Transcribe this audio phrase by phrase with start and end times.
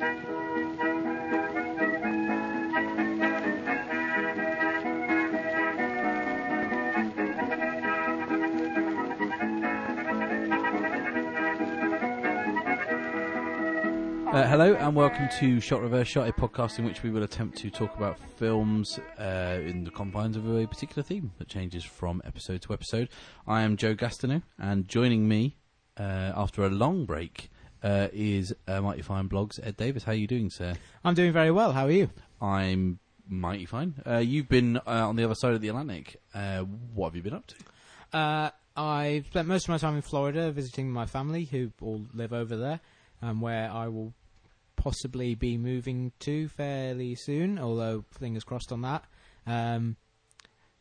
[0.00, 0.04] Uh,
[14.46, 17.68] hello and welcome to Shot Reverse Shot, a podcast in which we will attempt to
[17.68, 22.62] talk about films uh, in the confines of a particular theme that changes from episode
[22.62, 23.08] to episode.
[23.48, 25.56] I am Joe Gastineau, and joining me
[25.98, 27.50] uh, after a long break
[27.82, 30.04] uh, is uh, Mighty Fine Blogs Ed Davis.
[30.04, 30.74] How are you doing, sir?
[31.04, 31.72] I'm doing very well.
[31.72, 32.10] How are you?
[32.40, 33.94] I'm mighty fine.
[34.06, 36.20] Uh, you've been uh, on the other side of the Atlantic.
[36.34, 38.16] Uh, what have you been up to?
[38.18, 42.32] Uh, I've spent most of my time in Florida visiting my family who all live
[42.32, 42.80] over there,
[43.22, 44.14] um, where I will
[44.76, 49.04] possibly be moving to fairly soon, although fingers crossed on that.
[49.46, 49.96] Um,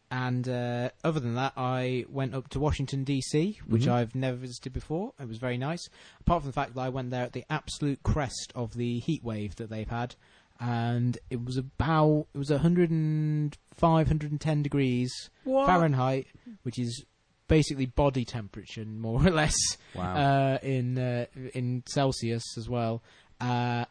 [0.09, 3.91] and uh, other than that, I went up to Washington, D.C., which Mhm.
[3.91, 5.13] I've never visited before.
[5.19, 5.87] It was very nice.
[6.21, 9.23] Apart from the fact that I went there at the absolute crest of the heat
[9.23, 10.15] wave that they've had.
[10.59, 15.11] And it was about, it was 105, 110 degrees
[15.45, 16.27] Fahrenheit,
[16.63, 17.05] which is
[17.47, 19.55] basically body temperature, more or less,
[19.95, 20.15] Wow.
[20.15, 23.03] uh, in uh, in Celsius as well.
[23.39, 23.85] Uh,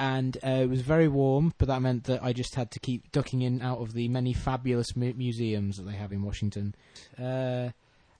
[0.00, 3.12] and uh, it was very warm, but that meant that I just had to keep
[3.12, 6.74] ducking in out of the many fabulous mu- museums that they have in Washington.
[7.18, 7.68] Uh,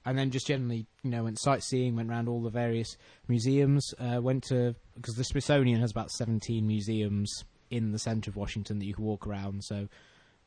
[0.04, 4.20] and then just generally, you know, went sightseeing, went around all the various museums, uh,
[4.20, 8.84] went to because the Smithsonian has about 17 museums in the centre of Washington that
[8.84, 9.64] you can walk around.
[9.64, 9.88] So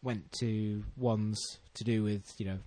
[0.03, 2.59] went to ones to do with you know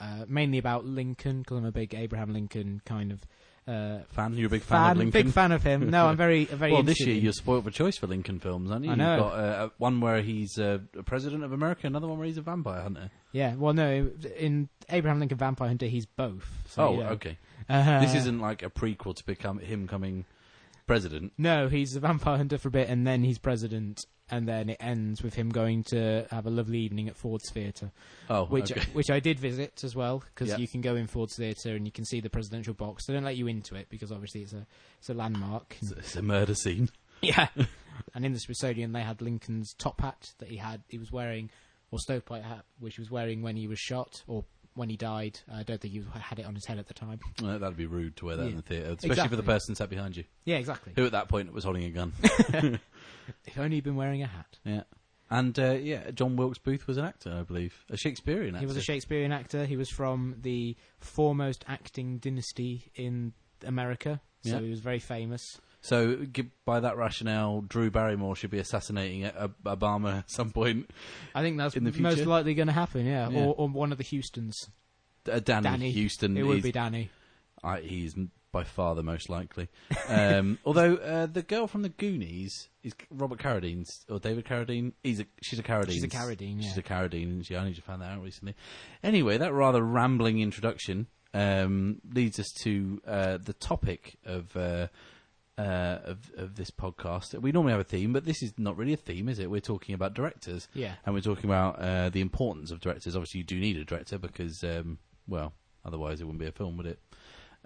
[0.00, 3.20] uh, mainly about Lincoln because I'm a big Abraham Lincoln kind of
[3.66, 4.34] uh, fan?
[4.36, 5.22] You're a big fan, of Lincoln?
[5.22, 5.90] big fan of him.
[5.90, 6.72] No, I'm very very.
[6.72, 8.92] well, this year you're spoiled for choice for Lincoln films, aren't you?
[8.92, 9.14] I know.
[9.14, 12.38] You've got uh, one where he's uh, a president of America, another one where he's
[12.38, 13.10] a vampire hunter.
[13.32, 13.54] yeah.
[13.54, 16.46] Well, no, in Abraham Lincoln Vampire Hunter, he's both.
[16.68, 17.08] So, oh, you know.
[17.10, 17.38] okay.
[17.68, 20.26] Uh, this isn't like a prequel to become him coming
[20.86, 21.32] president.
[21.38, 24.76] No, he's a vampire hunter for a bit, and then he's president, and then it
[24.80, 27.92] ends with him going to have a lovely evening at Ford's Theatre,
[28.30, 28.82] Oh, which okay.
[28.92, 30.56] which I did visit as well because Yeah.
[30.58, 33.06] you can go in Ford's Theatre and you can see the presidential box.
[33.06, 34.66] They don't let you into it because obviously it's a
[34.98, 35.76] it's a landmark.
[35.80, 36.90] It's, it's a murder scene.
[37.22, 37.48] Yeah.
[38.14, 40.82] and in the Smithsonian, they had Lincoln's top hat that he had.
[40.88, 41.48] He was wearing,
[41.90, 45.38] or stovepipe hat, which he was wearing when he was shot or when he died.
[45.52, 47.20] I don't think he had it on his head at the time.
[47.42, 49.88] Well, that'd be rude to wear that in the theatre, especially for the person sat
[49.90, 50.92] behind you, Yeah, exactly.
[50.96, 52.12] who at that point was holding a gun.
[53.46, 54.58] If only he'd been wearing a hat.
[54.64, 54.82] yeah.
[55.30, 58.60] And uh, yeah, John Wilkes Booth was an actor, I believe, a Shakespearean actor.
[58.60, 59.64] He was a Shakespearean actor.
[59.64, 63.32] He was from the foremost acting dynasty in
[63.66, 64.60] America, so Yeah.
[64.60, 65.58] he was very famous.
[65.84, 66.24] So,
[66.64, 69.30] by that rationale, Drew Barrymore should be assassinating
[69.66, 70.88] Obama at some point.
[71.34, 73.04] I think that's In the most likely going to happen.
[73.04, 73.44] Yeah, Yeah.
[73.44, 74.70] Or, or one of the Hustons.
[75.30, 76.02] Uh, Danny, Danny.
[76.02, 76.38] Huston.
[76.38, 77.10] It would is- be Danny.
[77.62, 78.14] I, he's
[78.50, 79.68] by far the most likely.
[80.08, 84.92] Um, although uh, the girl from the Goonies is Robert Carradine's or David Carradine.
[85.02, 85.92] He's a, she's a Carradine.
[85.92, 87.44] She's a Carradine, She's a Carradine.
[87.44, 88.54] She only just found that out recently.
[89.02, 94.56] Anyway, that rather rambling introduction um, leads us to uh, the topic of.
[94.56, 94.86] Uh,
[95.58, 98.92] uh, of, of this podcast, we normally have a theme, but this is not really
[98.92, 99.50] a theme, is it?
[99.50, 100.94] We're talking about directors, Yeah.
[101.06, 103.14] and we're talking about uh, the importance of directors.
[103.14, 104.98] Obviously, you do need a director because, um,
[105.28, 105.52] well,
[105.84, 106.98] otherwise it wouldn't be a film, would it?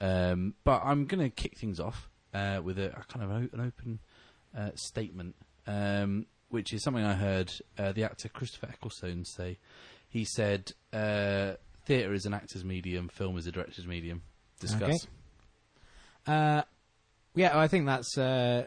[0.01, 3.49] Um, but I'm going to kick things off uh, with a, a kind of o-
[3.59, 3.99] an open
[4.57, 5.35] uh, statement,
[5.67, 9.59] um, which is something I heard uh, the actor Christopher Eccleston say.
[10.09, 14.23] He said, uh, "Theatre is an actor's medium, film is a director's medium."
[14.61, 15.07] Discuss.
[16.27, 16.33] Okay.
[16.33, 16.63] Uh,
[17.39, 18.67] yeah, I think that's uh,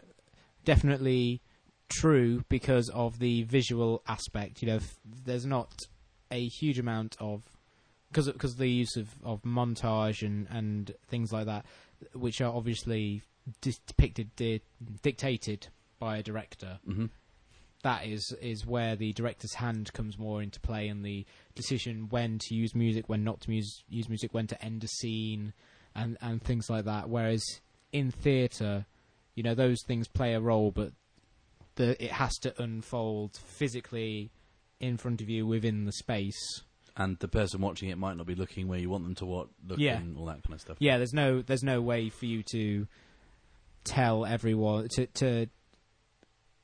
[0.64, 1.42] definitely
[1.88, 4.62] true because of the visual aspect.
[4.62, 4.78] You know,
[5.24, 5.74] there's not
[6.30, 7.42] a huge amount of
[8.10, 11.66] because because the use of, of montage and, and things like that,
[12.14, 13.22] which are obviously
[13.60, 14.62] depicted di-
[15.02, 15.68] dictated
[15.98, 16.78] by a director.
[16.86, 17.06] hmm
[17.82, 22.38] That is is where the director's hand comes more into play, and the decision when
[22.46, 25.52] to use music, when not to use use music, when to end a scene,
[25.94, 27.10] and and things like that.
[27.10, 27.44] Whereas
[27.92, 28.86] in theatre,
[29.34, 30.92] you know, those things play a role, but
[31.76, 34.30] the it has to unfold physically
[34.80, 36.62] in front of you within the space.
[36.96, 39.48] And the person watching it might not be looking where you want them to what
[39.66, 39.96] look Yeah.
[39.98, 40.76] and all that kind of stuff.
[40.80, 42.86] Yeah, there's no there's no way for you to
[43.84, 45.46] tell everyone to to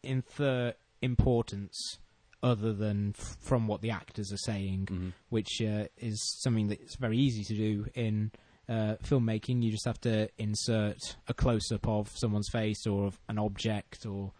[0.02, 1.98] infer importance
[2.42, 5.12] other than f- from what the actors are saying, Mhm.
[5.28, 8.30] which uh, is something that's very easy to do in
[8.68, 9.62] uh, filmmaking.
[9.62, 14.06] You just have to insert a close up of someone's face or of an object
[14.06, 14.32] or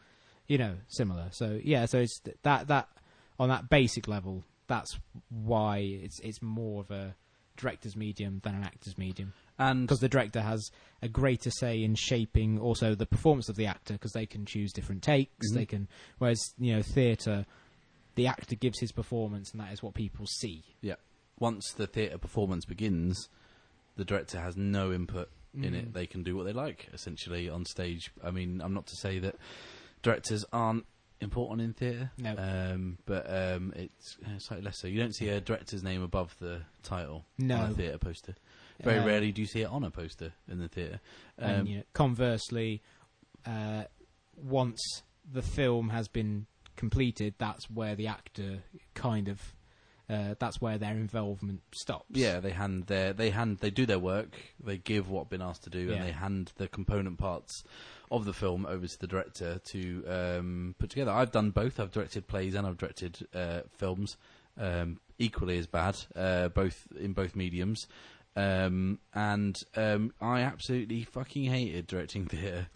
[0.47, 1.29] you know similar.
[1.33, 2.89] So yeah, so it's th- that that
[3.39, 4.99] on that basic level, that's
[5.31, 7.15] why it's it's more of a
[7.57, 9.33] director's medium than an actor's medium.
[9.59, 10.71] and because the director has
[11.03, 14.73] a greater say in shaping also the performance of the actor because they can choose
[14.73, 15.51] different takes.
[15.51, 15.55] Mhm.
[15.55, 15.89] They can,
[16.19, 17.47] whereas you know theatre,
[18.15, 20.63] the actor gives his performance and that is what people see.
[20.83, 20.95] Yeah.
[21.41, 23.29] Once the theatre performance begins,
[23.99, 25.91] the director has no input in it.
[25.91, 25.93] Mm.
[25.93, 28.11] They can do what they like essentially on stage.
[28.25, 29.35] I mean, I'm not to say that
[30.03, 30.87] directors aren't
[31.21, 32.35] important in theatre, No.
[32.39, 34.87] um, but um, it's uh, slightly less so.
[34.87, 37.57] You don't see a director's name above the title No.
[37.57, 38.37] on a theatre poster.
[38.83, 41.01] Very Uh, rarely do you see it on a poster in the theatre.
[41.39, 42.81] Um, and you know, conversely,
[43.45, 43.85] uh,
[44.37, 46.47] once the film has been
[46.77, 48.63] completed, that's where the actor
[48.95, 49.57] kind of
[50.11, 52.07] uh, that's where their involvement stops.
[52.11, 54.37] Yeah, they hand their they hand they do their work.
[54.63, 55.95] They give what been asked to do, Yeah.
[55.97, 57.65] and they hand the component parts
[58.11, 61.11] of the film over to the director to um, put together.
[61.11, 61.79] I've done both.
[61.79, 64.17] I've directed plays and I've directed uh, films,
[64.59, 67.87] um, equally as bad, uh, both in both mediums.
[68.37, 72.69] Um, and um, I absolutely fucking hated directing theatre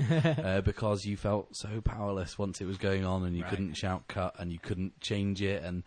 [0.45, 3.51] uh, because you felt so powerless once it was going on, and you Right.
[3.51, 5.85] couldn't shout cut, and you couldn't change it, and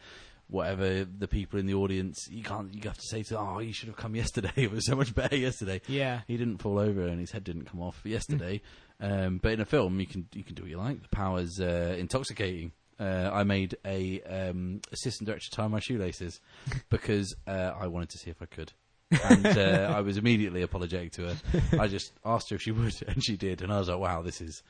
[0.48, 2.74] whatever the people in the audience, you can't.
[2.74, 4.52] You have to say to, oh, you should have come yesterday.
[4.56, 5.82] it was so much better yesterday.
[5.88, 8.62] yeah, He didn't fall over and his head didn't come off yesterday.
[9.00, 11.02] um, but in a film, you can you can do what you like.
[11.02, 12.72] The power's uh, intoxicating.
[12.98, 16.40] Uh, I made a um, assistant director tie my shoelaces
[16.90, 18.72] because uh, I wanted to see if I could.
[19.12, 21.36] and uh, I was immediately apologetic to her.
[21.80, 23.62] I just asked her if she would, and she did.
[23.62, 24.64] And I was like, "Wow, this is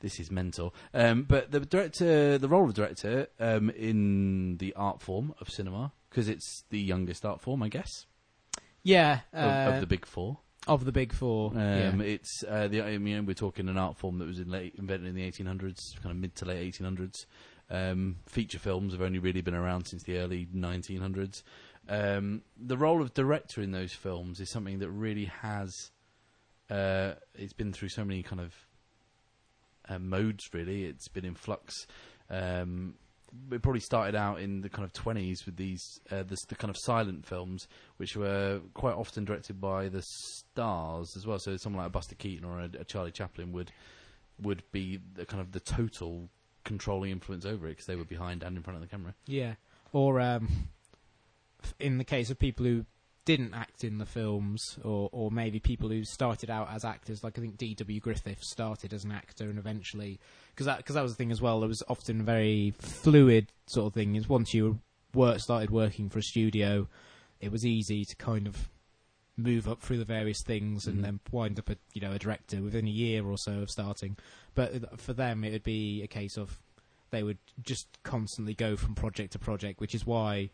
[0.00, 5.00] this is mental." Um, but the director, the role of director um, in the art
[5.02, 8.06] form of cinema, because it's the youngest art form, I guess,
[8.82, 10.38] yeah, of, uh, of the big four.
[10.66, 11.52] of the big four.
[11.54, 11.90] yeah.
[11.92, 14.74] Um, It's uh, the I mean we're talking an art form that was in late,
[14.78, 17.26] invented in the 1800s, kind of mid to late 1800s.
[17.70, 21.42] Um, feature films have only really been around since the early 1900s.
[21.88, 25.90] Um, the role of director in those films is something that really has.
[26.70, 28.54] Uh, it's been through so many kind of
[29.88, 30.44] uh, modes.
[30.52, 31.86] Really, it's been in flux.
[32.30, 32.94] Um,
[33.52, 36.70] it probably started out in the kind of 20s with these uh, this, the kind
[36.70, 37.66] of silent films
[37.98, 41.38] which were quite often directed by the stars as well.
[41.38, 43.72] So someone like a Buster Keaton or a, a Charlie Chaplin would
[44.40, 46.28] would be the kind of the total
[46.64, 49.14] controlling influence over it because they were behind and in front of the camera.
[49.26, 49.54] Yeah,
[49.92, 50.48] or um,
[51.78, 52.84] in the case of people who
[53.28, 57.38] didn't act in the films, or or maybe people who started out as actors, like
[57.38, 58.00] I think D.W.
[58.00, 60.18] Griffith started as an actor and eventually,
[60.54, 61.60] because that because that was the thing as well.
[61.60, 64.16] There was often a very fluid sort of thing.
[64.16, 64.78] Is once you
[65.12, 66.88] work started working for a studio,
[67.38, 68.70] it was easy to kind of
[69.36, 71.04] move up through the various things and mm-hmm.
[71.04, 74.16] then wind up a you know a director within a year or so of starting.
[74.54, 76.58] But uh, for them, it would be a case of
[77.10, 80.48] they would just constantly go from project to project, which is why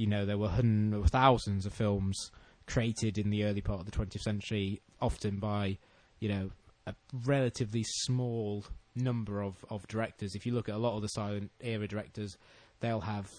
[0.00, 2.30] you know there were hundreds, thousands of films
[2.66, 5.76] created in the early part of the 20th century, often by
[6.20, 6.50] you know
[6.86, 6.94] a
[7.26, 8.64] relatively small
[8.96, 10.34] number of, of directors.
[10.34, 12.38] If you look at a lot of the silent era directors,
[12.80, 13.30] they'll have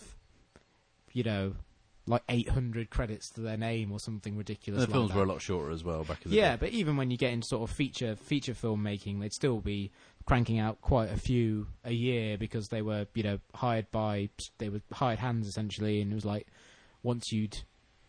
[1.13, 1.55] you know
[2.07, 4.81] like 800 credits to their name or something ridiculous.
[4.81, 5.17] the like films that.
[5.17, 6.57] were a lot shorter as well back in the Yeah, day.
[6.61, 9.91] but even when you get into sort of feature feature filmmaking, they'd still be
[10.25, 14.69] cranking out quite a few a year because they were, you know, hired by they
[14.69, 16.47] were hired hands essentially, and it was like
[17.03, 17.59] once you'd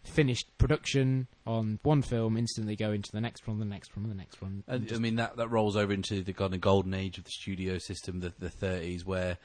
[0.04, 4.14] finished production on one film, instantly go into the next one, the next one, the
[4.14, 4.64] next one.
[4.66, 7.24] and And, I mean that that rolls over into the kind of golden age of
[7.24, 9.38] the studio system, the the thirties, where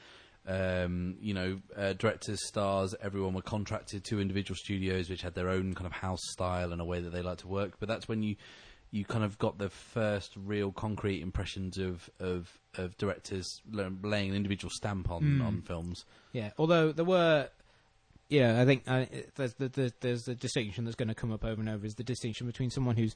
[0.46, 5.48] um, you know uh, directors, stars, everyone were contracted to individual studios, which had their
[5.48, 7.74] own kind of house style and a way that they like to work.
[7.78, 8.36] But that's when you
[8.90, 14.36] you kind of got the first real concrete impressions of of, of directors laying an
[14.36, 15.46] individual stamp on Mm.
[15.46, 16.04] on films.
[16.32, 17.48] Yeah, although there were,
[18.30, 19.04] yeah, I think uh,
[19.36, 21.94] there's the, the, there's a distinction that's going to come up over and over is
[21.96, 23.14] the distinction between someone who's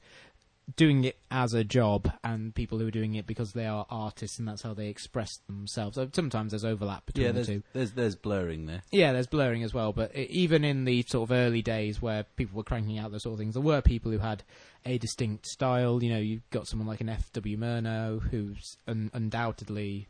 [0.77, 4.39] doing it as a job and people who are doing it because they are artists
[4.39, 5.97] and that's how they express themselves.
[5.97, 7.63] So Sometimes there's overlap between Yeah, the there's two.
[7.73, 8.83] there's there's blurring there.
[8.93, 12.57] Yeah, there's blurring as well, but even in the sort of early days where people
[12.57, 14.45] were cranking out those sort of things, there were people who had
[14.87, 16.03] a distinct style.
[16.03, 17.57] You know, you've got someone like an F.W.
[17.59, 20.07] Murnau, who's un- undoubtedly,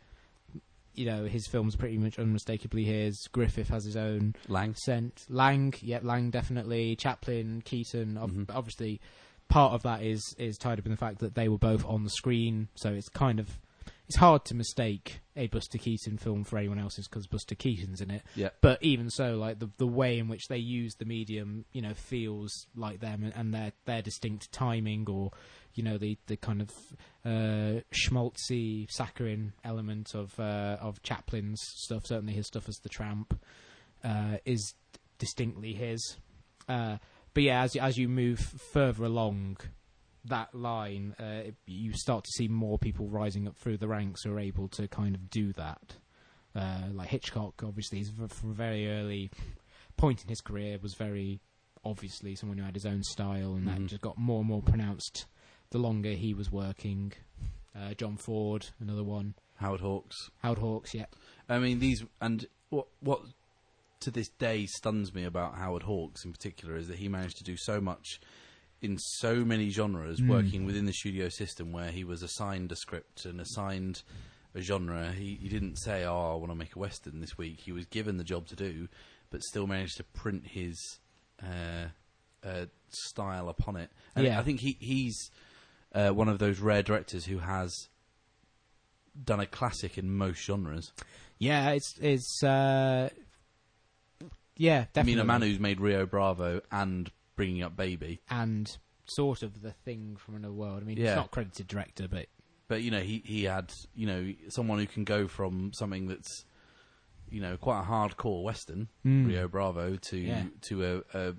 [0.95, 3.27] you know, his films pretty much unmistakably his.
[3.33, 4.75] Griffith has his own Lang.
[4.75, 5.25] scent.
[5.31, 6.95] Lang, yeah, Lang definitely.
[6.97, 8.51] Chaplin, Keaton, ob- Mhm.
[8.55, 9.01] obviously.
[9.53, 12.05] Part of that is is tied up in the fact that they were both on
[12.05, 13.59] the screen, so it's kind of
[14.09, 18.11] it's hard to mistake a Buster Keaton film for anyone else's because Buster Keaton's in
[18.11, 18.23] it.
[18.35, 18.51] Yeah.
[18.61, 21.95] But even so, like the the way in which they use the medium, you know,
[21.95, 25.33] feels like them and, and their their distinct timing, or
[25.75, 26.71] you know, the the kind of
[27.25, 32.07] uh, schmaltzy, saccharine element of uh, of Chaplin's stuff.
[32.07, 33.39] Certainly, his stuff as the Tramp
[34.05, 34.75] uh, is
[35.19, 36.17] distinctly his.
[36.69, 36.99] Uh,
[37.35, 39.59] but yeah, as as you move further along,
[40.25, 44.33] that line, uh, you start to see more people rising up through the ranks who
[44.33, 45.97] are able to kind of do that.
[46.55, 49.31] Uh, like Hitchcock, obviously, is from a very early
[49.97, 51.41] point in his career was very
[51.85, 53.77] obviously someone who had his own style, and Mhm.
[53.79, 55.27] that just got more and more pronounced
[55.71, 57.13] the longer he was working.
[57.75, 59.35] Uh, John Ford, another one.
[59.57, 60.31] Howard Hawks.
[60.43, 61.07] Howard Hawks, yeah.
[61.49, 63.23] I mean, these and what what
[64.03, 67.45] to this day stuns me about Howard Hawks in particular is that he managed to
[67.45, 68.21] do so much
[68.81, 70.29] in so many genres, Mm.
[70.29, 74.03] working within the studio system, where he was assigned a script and assigned
[74.55, 75.13] a genre.
[75.13, 77.87] He he didn't say, "Oh, I want to make a western this week." He was
[77.87, 78.89] given the job to do,
[79.31, 80.99] but still managed to print his
[81.43, 81.89] uh,
[82.45, 83.91] uh, style upon it.
[84.17, 84.39] And Yeah.
[84.39, 85.31] I think he he's
[85.95, 87.73] uh, one of those rare directors who has
[89.25, 90.93] done a classic in most genres.
[91.39, 93.11] Yeah, it's it's uh,
[94.63, 95.21] yeah, I mean, definitely.
[95.21, 98.71] a man who's made Rio Bravo and bringing up Baby, and
[99.07, 100.83] sort of the thing from another world.
[100.83, 101.09] I mean, Yeah.
[101.09, 102.27] he's not credited director, but
[102.69, 106.45] but you know he he had you know someone who can go from something that's
[107.31, 109.27] you know quite a hardcore western Mm.
[109.27, 110.45] Rio Bravo to Yeah.
[110.63, 111.35] to a, a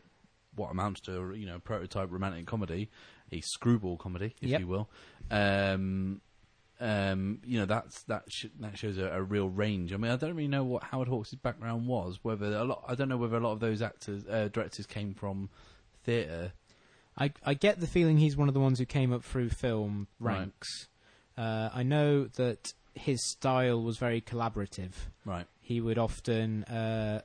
[0.56, 2.90] what amounts to a, you know prototype romantic comedy,
[3.32, 4.60] a screwball comedy, if Yep.
[4.60, 4.90] you will.
[5.32, 6.22] Um,
[6.80, 9.94] um, you know that's that sh- that shows a, a real range.
[9.94, 12.20] I mean, I don't really know what Howard Hawks' background was.
[12.24, 15.14] Whether a lot, I don't know whether a lot of those actors, uh, directors came
[15.14, 15.50] from
[16.04, 16.54] theatre.
[17.18, 20.08] I I get the feeling he's one of the ones who came up through film
[20.20, 20.40] Right.
[20.40, 20.88] ranks.
[21.38, 24.92] Uh, I know that his style was very collaborative.
[25.26, 25.46] Right.
[25.62, 27.22] He would often uh,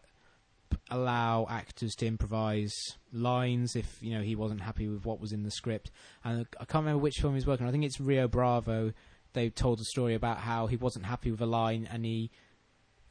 [0.71, 2.73] p- allow actors to improvise
[3.13, 5.91] lines if you know he wasn't happy with what was in the script.
[6.25, 7.65] And I can't remember which film he's working.
[7.65, 7.69] on.
[7.69, 8.93] I think it's Rio Bravo.
[9.33, 12.31] They told a story about how he wasn't happy with a line and he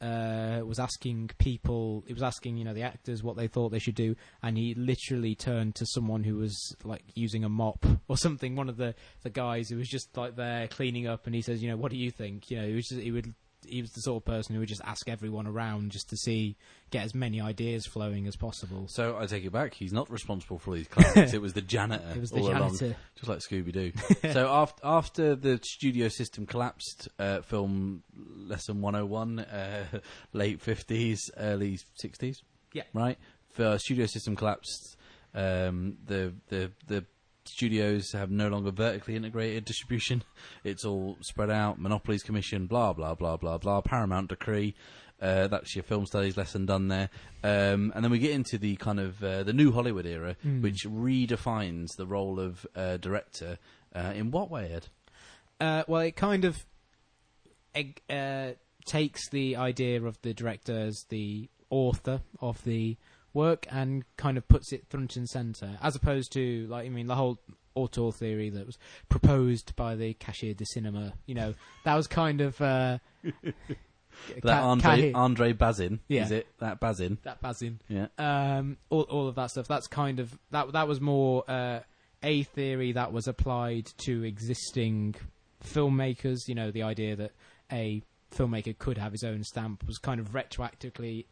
[0.00, 2.04] uh, was asking people.
[2.06, 4.74] He was asking you know the actors what they thought they should do, and he
[4.74, 8.56] literally turned to someone who was like using a mop or something.
[8.56, 11.62] One of the the guys who was just like there cleaning up, and he says,
[11.62, 12.50] you know, what do you think?
[12.50, 13.34] You know, he was just, he would.
[13.68, 16.56] He was the sort of person who would just ask everyone around just to see,
[16.90, 18.86] get as many ideas flowing as possible.
[18.88, 19.74] So I take it back.
[19.74, 21.32] He's not responsible for all these classics.
[21.34, 22.04] it was the janitor.
[22.14, 22.76] It was the all along.
[22.76, 22.96] janitor.
[23.16, 23.92] just like Scooby Doo.
[24.32, 29.84] so after after the studio system collapsed, uh, film lesson one hundred and one, uh,
[30.32, 32.42] late fifties, early sixties.
[32.72, 32.84] Yeah.
[32.92, 33.18] right.
[33.56, 34.96] The studio system collapsed.
[35.34, 37.04] Um, the the the
[37.48, 40.22] studios have no longer vertically integrated distribution.
[40.64, 41.78] It's all spread out.
[41.80, 43.80] Monopolies Commission, blah blah blah blah blah.
[43.80, 44.74] Paramount decree.
[45.20, 47.10] Uh, that's your film studies lesson done there.
[47.42, 50.62] Um, and then we get into the kind of uh, the new Hollywood era, Mm.
[50.62, 53.58] which redefines the role of uh, director.
[53.94, 54.86] Uh, in what way, Ed?
[55.60, 56.64] Uh, well, it kind of
[58.08, 58.50] uh,
[58.86, 62.96] takes the idea of the director as the author of the
[63.34, 67.06] work and kind of puts it front and center, as opposed to like I mean
[67.06, 67.38] the whole
[67.74, 68.76] auteur theory that was
[69.08, 71.12] proposed by the Cahiers du Cinema.
[71.26, 71.54] You know,
[71.84, 72.98] that was kind of uh,
[74.42, 76.24] That ca- Andre ca- Andre Bazin, Yeah.
[76.24, 76.48] is it?
[76.58, 77.80] That Bazin, that Bazin.
[77.88, 78.08] yeah.
[78.18, 79.68] um, all all of that stuff.
[79.68, 81.80] That's kind of that that was more uh,
[82.22, 85.14] a theory that was applied to existing
[85.64, 86.48] filmmakers.
[86.48, 87.32] You know, the idea that
[87.70, 88.02] a
[88.34, 91.26] filmmaker could have his own stamp was kind of retroactively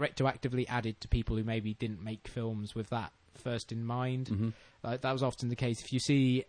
[0.00, 4.28] retroactively added to people who maybe didn't make films with that first in mind.
[4.28, 4.48] hmm
[4.82, 5.80] Like, that was often the case.
[5.80, 6.44] If you see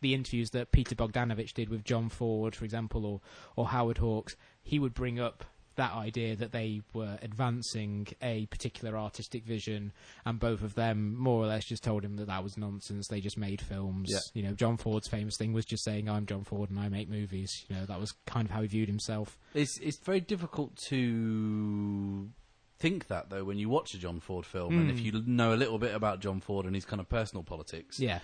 [0.00, 3.20] the interviews that Peter Bogdanovich did with John Ford, for example, or
[3.56, 5.44] or Howard Hawks, he would bring up
[5.76, 9.90] that idea that they were advancing a particular artistic vision,
[10.26, 13.08] and both of them more or less just told him that that was nonsense.
[13.08, 14.10] They just made films.
[14.12, 14.18] Yeah.
[14.34, 17.08] You know, John Ford's famous thing was just saying, "I'm John Ford and I make
[17.08, 19.38] movies." You know, that was kind of how he viewed himself.
[19.54, 22.28] It's it's very difficult to
[22.82, 24.92] think that though when you watch a John Ford film, and Mm.
[24.92, 27.98] if you know a little bit about John Ford and his kind of personal politics,
[28.00, 28.18] Yeah,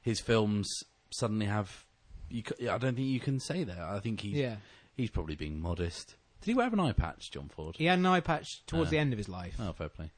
[0.00, 0.68] his films
[1.10, 1.84] suddenly have.
[2.30, 3.78] You, I don't think you can say that.
[3.78, 4.56] I think he's yeah.
[4.96, 6.16] he's probably being modest.
[6.40, 7.76] Did he have an eye patch, John Ford?
[7.76, 8.92] He had an eye patch towards Ah.
[8.92, 9.56] the end of his life.
[9.58, 10.10] Oh, fair play.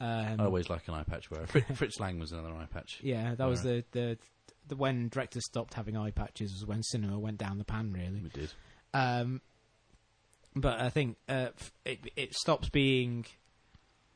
[0.00, 1.46] Um, I always like an eye patch wearer.
[1.48, 3.00] Fritz, Fritz Lang was another eye patch.
[3.02, 4.18] Yeah, that was the, the
[4.66, 8.20] the when directors stopped having eye patches was when cinema went down the pan, really.
[8.22, 8.52] We did.
[8.92, 9.40] Um,
[10.56, 11.48] but I think uh,
[11.84, 13.26] it it stops being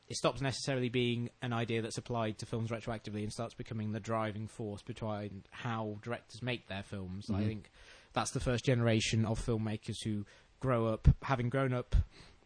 [0.09, 4.01] it stops necessarily being an idea that's applied to films retroactively and starts becoming the
[4.01, 7.27] driving force behind how directors make their films.
[7.31, 7.47] I Mhm.
[7.47, 7.71] think
[8.15, 10.25] that's the first generation of filmmakers who
[10.61, 11.95] grow up having grown up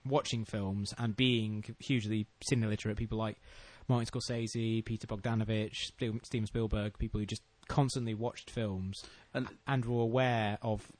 [0.04, 2.96] watching films and being hugely cine literate.
[2.96, 3.38] People like
[3.86, 5.92] Martin Scorsese, Peter Bogdanovich,
[6.24, 10.90] Steven Spielberg, people who just constantly watched films And and were aware of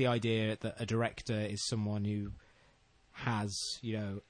[0.00, 2.32] the idea that a director is someone who
[3.12, 4.20] has, you know,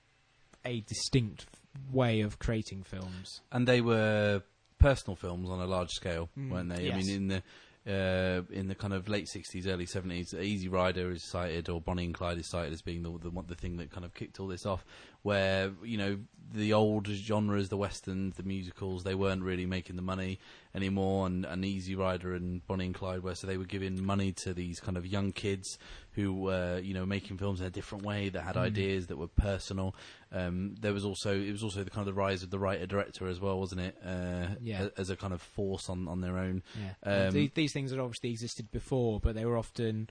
[0.64, 1.46] a distinct
[1.92, 3.40] way of creating films.
[3.52, 4.42] and they were
[4.80, 6.90] personal films on a large scale, Mm, weren't they?
[6.90, 7.42] I mean, in the
[7.90, 12.04] uh, in the kind of late '60s, early '70s, Easy Rider is cited, or Bonnie
[12.04, 14.46] and Clyde is cited as being the the, the thing that kind of kicked all
[14.46, 14.84] this off.
[15.22, 16.18] Where you know
[16.52, 20.38] the old genres, the westerns, the musicals, they weren't really making the money
[20.74, 23.34] anymore, and, and Easy Rider and Bonnie and Clyde were.
[23.34, 25.78] So they were giving money to these kind of young kids
[26.12, 29.28] who were you know making films in a different way that had ideas that were
[29.28, 29.94] personal.
[30.32, 32.86] Um, there was also it was also the kind of the rise of the writer
[32.86, 33.96] director as well, wasn't it?
[34.04, 34.84] Uh, Yeah.
[34.96, 36.62] a- as a kind of force on on their own.
[37.04, 37.26] Yeah.
[37.26, 40.08] Um, these, these things had obviously existed before, but they were often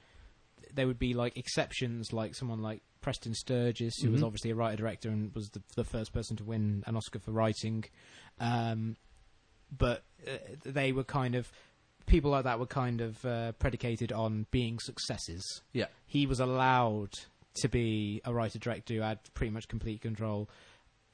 [0.73, 4.25] there would be like exceptions, like someone like Preston Sturges, who was Mhm.
[4.25, 7.31] obviously a writer director and was the, the first person to win an Oscar for
[7.31, 7.85] writing.
[8.39, 8.97] Um,
[9.75, 11.49] but uh, they were kind of
[12.07, 15.61] people like that were kind of uh, predicated on being successes.
[15.73, 15.85] Yeah.
[16.05, 17.13] he was allowed
[17.55, 20.49] to be a writer director who had pretty much complete control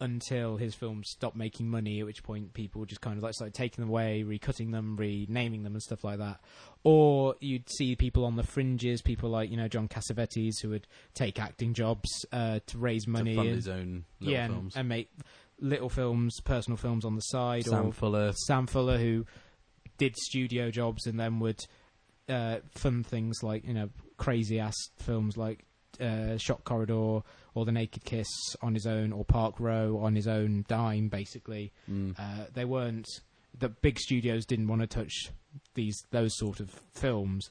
[0.01, 3.53] until his films stopped making money, at which point people just kind of like started
[3.53, 6.41] taking them away, recutting them, renaming them, and stuff like that.
[6.83, 10.87] Or you'd see people on the fringes, people like you know John Cassavetes, who would
[11.13, 14.53] take acting jobs uh, to raise money, to fund and, his own little yeah, and,
[14.53, 14.75] films.
[14.75, 15.09] and make
[15.59, 19.25] little films, personal films on the side, Sam or Fuller, Sam Fuller, who
[19.97, 21.59] did studio jobs and then would
[22.27, 25.65] uh, fund things like you know crazy ass films like
[25.99, 27.21] uh, Shock Corridor
[27.53, 28.27] or The Naked Kiss
[28.61, 31.07] on his own, or Park Row on his own dime.
[31.07, 33.07] Basically, mm, uh, they weren't
[33.57, 35.31] the big studios didn't want to touch
[35.73, 37.49] these those sort of films.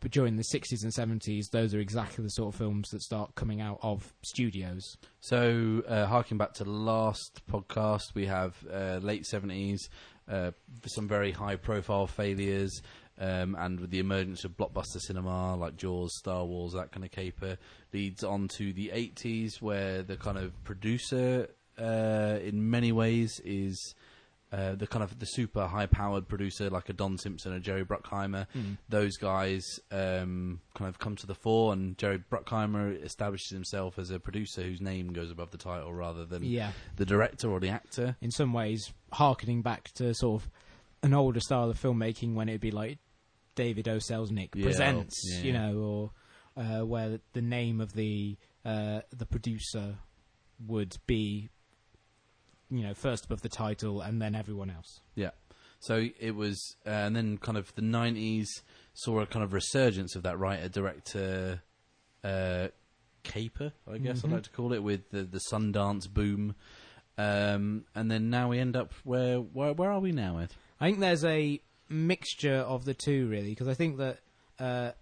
[0.00, 3.34] But during the 60s and 70s, those are exactly the sort of films that start
[3.34, 4.96] coming out of studios.
[5.20, 9.90] So, uh, harking back to the last podcast, we have uh, late seventies,
[10.26, 10.52] uh,
[10.86, 12.80] some very high-profile failures,
[13.20, 17.10] um, and with the emergence of blockbuster cinema like Jaws, Star Wars, that kind of
[17.12, 17.58] caper,
[17.92, 21.48] leads on to the eighties, where the kind of producer,
[21.78, 23.94] uh, in many ways, is.
[24.52, 28.48] Uh, the kind of the super high-powered producer like a Don Simpson or Jerry Bruckheimer,
[28.88, 29.62] those guys
[29.92, 34.62] um, kind of come to the fore, and Jerry Bruckheimer establishes himself as a producer
[34.62, 36.72] whose name goes above the title rather than Yeah.
[36.96, 38.16] the director or the actor.
[38.20, 40.50] in some ways harkening back to sort of
[41.04, 42.98] an older style of filmmaking when it'd be like
[43.60, 43.96] David O.
[43.98, 45.42] Selznick Yeah, presents, yeah.
[45.42, 46.10] you know, or
[46.56, 49.96] uh, where the name of the uh, the producer
[50.66, 51.50] would be,
[52.70, 55.00] you know, first above the title and then everyone else.
[55.14, 55.32] Yeah.
[55.78, 58.48] So it was, uh, and then kind of the nineties
[58.94, 61.62] saw a kind of resurgence of that writer director
[62.24, 62.68] uh,
[63.22, 64.24] caper, I guess.
[64.24, 66.54] I'd like to call it, with the the Sundance boom.
[67.18, 70.54] Um, and then now we end up where where where are we now, Ed?
[70.80, 74.18] I think there's a mixture of the two, really, because I think that
[74.58, 74.92] uh,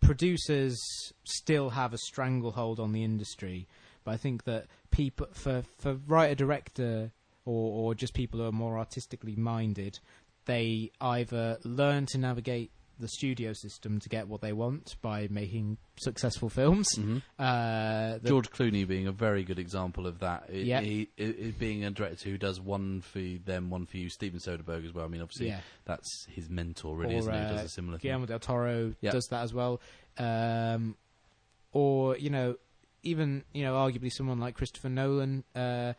[0.00, 0.78] producers
[1.24, 3.68] still have a stranglehold on the industry,
[4.04, 7.12] but I think that people, for for writer director
[7.44, 9.98] or or just people who are more artistically minded,
[10.46, 15.78] they either learn to navigate the studio system to get what they want by making
[15.98, 16.88] successful films.
[16.96, 17.18] Mm-hmm.
[17.38, 20.44] Uh, George Clooney being a very good example of that.
[20.48, 20.80] It, Yeah.
[20.80, 24.08] he, it, it being a director who does one for them, one for you.
[24.08, 25.04] Steven Soderbergh as well.
[25.04, 25.60] I mean, obviously yeah.
[25.84, 27.38] that's his mentor, really, Or, isn't he?
[27.38, 28.08] Who uh, does a similar thing.
[28.08, 29.10] Guillermo del Toro Yeah.
[29.10, 29.80] does that as well.
[30.18, 30.96] Um,
[31.72, 32.56] or you know,
[33.02, 35.94] even you know, arguably someone like Christopher Nolan uh,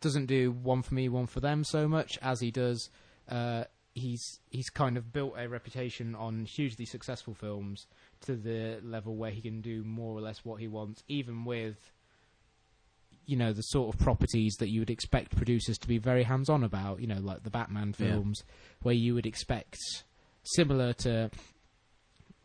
[0.00, 2.90] doesn't do one for me, one for them so much as he does.
[3.28, 3.64] Uh,
[3.98, 7.86] he's he's kind of built a reputation on hugely successful films
[8.22, 11.76] to the level where he can do more or less what he wants, even with
[13.26, 16.48] you know the sort of properties that you would expect producers to be very hands
[16.48, 17.00] on about.
[17.00, 18.06] You know, like the Batman Yeah.
[18.06, 18.42] films,
[18.82, 19.76] where you would expect
[20.42, 21.30] similar to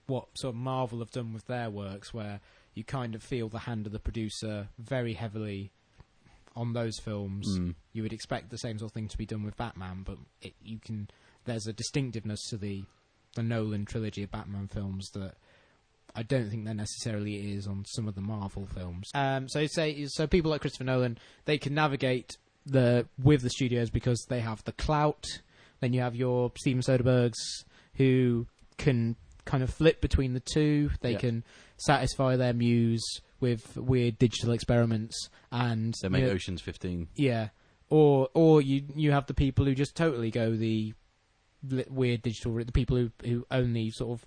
[0.07, 2.41] what sort of Marvel have done with their works, where
[2.73, 5.71] you kind of feel the hand of the producer very heavily
[6.55, 7.47] on those films.
[7.57, 7.75] Mm.
[7.93, 10.53] You would expect the same sort of thing to be done with Batman, but it,
[10.61, 11.09] you can.
[11.45, 12.83] There's a distinctiveness to the
[13.35, 15.33] the Nolan trilogy of Batman films that
[16.15, 19.09] I don't think there necessarily is on some of the Marvel films.
[19.15, 23.89] Um, so say so people like Christopher Nolan, they can navigate the with the studios
[23.89, 25.25] because they have the clout.
[25.79, 30.91] Then you have your Steven Soderberghs who can kind of flip between the two.
[31.01, 31.17] They Yeah.
[31.19, 31.43] can
[31.77, 33.03] satisfy their muse
[33.41, 37.09] with weird digital experiments and They make you know, Ocean's Fifteen.
[37.15, 37.49] yeah,
[37.89, 40.93] or or you you have the people who just totally go the li-
[41.89, 42.53] weird digital.
[42.53, 44.25] The people who who only sort of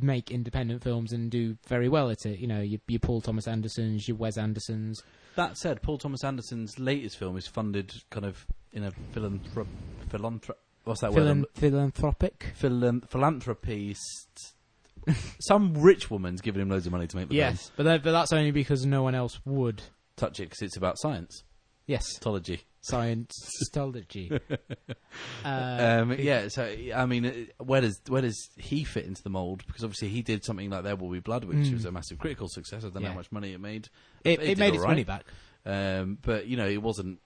[0.00, 2.38] make independent films and do very well at it.
[2.38, 5.02] You know, your, your Paul Thomas Andersons, your Wes Andersons.
[5.36, 9.66] That said, Paul Thomas Anderson's latest film is funded kind of in a philanthrop,
[10.08, 11.46] philanthrop what's that word?
[11.54, 12.52] Philanthropic.
[12.60, 13.96] Philan- philanthropy.
[15.40, 17.50] Some rich woman's giving him loads of money to make the film.
[17.50, 19.82] Yes, but that, but that's only because no one else would.
[20.16, 21.42] Touch it because it's about science,
[21.86, 22.62] Yes, ecology.
[22.90, 24.40] Scientology.
[25.44, 29.62] Uh, um, yeah, so I mean, where does where does he fit into the mold?
[29.66, 31.72] Because obviously he did something like There Will Be Blood, which Mm.
[31.74, 32.84] was a massive critical success.
[32.84, 33.88] I don't know how much money it made,
[34.24, 34.90] it, it it made its alright.
[34.90, 35.24] money back.
[35.66, 37.20] um, but you know, it wasn't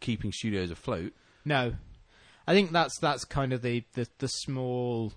[0.00, 1.12] keeping studios afloat.
[1.44, 1.74] No,
[2.46, 5.12] I think that's that's kind of the the, the small,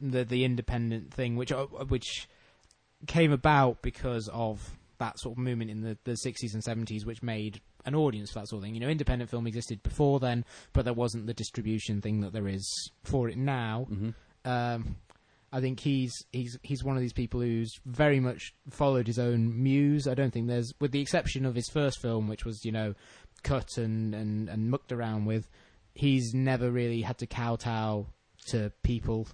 [0.00, 2.28] the the independent thing, which uh, which
[3.08, 7.22] came about because of that sort of movement in the the sixties and seventies, which
[7.22, 8.74] made an audience for that sort of thing.
[8.74, 12.48] You know, independent film existed before then, but there wasn't the distribution thing that there
[12.48, 13.86] is for it now.
[13.88, 14.10] hmm
[14.44, 14.96] Um,
[15.52, 19.62] I think he's he's he's one of these people who's very much followed his own
[19.62, 20.06] muse.
[20.06, 22.94] I don't think there's, with the exception of his first film, which was you know
[23.42, 25.48] cut and and, and mucked around with,
[25.94, 28.06] he's never really had to kowtow
[28.48, 29.28] to people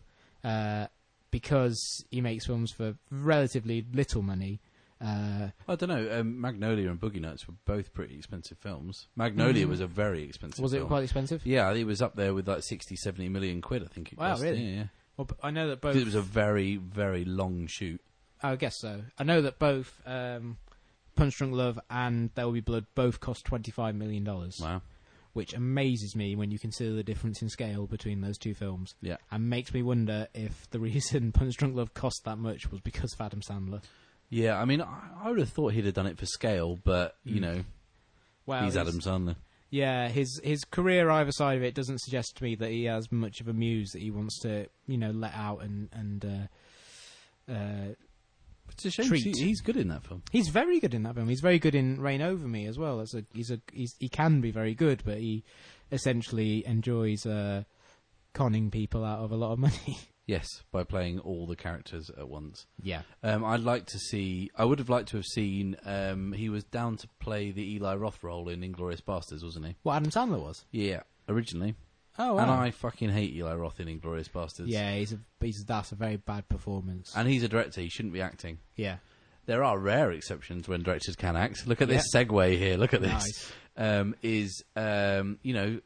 [0.44, 0.86] uh,
[1.30, 4.60] because he makes films for relatively little money.
[5.02, 6.20] Uh, I don't know.
[6.20, 9.08] Um, Magnolia and Boogie Nights were both pretty expensive films.
[9.16, 9.70] Magnolia Mm.
[9.70, 10.56] was a very expensive.
[10.56, 10.62] Film.
[10.64, 10.88] Was it film.
[10.88, 11.44] quite expensive?
[11.44, 13.82] Yeah, it was up there with like 60, 70 million quid.
[13.82, 14.42] I think it Wow, cost.
[14.42, 14.62] really?
[14.62, 14.84] Yeah, yeah.
[15.16, 15.96] Well, I know that both.
[15.96, 18.00] It was a very, very long shoot.
[18.42, 19.02] I guess so.
[19.18, 20.56] I know that both um,
[21.16, 24.58] Punch Drunk Love and There Will Be Blood both cost twenty five million dollars.
[24.60, 24.82] Wow.
[25.34, 28.94] which amazes me when you consider the difference in scale between those two films.
[29.00, 29.16] Yeah.
[29.30, 33.14] And makes me wonder if the reason Punch Drunk Love cost that much was because
[33.14, 33.82] of Adam Sandler.
[34.34, 37.16] Yeah, I mean, I, I would have thought he'd have done it for scale, but
[37.22, 37.40] you Mm.
[37.40, 37.64] know,
[38.46, 39.36] Well, he's his- Adam Sandler.
[39.68, 43.10] Yeah, his his career either side of it doesn't suggest to me that he has
[43.12, 46.24] much of a muse that he wants to, you know, let out and and.
[46.24, 47.94] Uh, uh,
[48.70, 49.06] It's a shame.
[49.08, 49.36] Treat.
[49.36, 50.22] He, he's good in that film.
[50.32, 51.28] he's very good in that film.
[51.28, 53.00] He's very good in Reign Over Me as well.
[53.00, 55.42] As a, he's a he's, he can be very good, but he
[55.90, 57.64] essentially enjoys uh,
[58.34, 59.98] conning people out of a lot of money.
[60.26, 62.66] Yes, by playing all the characters at once.
[62.82, 64.50] yeah, Um, I'd like to see.
[64.56, 65.76] I would have liked to have seen.
[65.84, 69.76] Um, he was down to play the Eli Roth role in Inglourious Basterds, wasn't he?
[69.82, 70.64] what Adam Sandler was.
[70.70, 71.74] Yeah, originally.
[72.18, 74.66] Oh, And I fucking hate Eli Roth in Inglourious Basterds.
[74.68, 77.12] Yeah, he's a he's that's a very bad performance.
[77.16, 77.80] And he's a director.
[77.80, 78.58] He shouldn't be acting.
[78.76, 78.98] yeah,
[79.46, 81.66] There are rare exceptions when directors can act.
[81.66, 82.76] Look at this segue here.
[82.76, 83.10] Look at this.
[83.10, 83.52] nice.
[83.76, 85.80] um, is um, you know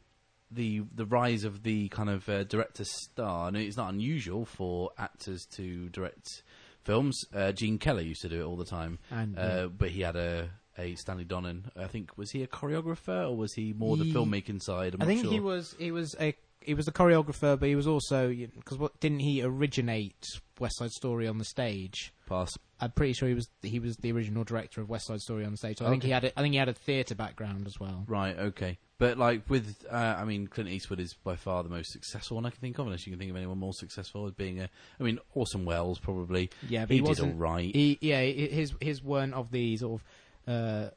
[0.51, 3.47] the the rise of the kind of uh, director star.
[3.47, 6.43] And it's not unusual for actors to direct
[6.83, 7.19] films.
[7.33, 10.15] Uh, Gene Kelly used to do it all the time, And uh, but he had
[10.15, 10.49] a.
[10.79, 14.61] A Stanley Donen, I think, was he a choreographer or was he more the filmmaking
[14.61, 14.93] side?
[14.93, 15.31] I'm I think sure.
[15.31, 18.99] he was he was a he was a choreographer, but he was also because what
[18.99, 20.23] didn't he originate
[20.59, 22.13] West Side Story on the stage?
[22.27, 22.57] Pass.
[22.79, 25.55] I'm pretty sure he was he was the original director of West Side Story on
[25.57, 25.79] stage.
[25.79, 26.07] So I think Okay.
[26.09, 28.03] he had a, I think he had a theatre background as well.
[28.07, 28.77] Right, okay.
[28.99, 32.45] But like with, uh, I mean, Clint Eastwood is by far the most successful one
[32.45, 34.69] I can think of, unless you can think of anyone more successful as being a.
[34.99, 36.49] I mean, Orson Welles probably.
[36.67, 37.39] Yeah, but he, did all wasn't.
[37.39, 37.73] right.
[37.75, 40.01] He yeah, hi- his his weren't of the sort
[40.47, 40.53] of.
[40.53, 40.89] Uh,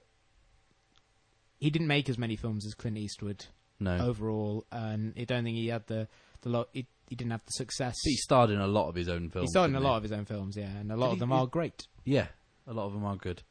[1.58, 3.44] he didn't make as many films as Clint Eastwood
[3.78, 6.08] no, overall, and I don't think he had the
[6.42, 6.68] the lot.
[6.72, 7.96] He, he didn't have the success.
[8.04, 9.48] he starred in a lot of his own films.
[9.48, 11.16] He starred in a lot of his own films, yeah, and a lot Did of
[11.16, 11.86] he- them he- are great.
[12.04, 12.26] Yeah,
[12.66, 13.42] a lot of them are good.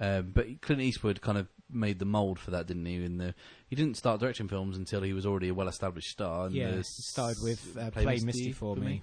[0.00, 2.96] Um, but Clint Eastwood kind of made the mold for that, didn't he?
[3.04, 3.34] In the
[3.68, 6.46] he didn't start directing films until he was already a well-established star.
[6.46, 9.02] and Yeah, the he started with uh, Play Misty for me.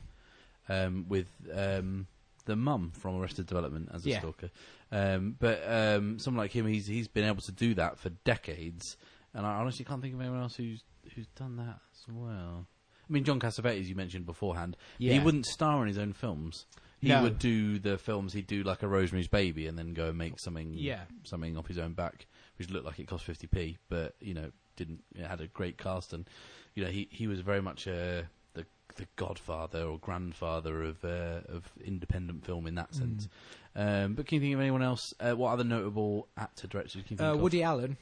[0.68, 2.08] um, with um,
[2.46, 4.20] the mum from Arrested Development as a Yeah.
[4.20, 4.50] stalker.
[4.92, 8.98] Um, but um, someone like him, he's he's been able to do that for decades,
[9.34, 10.84] and I honestly can't think of anyone else who's
[11.16, 12.66] who's done that as well.
[13.10, 15.14] I mean, John Cassavetes, you mentioned beforehand, Yeah.
[15.14, 16.66] he wouldn't star in his own films.
[17.02, 17.24] He No.
[17.24, 18.34] would do the films.
[18.34, 21.06] He'd do like a Rosemary's Baby, and then go and make something, Yeah.
[21.24, 24.52] something off his own back, which looked like it cost fifty p, but you know,
[24.76, 25.04] didn't.
[25.16, 26.30] It had a great cast, and
[26.76, 28.66] you know, he he was very much uh, the
[28.98, 33.30] the godfather or grandfather of uh, of independent film in that sense.
[33.76, 34.06] Mm.
[34.06, 35.14] Um, but can you think of anyone else?
[35.22, 37.40] Uh, what other notable actor directors can you think Uh, of?
[37.40, 37.96] Woody Allen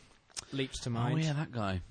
[0.51, 1.15] leaps to mind.
[1.15, 1.81] Oh yeah, that guy.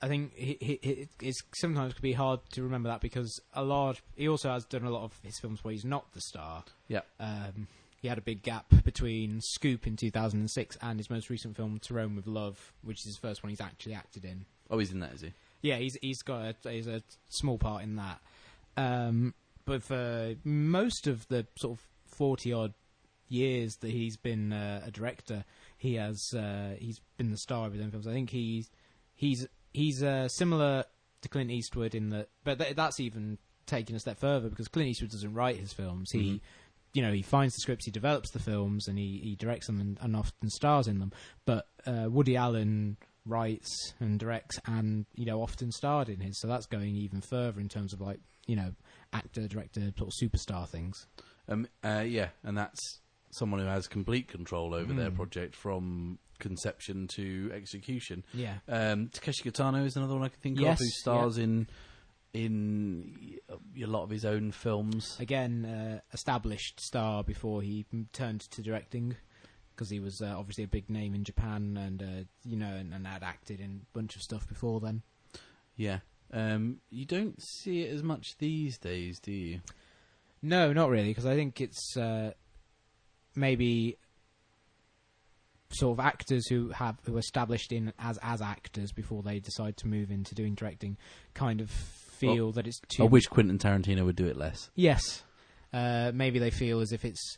[0.00, 3.64] I think he, he, he, it's sometimes could be hard to remember that because a
[3.64, 4.00] lot.
[4.14, 6.64] He also has done a lot of his films where he's not the star.
[6.86, 7.00] Yeah.
[7.18, 7.66] Um,
[8.00, 11.94] he had a big gap between Scoop in 2006 and his most recent film To
[11.94, 14.44] Rome with Love, which is his first one he's actually acted in.
[14.70, 15.32] Oh, he's in that, is he?
[15.62, 18.20] Yeah, he's he's got a, he's a small part in that.
[18.76, 19.34] Um,
[19.64, 22.74] but for most of the sort of forty odd
[23.28, 25.44] years that he's been uh, a director,
[25.76, 28.06] he has uh, he's been the star of his own films.
[28.06, 28.70] I think he's
[29.16, 30.84] he's he's uh, similar
[31.22, 34.88] to Clint Eastwood in that, but th- that's even taken a step further because Clint
[34.90, 36.10] Eastwood doesn't write his films.
[36.12, 36.40] He Mhm.
[36.94, 39.78] you know, he finds the scripts, he develops the films, and he, he directs them
[39.78, 41.12] and, and often stars in them.
[41.44, 46.40] But uh, Woody Allen writes and directs and, you know, often starred in his.
[46.40, 48.72] So that's going even further in terms of, like, you know,
[49.12, 51.06] actor, director, sort of superstar things.
[51.46, 53.00] Um, uh, yeah, and that's
[53.32, 55.16] someone who has complete control over their Mm.
[55.16, 58.24] project from conception to execution.
[58.34, 58.54] Yeah.
[58.68, 61.68] Um, Takeshi Kitano is another one I can think Yes, of who stars in
[62.34, 63.38] in
[63.82, 65.16] a lot of his own films.
[65.18, 69.16] Again, uh, established star before he turned to directing,
[69.74, 72.92] because he was uh, obviously a big name in Japan, and uh, you know, and,
[72.92, 75.02] and had acted in a bunch of stuff before then.
[75.76, 76.00] Yeah.
[76.32, 79.60] Um, you don't see it as much these days, do you?
[80.42, 82.32] No, not really, because I think it's uh,
[83.34, 83.96] maybe
[85.70, 89.76] sort of actors who have who are established in as as actors before they decide
[89.78, 90.96] to move into doing directing,
[91.34, 93.02] kind of feel that it's too.
[93.02, 94.70] I wish Quentin Tarantino would do it less.
[94.74, 95.24] Yes,
[95.72, 97.36] uh, maybe they feel as if it's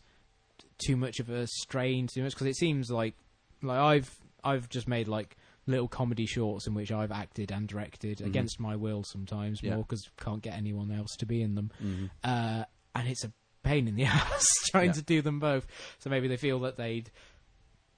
[0.86, 3.14] too much of a strain, too much because it seems like
[3.62, 8.18] like I've I've just made like little comedy shorts in which I've acted and directed
[8.18, 8.26] Mhm.
[8.26, 9.74] against my will sometimes Yeah.
[9.74, 12.06] more because can't get anyone else to be in them Mm-hmm.
[12.24, 12.64] uh,
[12.94, 14.92] and it's a pain in the ass trying Yeah.
[14.92, 15.66] to do them both.
[15.98, 17.10] So maybe they feel that they'd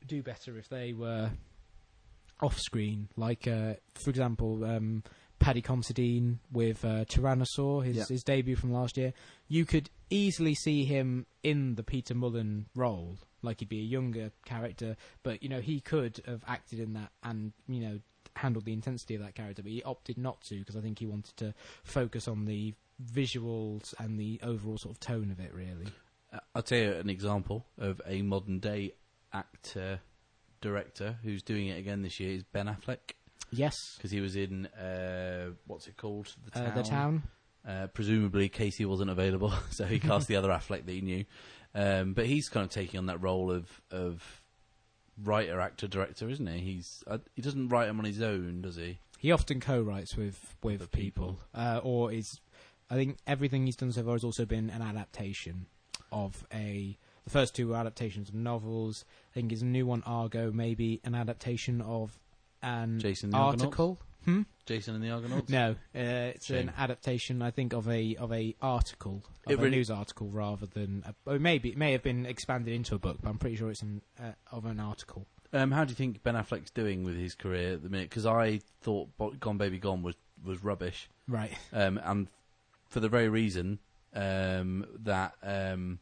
[0.07, 1.31] do better if they were
[2.41, 5.03] off screen, like uh, for example, um,
[5.39, 8.05] Paddy Considine with uh, Tyrannosaur, his Yeah.
[8.09, 9.13] his debut from last year.
[9.49, 14.33] You could easily see him in the Peter Mullan role, like he'd be a younger
[14.45, 17.99] character, but you know he could have acted in that and you know
[18.37, 21.07] handled the intensity of that character, but he opted not to because I think he
[21.07, 22.75] wanted to focus on the
[23.15, 25.53] visuals and the overall sort of tone of it.
[25.55, 25.87] Really,
[26.33, 28.95] Uh, I'll tell you an example of a modern day
[29.33, 30.01] actor
[30.61, 33.15] director who's doing it again this year is Ben Affleck
[33.53, 37.23] yes, because he was in uh, what's it called the uh, the town.
[37.67, 41.25] Uh, presumably Casey wasn't available, so he cast the other Affleck that he knew.
[41.75, 44.43] Um, but he's kind of taking on that role of of
[45.23, 46.59] writer, actor, director, isn't he?
[46.59, 48.99] He's uh, he doesn't write them on his own, does he?
[49.19, 51.41] He often co-writes with with Other people, people.
[51.55, 52.41] Uh, or is
[52.91, 55.67] I think everything he's done so far has also been an adaptation
[56.11, 56.99] of a.
[57.25, 59.05] The first two were adaptations of novels.
[59.31, 62.19] I think his new one, Argo, maybe an adaptation of
[62.63, 63.99] an Jason the article.
[64.25, 64.43] Hmm?
[64.67, 65.49] Jason and the Argonauts.
[65.51, 65.99] No, uh,
[66.35, 66.69] it's Shame.
[66.69, 70.29] an adaptation, I think, of a of a article, of It a really- news article,
[70.29, 73.57] rather than a, maybe it may have been expanded into a book, but I'm pretty
[73.57, 75.27] sure it's an, uh, of an article.
[75.53, 78.09] Um, how do you think Ben Affleck's doing with his career at the minute?
[78.11, 81.53] Because I thought Gone Baby Gone was was rubbish, Right.
[81.73, 82.29] um, and
[82.89, 83.79] for the very reason
[84.15, 85.99] um, that um,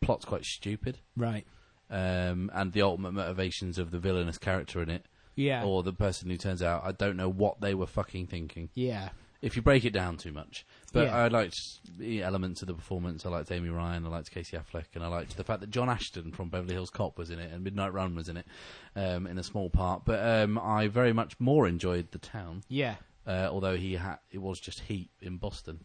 [0.00, 1.46] the plot's quite stupid, Right.
[1.90, 5.64] um, and the ultimate motivations of the villainous character in it, Yeah.
[5.64, 8.70] or the person who turns out I don't know what they were fucking thinking.
[8.74, 9.10] yeah.
[9.42, 11.16] If you break it down too much, but Yeah.
[11.16, 11.58] I liked
[11.98, 13.26] the elements of the performance.
[13.26, 15.90] I liked Amy Ryan, I liked Casey Affleck, and I liked the fact that John
[15.90, 18.46] Ashton from Beverly Hills Cop was in it, and Midnight Run was in it,
[18.94, 20.04] um, in a small part.
[20.04, 22.94] But um, I very much more enjoyed the town, Yeah.
[23.26, 25.80] uh, although he had it was just heat in Boston,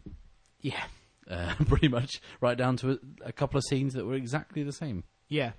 [0.60, 0.84] Yeah.
[1.28, 4.72] Uh, pretty much right down to a, a couple of scenes that were exactly the
[4.72, 5.04] same.
[5.28, 5.52] Yeah.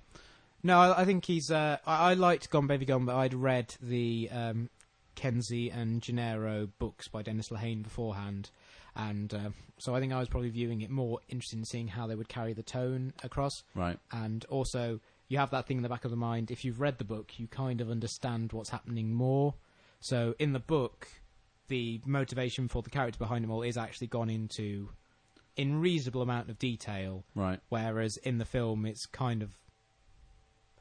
[0.62, 1.50] No, I, I think he's.
[1.50, 4.68] Uh, I, I liked Gone Baby Gone, but I'd read the um,
[5.14, 8.50] Kenzie and Gennaro books by Dennis Lehane beforehand,
[8.94, 12.06] and uh, so I think I was probably viewing it more interested in seeing how
[12.06, 13.98] they would carry the tone across, Right.
[14.12, 16.50] and also you have that thing in the back of the mind.
[16.50, 19.54] If you've read the book, you kind of understand what's happening more.
[20.00, 21.08] So in the book,
[21.68, 24.88] the motivation for the character behind them all is actually gone into
[25.56, 27.60] in reasonable amount of detail Right.
[27.68, 29.50] whereas in the film it's kind of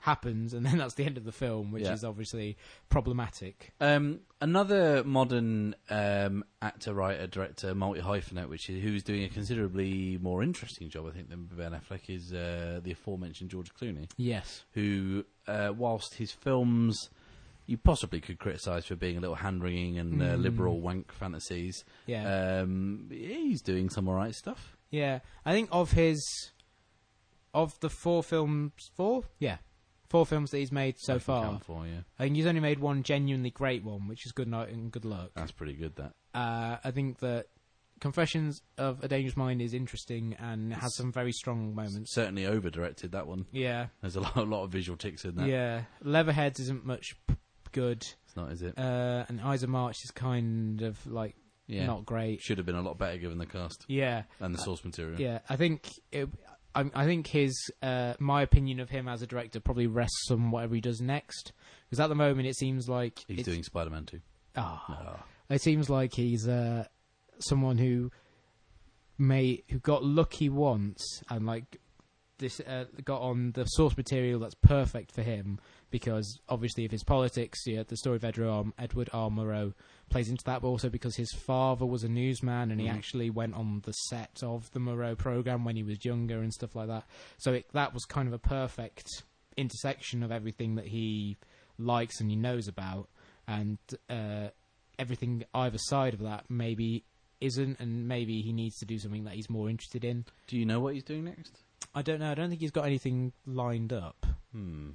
[0.04, 1.92] happens and then that's the end of the film which Yeah.
[1.94, 2.56] is obviously
[2.88, 9.30] problematic Um, another modern um, actor, writer, director, multi hyphenate, which is who's doing a
[9.30, 14.10] considerably more interesting job, I think, than Ben Affleck, is uh, the aforementioned George Clooney,
[14.16, 17.10] yes who, uh, whilst his films
[17.70, 20.42] you possibly could criticise for being a little hand wringing and uh, Mm.
[20.42, 24.76] liberal wank fantasies, yeah um, he's doing some alright stuff.
[24.92, 26.20] yeah i think of his
[27.54, 29.58] of the four films four yeah
[30.08, 32.02] four films that he's made I so can far count For, yeah.
[32.18, 35.06] i think he's only made one genuinely great one which is good night and good
[35.06, 36.12] luck That's pretty good, that.
[36.34, 37.48] uh, i think that
[38.00, 42.70] confessions of a dangerous mind is interesting and has some very strong moments Certainly over
[42.70, 43.46] directed, that one.
[43.52, 45.48] yeah There's a lot, a lot of visual ticks in that.
[45.48, 47.36] yeah leatherheads isn't much p-
[47.72, 48.78] good It's not, is it?
[48.78, 51.36] uh, and Ides of March is kind of like
[51.68, 51.86] Yeah.
[51.86, 52.42] not great.
[52.42, 55.20] Should have been a lot better given the cast Yeah, and the source material.
[55.20, 55.40] yeah.
[55.50, 56.30] I think it,
[56.76, 60.52] I, I think his uh, my opinion of him as a director probably rests on
[60.52, 61.52] whatever he does next.
[61.90, 64.20] Because at the moment it seems like He's doing Spider Man 2.
[64.56, 65.26] ah, Ah.
[65.54, 66.86] it seems like he's uh,
[67.40, 68.12] someone who
[69.18, 71.80] may who got lucky once and like
[72.38, 75.60] this uh, got on the source material that's perfect for him
[75.92, 77.60] because obviously of his politics.
[77.66, 78.66] Yeah, the story of Edward R.
[78.78, 79.30] Edward R.
[79.30, 79.74] Murrow
[80.10, 82.94] plays into that, but also because his father was a newsman and he Mhm.
[82.94, 86.76] actually went on the set of the Murrow program when he was younger and stuff
[86.76, 87.06] like that.
[87.38, 89.08] So it, that was kind of a perfect
[89.58, 91.38] intersection of everything that he
[91.78, 93.10] likes and he knows about,
[93.48, 93.78] and
[94.10, 94.50] uh,
[94.98, 97.04] everything either side of that maybe
[97.42, 100.26] isn't, and maybe he needs to do something that he's more interested in.
[100.48, 101.58] Do you know what he's doing next?
[101.96, 102.32] I don't know.
[102.32, 104.26] I don't think he's got anything lined up.
[104.52, 104.90] Hmm.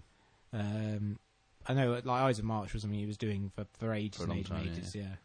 [0.55, 1.19] Um,
[1.67, 4.31] I know, like Ides of March was something he was doing for, for ages For
[4.31, 4.95] and ages, time, and ages.
[4.95, 5.17] Yeah.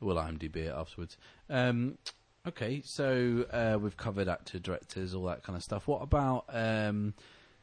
[0.00, 1.16] We'll IMDb it afterwards.
[1.48, 1.98] Um,
[2.46, 5.88] okay, so uh, we've covered actor, directors, all that kind of stuff.
[5.88, 7.14] What about um,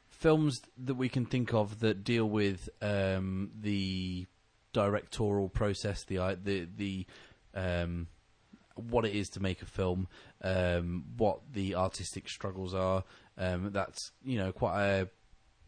[0.09, 4.25] films that we can think of that deal with um, the
[4.73, 7.05] directorial process, the the the
[7.53, 8.07] um,
[8.75, 10.07] what it is to make a film,
[10.41, 13.03] um, what the artistic struggles are.
[13.37, 15.09] Um, that's you know quite a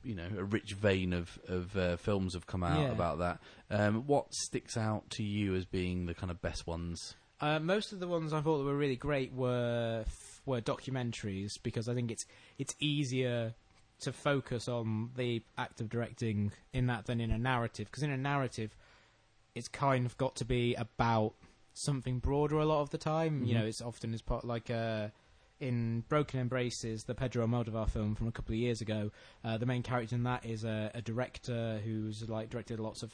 [0.06, 2.92] you know a rich vein of of uh, films have come out Yeah.
[2.92, 3.40] about that.
[3.70, 7.16] Um, what sticks out to you as being the kind of best ones?
[7.42, 11.52] Uh, most of the ones I thought that were really great were f- were documentaries
[11.64, 12.26] because I think it's
[12.58, 13.54] it's easier
[14.02, 17.88] to focus on the act of directing in that than in a narrative.
[17.88, 18.76] Because in a narrative,
[19.54, 21.34] it's kind of got to be about
[21.74, 23.44] something broader a lot of the time.
[23.44, 23.60] You Mhm.
[23.60, 25.10] know, it's often as part like uh,
[25.60, 29.12] in Broken Embraces, the Pedro Almodovar film from a couple of years ago.
[29.44, 33.14] Uh, the main character in that is a, a director who's like directed lots of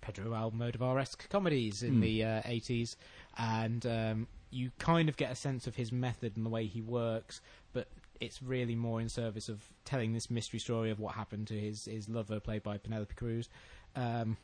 [0.00, 2.00] Pedro Almodovar-esque comedies in Hmm.
[2.00, 2.96] the uh, 80s,
[3.38, 6.80] and um, you kind of get a sense of his method and the way he
[6.82, 7.40] works,
[7.72, 7.86] but
[8.20, 11.86] it's really more in service of telling this mystery story of what happened to his,
[11.86, 13.48] his lover, played by Penelope Cruz.
[13.96, 14.36] Um,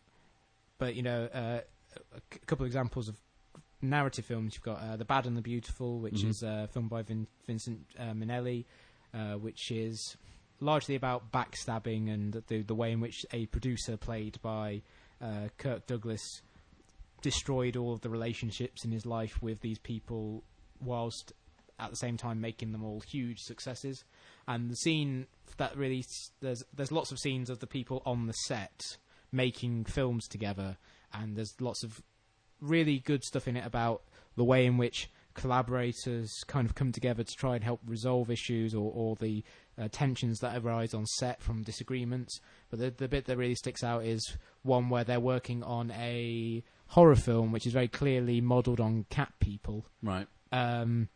[0.78, 1.60] but, you know, uh,
[2.14, 3.16] a couple of examples of
[3.82, 4.54] narrative films.
[4.54, 6.28] You've got uh, The Bad and the Beautiful, which Mhm.
[6.28, 8.64] is uh, filmed by Vin- Vincent uh, Minnelli,
[9.14, 10.16] uh, which is
[10.60, 14.80] largely about backstabbing and the, the way in which a producer played by
[15.20, 16.22] uh, Kirk Douglas
[17.22, 20.42] destroyed all of the relationships in his life with these people
[20.80, 21.32] whilst
[21.78, 24.04] at the same time making them all huge successes
[24.46, 26.04] and the scene that really
[26.40, 28.80] there's there's lots of scenes of the people on the set
[29.32, 30.76] making films together
[31.12, 32.02] and there's lots of
[32.60, 34.02] really good stuff in it about
[34.36, 38.74] the way in which collaborators kind of come together to try and help resolve issues
[38.74, 39.44] or, or the
[39.78, 42.40] uh, tensions that arise on set from disagreements.
[42.70, 46.64] But the, the bit that really sticks out is one where they're working on a
[46.88, 49.86] horror film which is very clearly modelled on cat people.
[50.02, 50.26] Right.
[50.50, 51.08] Um,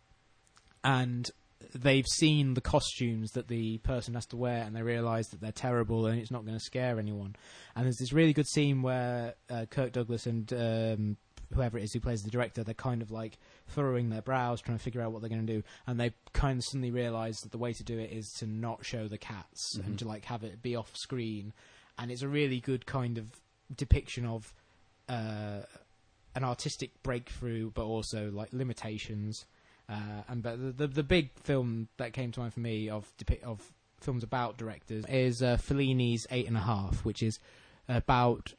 [0.84, 1.30] and
[1.74, 5.52] they've seen the costumes that the person has to wear and they realise that they're
[5.52, 7.36] terrible and it's not going to scare anyone.
[7.74, 11.16] And there's this really good scene where uh, Kirk Douglas and um,
[11.52, 14.78] whoever it is who plays the director, they're kind of like furrowing their brows, trying
[14.78, 15.62] to figure out what they're going to do.
[15.86, 18.84] And they kind of suddenly realise that the way to do it is to not
[18.84, 19.86] show the cats Mhm.
[19.86, 21.52] and to like have it be off screen.
[21.98, 23.40] And it's a really good kind of
[23.74, 24.54] depiction of
[25.08, 25.62] uh,
[26.36, 29.44] an artistic breakthrough, but also like limitations.
[29.88, 33.12] Uh, and but the, the the big film that came to mind for me of
[33.18, 37.40] depi- of films about directors is uh, Fellini's Eight and a Half, which is
[37.88, 38.54] about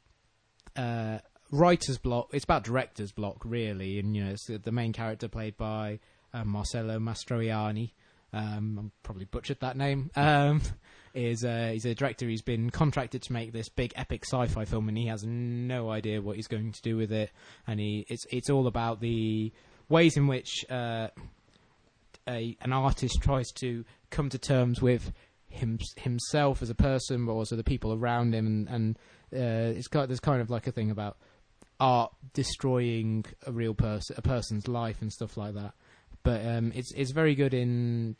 [0.75, 1.19] uh,
[1.51, 2.29] writer's block.
[2.33, 5.99] It's about director's block, really, and you know, it's the, main character played by
[6.33, 7.91] uh, Marcello Mastroianni.
[8.33, 10.09] Um, I'm probably butchered that name.
[10.15, 10.61] Um,
[11.13, 12.25] is uh, he's a director.
[12.25, 16.21] who's been contracted to make this big epic sci-fi film, and he has no idea
[16.21, 17.31] what he's going to do with it.
[17.67, 19.51] And he it's it's all about the
[19.89, 21.09] ways in which uh,
[22.29, 25.11] a an artist tries to come to terms with
[25.49, 28.97] him, himself as a person, but also the people around him, and, and
[29.33, 31.17] uh, it's got there's kind of like a thing about
[31.81, 35.73] art destroying a real person, a person's life, and stuff like that.
[36.23, 38.15] But um, it's it's very good in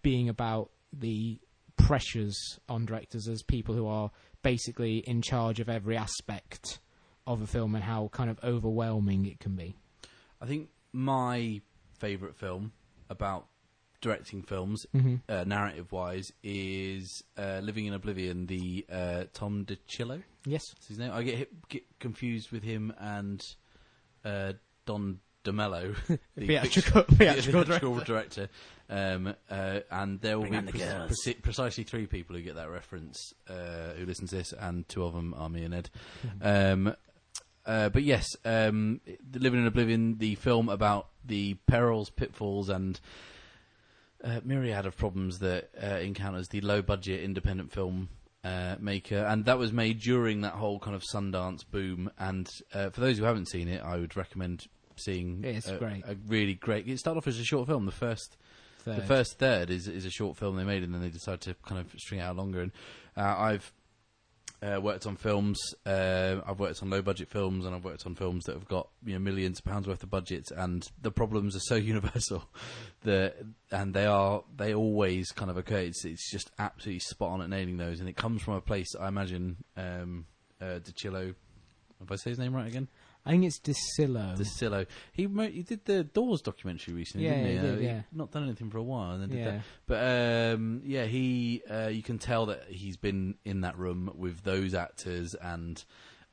[0.00, 1.40] being about the
[1.76, 2.38] pressures
[2.68, 4.10] on directors as people who are
[4.42, 6.78] basically in charge of every aspect
[7.26, 9.74] of a film and how kind of overwhelming it can be.
[10.40, 11.60] I think my
[11.98, 12.72] favourite film
[13.10, 13.46] about
[14.02, 15.14] directing films, Mm-hmm.
[15.30, 20.22] uh, narrative wise, is uh, Living in Oblivion, the uh, Tom DiCillo.
[20.44, 20.62] Yes.
[20.74, 21.12] That's his name.
[21.12, 23.42] I get, hit, get confused with him and
[24.24, 24.52] uh,
[24.86, 25.96] Don DeMello,
[26.36, 28.48] the Theatrical, fict- theatrical theatrical director.
[28.90, 32.68] Um, uh, and there will Bring be the pre- precisely three people who get that
[32.70, 35.90] reference uh, who listen to this, and two of them are me and Ed.
[36.42, 36.94] Um,
[37.64, 39.00] uh, but yes, um,
[39.32, 43.00] Living in Oblivion, the film about the perils, pitfalls, and
[44.22, 48.08] uh, myriad of problems that uh, encounters the low-budget independent film
[48.44, 52.10] uh, maker, and that was made during that whole kind of Sundance boom.
[52.18, 54.66] And uh, for those who haven't seen it, I would recommend
[54.96, 55.44] seeing.
[55.44, 56.04] It's a, great.
[56.06, 56.88] a really great.
[56.88, 57.86] It started off as a short film.
[57.86, 58.36] The first
[58.80, 58.96] third.
[58.96, 61.54] The first third is is a short film they made, and then they decided to
[61.66, 62.62] kind of string it out longer.
[62.62, 62.72] And
[63.16, 63.72] uh, I've
[64.62, 65.74] uh, worked on films.
[65.84, 68.88] Uh, I've worked on low budget films, and I've worked on films that have got
[69.04, 70.50] you know millions of pounds worth of budgets.
[70.50, 72.44] And the problems are so universal
[73.02, 73.36] that,
[73.70, 75.78] and they are they always kind of occur.
[75.78, 78.94] It's, it's just absolutely spot on at nailing those, and it comes from a place
[78.98, 80.26] I imagine um,
[80.60, 81.34] uh, DiCillo.
[82.00, 82.88] If I say his name right again,
[83.24, 84.36] I think it's DeCillo.
[84.36, 84.86] DiCillo.
[85.12, 87.52] He mo- he did the Doors documentary recently, Yeah, didn't he?
[87.54, 88.02] he did, Uh, yeah.
[88.12, 89.50] Not done anything for a while, and then did Yeah.
[89.52, 89.62] that.
[89.86, 94.42] But um, yeah, he uh, you can tell that he's been in that room with
[94.42, 95.84] those actors, and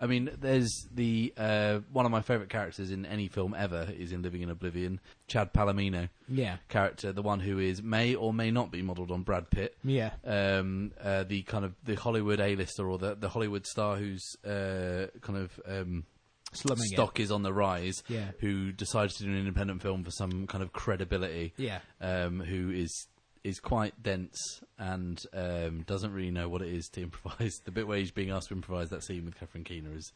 [0.02, 4.12] I mean, there's the uh, one of my favourite characters in any film ever is
[4.14, 8.50] in Living in Oblivion, Chad Palomino yeah, character, the one who is may or may
[8.50, 9.78] not be modelled on Brad Pitt.
[9.84, 14.24] yeah, Um, uh, the kind of the Hollywood A-lister or the the Hollywood star who's
[14.46, 16.06] uh, kind of um,
[16.54, 18.04] slumming stock is on the rise.
[18.08, 22.40] Yeah, who decides to do an independent film for some kind of credibility, yeah, um,
[22.40, 23.08] who is
[23.44, 27.60] is quite dense and um, doesn't really know what it is to improvise.
[27.64, 30.12] The bit where he's being asked to improvise that scene with Catherine Keener is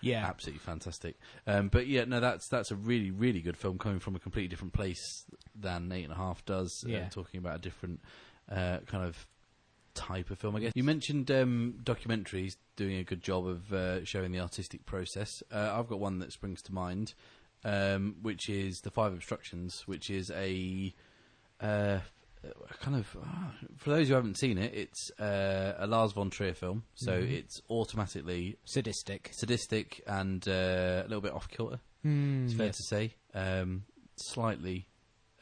[0.00, 1.16] yeah, absolutely fantastic.
[1.46, 4.48] Um, but yeah, no, that's that's a really really good film coming from a completely
[4.48, 5.24] different place
[5.54, 6.84] than Eight and a Half does.
[6.86, 8.00] uh, talking about a different
[8.50, 9.26] uh, kind of
[9.94, 10.72] type of film, I guess.
[10.74, 15.42] You mentioned um, documentaries doing a good job of uh, showing the artistic process.
[15.52, 17.14] Uh, I've got one that springs to mind,
[17.64, 20.92] um, which is The Five Obstructions, which is a
[21.60, 22.00] uh,
[22.80, 26.52] kind of ah, for those who haven't seen it, it's uh, a Lars von Trier
[26.54, 27.30] film, so Mhm.
[27.32, 29.30] it's automatically sadistic.
[29.32, 31.80] sadistic and uh, a little bit off kilter.
[32.04, 32.76] Mm, It's fair yes.
[32.76, 33.84] to say, um,
[34.16, 34.88] slightly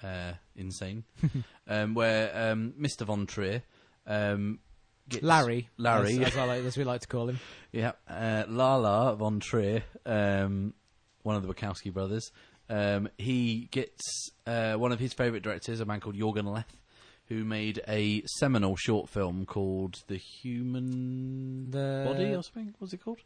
[0.02, 1.04] uh, insane.
[1.66, 3.04] um, where um, Mr.
[3.04, 3.62] Von Trier
[4.06, 4.58] um,
[5.08, 6.18] gets Larry, Larry.
[6.18, 7.38] as, as, I like, as we like to call him.
[7.72, 10.74] yeah, uh, Lala Von Trier, um,
[11.22, 12.30] one of the Wachowski brothers.
[12.68, 16.76] Um, he gets uh, one of his favourite directors, a man called Jorgen Leth,
[17.26, 22.74] who made a seminal short film called The Human The Body or something.
[22.78, 23.18] What's it called?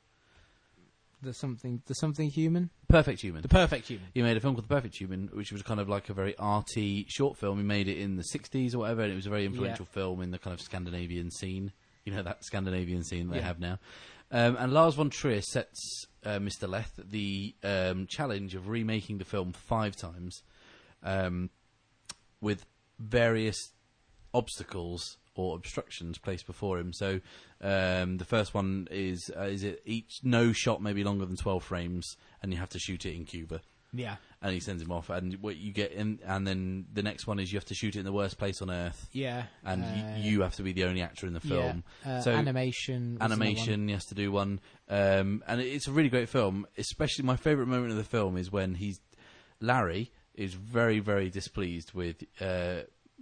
[1.27, 3.43] The something, the something human, Perfect Human.
[3.43, 4.07] the perfect human.
[4.14, 6.35] He made a film called The Perfect Human, which was kind of like a very
[6.39, 7.59] arty short film.
[7.59, 10.22] He made it in the 60s or whatever, and it was a very influential film
[10.22, 11.72] in the kind of Scandinavian scene.
[12.05, 13.43] You know, that Scandinavian scene they Yeah.
[13.43, 13.79] have now.
[14.31, 16.68] Um, and Lars von Trier sets uh, Mr.
[16.68, 20.43] Leth the um, challenge of remaking the film five times
[21.03, 21.51] um,
[22.41, 22.64] with
[22.99, 23.57] various
[24.33, 26.93] obstacles or obstructions placed before him.
[26.93, 27.20] So
[27.61, 31.64] um, the first one is uh, is it each no shot maybe longer than twelve
[31.64, 33.61] frames, and you have to shoot it in Cuba.
[33.93, 37.26] Yeah, And he sends him off, and what you get in, and then the next
[37.26, 39.82] one is you have to shoot it in the worst place on earth, yeah, and
[39.82, 41.82] uh, y you have to be the only actor in the film.
[42.05, 42.18] Yeah.
[42.18, 43.47] Uh, So- animation, was another one.
[43.49, 44.61] Animation, he has to do one,
[44.91, 46.66] um, and it's a really great film.
[46.76, 49.01] Especially my favourite moment of the film is when he's
[49.61, 52.80] Larry is very very displeased with uh,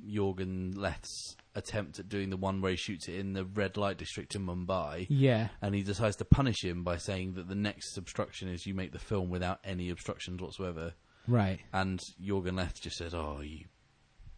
[0.09, 3.97] Jorgen Leth's attempt at doing the one where he shoots it in the red light
[3.97, 5.07] district in Mumbai.
[5.09, 8.75] Yeah, And he decides to punish him by saying that the next obstruction is you
[8.75, 10.95] make the film without any obstructions whatsoever.
[11.29, 11.61] right.
[11.73, 13.67] And Jorgen Leth just said, "Oh, you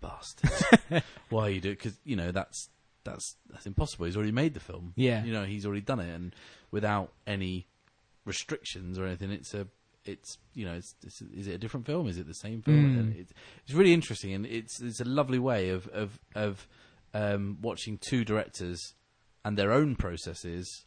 [0.00, 1.02] bastard!
[1.30, 1.70] Why you do?
[1.70, 2.68] Because you know that's
[3.04, 4.06] that's that's impossible.
[4.06, 4.92] He's already made the film.
[4.96, 5.24] Yeah.
[5.24, 6.34] you know he's already done it, and
[6.70, 7.66] without any
[8.24, 9.30] restrictions or anything.
[9.30, 9.66] It's a
[10.04, 12.08] it's you know it's, it's is it a different film?
[12.08, 13.12] Is it the same film?
[13.14, 13.20] Mm.
[13.20, 13.32] It's
[13.64, 16.66] it's really interesting, and it's it's a lovely way of of of
[17.14, 18.94] um, watching two directors
[19.44, 20.84] and their own processes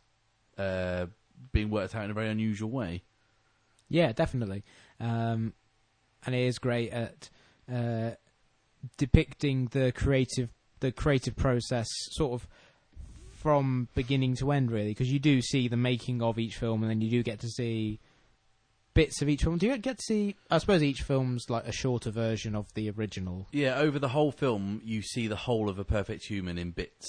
[0.58, 1.06] uh,
[1.52, 3.04] being worked out in a very unusual way.
[3.88, 4.64] Yeah, definitely.
[5.00, 5.54] Um,
[6.26, 7.30] and it is great at
[7.72, 8.12] uh,
[8.98, 10.50] depicting the creative
[10.80, 12.48] the creative process sort of
[13.34, 16.90] from beginning to end really because you do see the making of each film and
[16.90, 18.00] then you do get to see
[19.00, 21.72] bits of each film do you get to see i suppose each film's like a
[21.72, 25.80] shorter version of the original Yeah, over the whole film, you see the whole of
[25.80, 27.08] a perfect human in bits.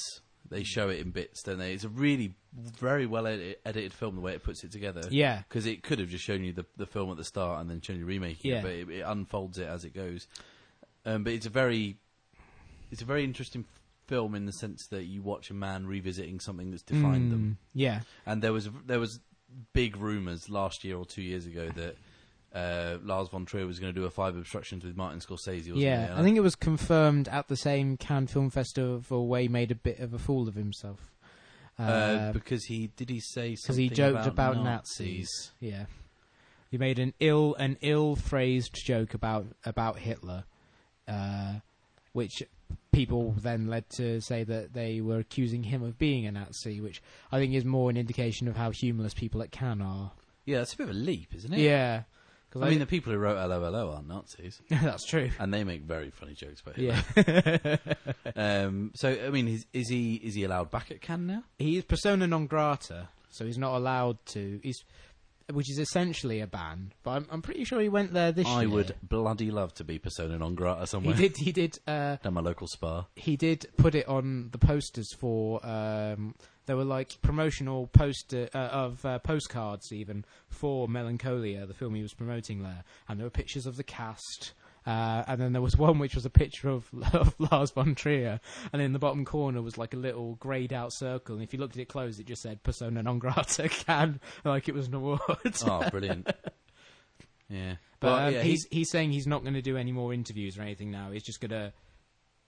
[0.48, 1.72] They show it in bits, don't they?
[1.74, 2.34] It's a really
[2.78, 5.02] very well edit- edited film the way it puts it together.
[5.10, 7.70] yeah because it could have just shown you the the film at the start and
[7.70, 8.58] then shown you remaking Yeah.
[8.58, 10.26] it, but it, it unfolds it as it goes.
[11.06, 11.96] Um, but it's a very
[12.92, 13.64] it's a very interesting
[14.08, 17.58] film in the sense that you watch a man revisiting something that's defined them.
[17.60, 19.20] Mm, yeah And there was there was
[19.72, 21.96] big rumours last year or two years ago that
[22.54, 25.70] uh, Lars von Trier was going to do a Five Obstructions with Martin Scorsese.
[25.74, 26.14] Yeah?
[26.16, 29.76] I think it was confirmed at the same cannes film festival where he made a
[29.76, 31.12] bit of a fool of himself
[31.78, 35.08] uh, Uh, because he did he say because something he joked about, about, Nazis.
[35.08, 35.52] Nazis.
[35.60, 35.86] Yeah,
[36.70, 40.44] he made an ill an ill phrased joke about about Hitler,
[41.08, 41.54] uh,
[42.12, 42.42] which
[42.92, 47.02] people then led to say that they were accusing him of being a Nazi, which
[47.32, 50.12] I think is more an indication of how humorless people at Cannes are.
[50.44, 51.60] Yeah, that's a bit of a leap, isn't it?
[51.60, 52.02] Yeah,
[52.50, 55.30] 'Cause I mean, the people who wrote LOLO aren't Nazis, that's true.
[55.38, 56.98] and they make very funny jokes about Hitler.
[57.16, 57.76] Yeah,
[58.64, 61.44] Um, so, I mean, is, is he is he allowed back at Cannes now?
[61.58, 64.58] he's persona non grata, so he's not allowed to.
[64.64, 64.82] He's,
[65.52, 66.92] which is essentially a ban.
[67.02, 68.56] But I'm, I'm pretty sure he went there this year.
[68.56, 68.70] I year.
[68.70, 71.14] would bloody love to be persona non grata somewhere.
[71.14, 71.28] He somewhere.
[71.28, 71.44] did.
[71.44, 71.78] He did.
[71.86, 73.06] Uh, Down my local spa.
[73.16, 75.64] he did put it on the posters for.
[75.66, 76.34] Um,
[76.66, 82.02] there were like promotional poster uh, of uh, postcards even for Melancholia, the film he
[82.02, 84.52] was promoting there, and there were pictures of the cast.
[84.86, 88.40] Uh, and then there was one which was a picture of, of Lars von Trier,
[88.72, 91.34] and in the bottom corner was like a little greyed out circle.
[91.34, 94.68] And if you looked at it close, it just said "Persona non grata can," like
[94.68, 95.20] it was an award.
[95.66, 96.30] Oh, brilliant.
[97.48, 97.74] Yeah.
[97.98, 100.58] But Well, um, yeah, he's he's saying he's not going to do any more interviews
[100.58, 101.10] or anything now.
[101.10, 101.72] He's just going to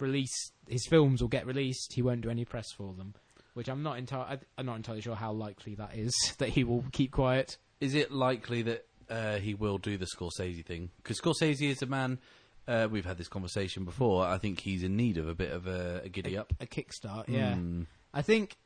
[0.01, 1.93] release his films will get released.
[1.93, 3.15] He won't do any press for them,
[3.55, 6.85] which I'm not entirely I'm not entirely sure how likely that is that he will
[6.93, 7.59] keep quiet.
[7.81, 10.91] Is it likely that uh, he will do the Scorsese thing?
[11.03, 12.19] Because Scorsese is a man.
[12.67, 14.25] Uh, we've had this conversation before.
[14.25, 16.53] I think he's in need of a bit of a, a giddy up.
[16.61, 17.55] A kickstart, yeah.
[17.55, 17.83] Hmm.
[18.15, 18.57] I think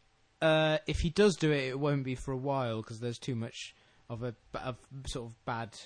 [0.42, 3.34] uh, if he does do it, it won't be for a while because there's too
[3.34, 3.74] much
[4.10, 4.76] of a of
[5.06, 5.76] sort of bad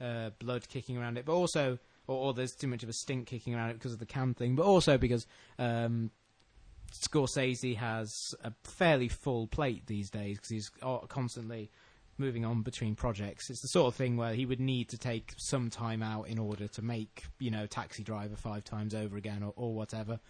[0.00, 1.78] uh, blood kicking around it, but also.
[2.06, 4.32] Or, or there's too much of a stink kicking around it because of the Cannes
[4.32, 5.26] thing, but also because
[5.58, 6.10] um,
[6.92, 11.70] Scorsese has a fairly full plate these days because he's uh, constantly
[12.18, 13.48] moving on between projects.
[13.50, 16.38] It's the sort of thing where he would need to take some time out in
[16.38, 20.20] order to make, you know, Taxi Driver five times over again or, or whatever.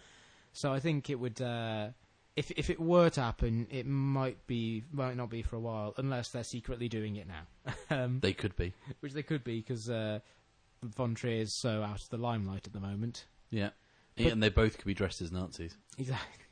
[0.53, 1.89] So I think it would, uh,
[2.35, 5.93] if if it were to happen, it might be might not be for a while
[5.97, 7.73] unless they're secretly doing it now,
[8.03, 8.73] um, They could be.
[9.01, 10.19] which they could be because uh,
[10.83, 13.25] Von Trier is so out of the limelight at the moment.
[13.49, 13.69] Yeah.
[14.15, 14.31] But- yeah.
[14.31, 15.75] And they both could be dressed as Nazis.
[15.97, 16.45] Exactly.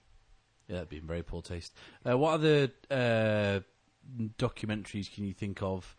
[0.68, 1.74] Yeah, that'd be in very poor taste.
[2.06, 3.62] Uh, what other uh,
[4.38, 5.96] documentaries can you think of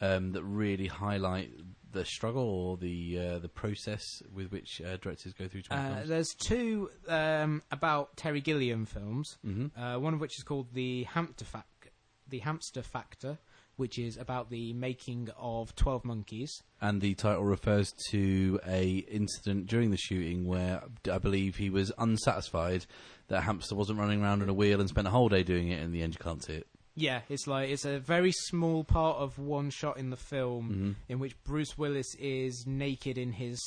[0.00, 1.50] um, that really highlight
[1.92, 4.02] the struggle or the uh, the process
[4.32, 6.08] with which uh, directors go through to make Uh, films?
[6.08, 9.36] there's two um, about Terry Gilliam films.
[9.46, 9.78] Mm-hmm.
[9.80, 11.92] Uh, one of which is called the Hamster Fac-
[12.28, 13.38] the Hamster Factor,
[13.76, 16.62] which is about the making of Twelve Monkeys.
[16.80, 20.82] And the title refers to a incident during the shooting where
[21.12, 22.86] I believe he was unsatisfied
[23.28, 25.68] that a hamster wasn't running around in a wheel and spent a whole day doing
[25.68, 25.82] it.
[25.82, 26.66] In the end, you can't see it.
[27.00, 30.94] Yeah, it's like it's a very small part of one shot in the film Mhm.
[31.08, 33.58] in which Bruce Willis is naked in his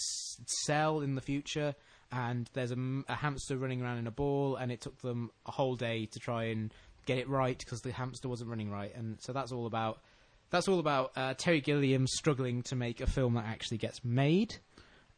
[0.65, 1.73] cell in the future,
[2.11, 5.75] and there's a hamster running around in a ball, and it took them a whole
[5.75, 6.71] day to try and
[7.05, 10.01] get it right because the hamster wasn't running right, and so that's all about
[10.51, 14.57] that's all about uh, Terry Gilliam struggling to make a film that actually gets made,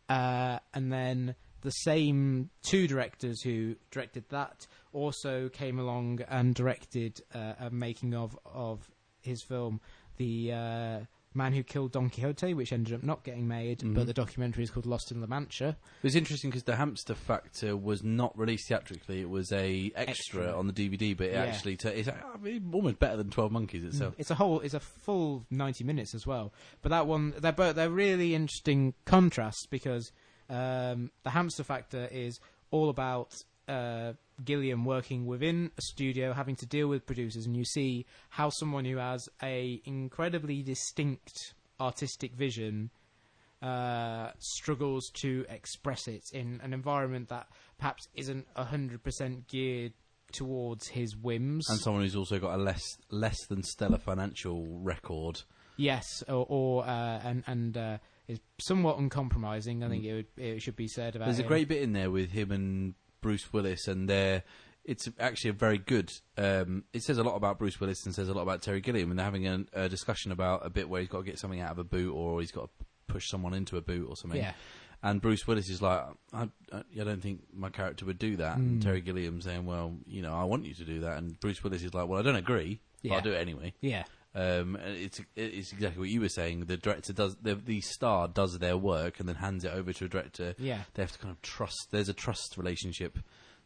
[0.08, 4.66] uh, and then the same two directors who directed that
[4.96, 8.90] also came along and directed uh, a making of of
[9.22, 9.82] his film,
[10.18, 11.00] the uh,
[11.34, 13.94] Man Who Killed Don Quixote, which ended up not getting made, Mhm.
[13.96, 15.70] but the documentary is called Lost in La Mancha.
[15.70, 20.44] It was interesting because the hamster factor was not released theatrically; it was a extra,
[20.46, 20.58] Extra.
[20.58, 21.14] on the DVD.
[21.18, 21.44] But it Yeah.
[21.44, 24.16] actually, t- it's I mean, almost better than Twelve Monkeys itself.
[24.18, 26.54] It's a whole, it's a full ninety minutes as well.
[26.82, 30.14] But that one, they're both they're really interesting contrasts because
[30.50, 32.40] um, the Hamster Factor is
[32.72, 33.34] all about
[33.68, 38.50] uh, Gilliam working within a studio, having to deal with producers, and you see how
[38.50, 42.90] someone who has a incredibly distinct artistic vision
[43.62, 49.94] uh, struggles to express it in an environment that perhaps isn't hundred percent geared
[50.32, 51.70] towards his whims.
[51.70, 55.42] And someone who's also got a less less than stellar financial record.
[55.78, 59.84] Yes, or, or uh, and and uh, is somewhat uncompromising.
[59.84, 61.26] I think it would it should be said about.
[61.26, 61.28] Mm.
[61.30, 62.94] There's a great bit in there with him and
[63.26, 64.44] Bruce Willis, and they're.
[64.84, 66.12] It's actually a very good.
[66.38, 69.10] Um, it says a lot about Bruce Willis and says a lot about Terry Gilliam,
[69.10, 71.60] and they're having a, a discussion about a bit where he's got to get something
[71.60, 74.40] out of a boot, or he's got to push someone into a boot, or something.
[74.40, 74.54] Yeah,
[75.02, 78.58] And Bruce Willis is like, I, I, I don't think my character would do that.
[78.58, 78.84] And Mm.
[78.84, 81.18] Terry Gilliam saying, well, you know, I want you to do that.
[81.18, 83.16] And Bruce Willis is like, well, I don't agree, but Yeah.
[83.16, 83.74] I'll do it anyway.
[83.82, 84.04] yeah,
[84.36, 86.66] Um, it's it's exactly what you were saying.
[86.66, 90.06] The director does the the star does their work and then hands it over to
[90.06, 90.56] a director.
[90.58, 91.88] yeah, They have to kind of trust.
[91.92, 93.18] There's a trust relationship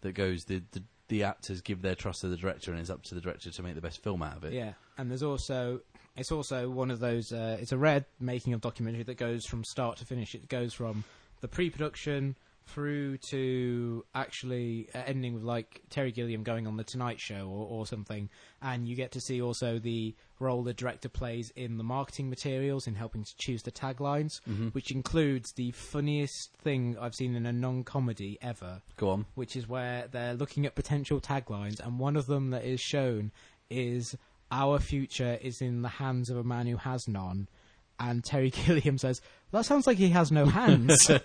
[0.01, 0.43] that goes.
[0.43, 3.21] The, the the actors give their trust to the director, and it's up to the
[3.21, 4.53] director to make the best film out of it.
[4.53, 4.73] yeah.
[4.97, 5.81] And there's also
[6.15, 7.31] it's also one of those.
[7.31, 10.35] Uh, it's a rare making of documentary that goes from start to finish.
[10.35, 11.03] It goes from
[11.41, 12.35] the pre-production
[12.73, 17.65] through to actually uh, ending with like Terry Gilliam going on the Tonight Show or,
[17.67, 18.29] or something,
[18.61, 22.87] and you get to see also the role the director plays in the marketing materials
[22.87, 24.73] in helping to choose the taglines, Mhm.
[24.73, 29.25] which includes the funniest thing I've seen in a non-comedy ever, Go on.
[29.35, 33.31] which is where they're looking at potential taglines, and one of them that is shown
[33.69, 34.15] is
[34.51, 37.47] "Our future is in the hands of a man who has none."
[37.99, 39.21] And Terry Gilliam says,
[39.51, 41.09] "That sounds like he has no hands."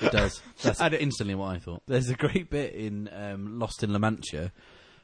[0.00, 0.42] It does.
[0.62, 1.82] That's And instantly what I thought.
[1.86, 4.52] There's a great bit in um, Lost in La Mancha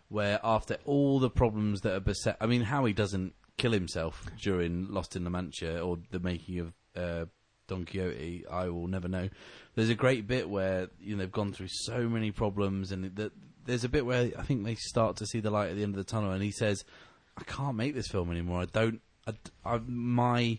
[0.08, 4.88] where after all the problems that are beset, I mean, Howie doesn't kill himself during
[4.88, 7.26] Lost in La Mancha or the making of uh,
[7.66, 8.44] Don Quixote.
[8.50, 9.28] I will never know.
[9.74, 13.32] There's a great bit where you know they've gone through so many problems, and that
[13.64, 15.94] there's a bit where I think they start to see the light at the end
[15.94, 16.84] of the tunnel, and he says,
[17.36, 18.62] "I can't make this film anymore.
[18.62, 19.00] I don't.
[19.26, 20.58] I, I, my."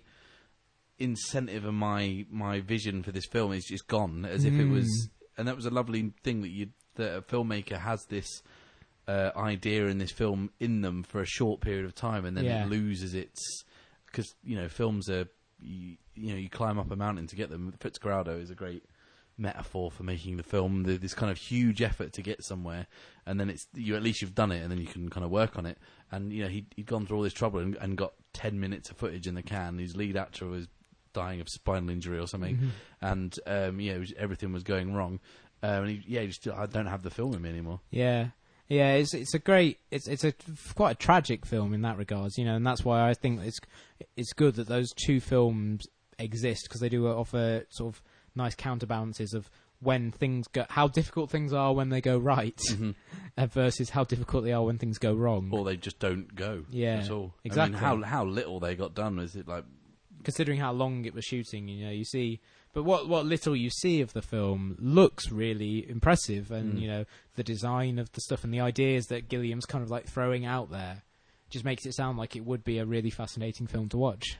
[1.00, 5.10] Incentive and my my vision for this film is just gone as if it was
[5.38, 8.41] and that was a lovely thing that you that a filmmaker has this
[9.08, 12.45] uh, idea in this film in them for a short period of time and then
[12.45, 12.64] Yeah.
[12.66, 13.64] it loses its
[14.08, 15.28] because you know films are
[15.62, 17.74] you, you know you climb up a mountain to get them.
[17.80, 18.84] Fitzcarraldo is a great
[19.38, 20.84] metaphor for making the film.
[20.84, 22.88] The, this kind of huge effort to get somewhere
[23.26, 25.30] and then it's you at least you've done it and then you can kind of
[25.30, 25.78] work on it.
[26.12, 28.89] And you know he he'd gone through all this trouble and, and got 10 minutes
[28.89, 29.78] of footage in the can.
[29.78, 30.68] His lead actor was
[31.18, 32.72] dying of spinal injury or something.
[33.01, 35.20] And um yeah was, everything was going wrong.
[35.63, 37.80] Um, and he, yeah he just I don't have the film in me anymore.
[37.89, 38.28] Yeah,
[38.68, 40.34] yeah, it's it's a great, it's it's a
[40.76, 43.59] quite a tragic film in that regards, you know, and that's why I think it's
[44.15, 45.88] it's good that those two films
[46.20, 48.01] exist because they do offer sort of
[48.36, 49.49] nice counterbalances of
[49.80, 52.59] when things go, how difficult things are when they go right,
[53.38, 55.49] uh, versus how difficult they are when things go wrong.
[55.51, 57.34] or they just don't go Yeah, at all.
[57.43, 57.78] Exactly.
[57.78, 59.65] I mean, how how little they got done is it like
[60.24, 62.39] considering how long it was shooting, you know, you see.
[62.74, 66.82] But what what little you see of the film looks really impressive, and Mm.
[66.82, 67.05] you know
[67.36, 70.70] the design of the stuff and the ideas that Gilliam's kind of like throwing out
[70.70, 71.03] there
[71.49, 74.38] just makes it sound like it would be a really fascinating film to watch.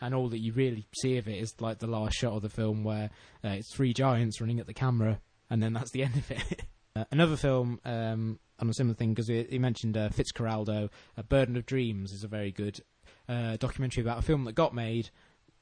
[0.00, 2.48] And all that you really see of it is like the last shot of the
[2.48, 3.10] film where
[3.44, 6.62] uh, it's three giants running at the camera, and then that's the end of it.
[6.96, 11.56] uh, another film um, on a similar thing because he mentioned uh, Fitzcarraldo, uh, Burden
[11.56, 12.80] of Dreams is a very good
[13.28, 15.10] uh, documentary about a film that got made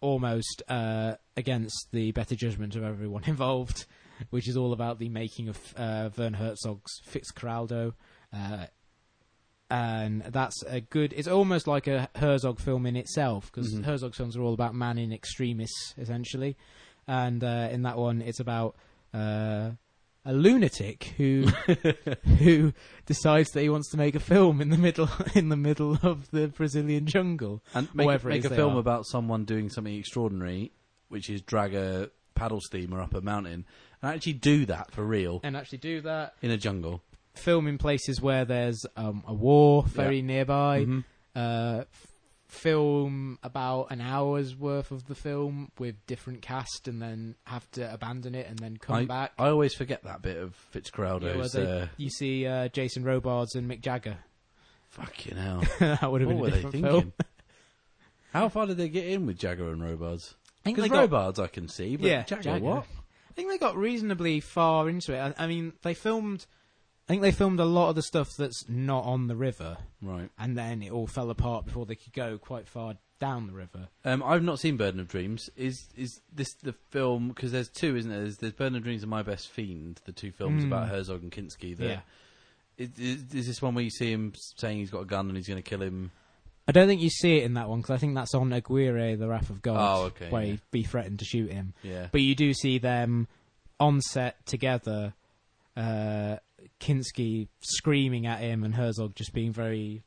[0.00, 3.86] almost uh, against the better judgment of everyone involved,
[4.30, 7.92] which is all about the making of uh, Werner Herzog's Fitzcarraldo.
[8.32, 8.66] Uh,
[9.70, 11.12] and that's a good.
[11.16, 13.84] It's almost like a Herzog film in itself because Mhm.
[13.84, 16.56] Herzog films are all about man in extremis, essentially.
[17.06, 18.74] And uh, in that one, it's about
[19.14, 19.72] uh,
[20.24, 21.46] a lunatic who
[22.38, 22.72] who
[23.06, 26.30] decides that he wants to make a film in the middle in the middle of
[26.30, 27.62] the Brazilian jungle.
[27.74, 28.06] and make,
[28.44, 28.80] is a film are.
[28.80, 30.72] about someone doing something extraordinary
[31.08, 33.64] which is drag a paddle steamer up a mountain
[34.02, 36.34] and actually do that for real and actually do that.
[36.42, 37.02] in a jungle
[37.34, 40.22] Film in places where there's um, a war very Yeah.
[40.26, 40.84] nearby.
[40.84, 41.04] Mhm.
[41.34, 41.84] Uh,
[42.51, 47.92] film about an hour's worth of the film with different cast, and then have to
[47.92, 49.32] abandon it and then come I, back.
[49.38, 50.55] I always forget that bit of
[51.22, 54.18] Yeah, they- uh, you see uh, Jason Robards and Mick Jagger.
[54.88, 57.12] fucking hell that would have been a they different film.
[58.32, 60.34] how far did they get in with Jagger and Robards
[60.64, 62.64] because they got- Robards I can see but yeah, Jagger, Jagger.
[62.64, 62.84] what
[63.30, 65.34] I think they got reasonably far into it.
[65.38, 66.46] I, I mean, they filmed.
[67.11, 70.30] I think they filmed a lot of the stuff that's not on the river, right
[70.38, 73.88] and then it all fell apart before they could go quite far down the river.
[74.04, 75.50] Um, I've not seen Burden of Dreams.
[75.56, 77.28] Is is this the film?
[77.28, 78.20] Because there's two, isn't there?
[78.20, 80.68] There's, there's Burden of Dreams and My Best Fiend, the two films Mm.
[80.68, 81.76] about Herzog and Kinski.
[81.76, 82.00] that- Yeah.
[82.78, 85.36] Is, is, is this one where you see him saying he's got a gun and
[85.36, 86.12] he's going to kill him?
[86.68, 89.16] I don't think you see it in that one because I think that's on Aguirre,
[89.16, 90.50] the Wrath of God, Oh, okay, where yeah.
[90.52, 91.74] he'd be threatened to shoot him.
[91.82, 92.06] Yeah.
[92.12, 93.26] But you do see them
[93.80, 95.12] on set together,
[95.76, 96.36] uh,
[96.81, 100.03] Kinski screaming at him and Herzog just being very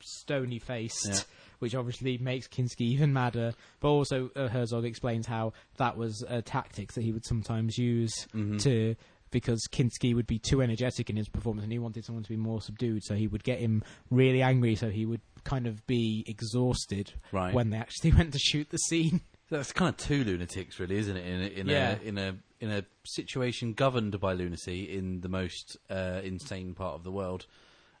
[0.00, 1.20] stony faced, Yeah.
[1.60, 3.54] which obviously makes Kinski even madder.
[3.80, 8.26] But also, uh, Herzog explains how that was a tactic that he would sometimes use
[8.34, 8.60] Mhm.
[8.62, 8.96] to.
[9.30, 12.36] Because Kinski would be too energetic in his performance, and he wanted someone to be
[12.36, 16.22] more subdued, so he would get him really angry, so he would kind of be
[16.28, 17.52] exhausted right.
[17.52, 19.22] when they actually went to shoot the scene.
[19.50, 21.26] That's kind of two lunatics, really, isn't it?
[21.26, 21.96] In a, in Yeah.
[22.02, 26.94] a in a in a situation governed by lunacy in the most uh, insane part
[26.94, 27.46] of the world.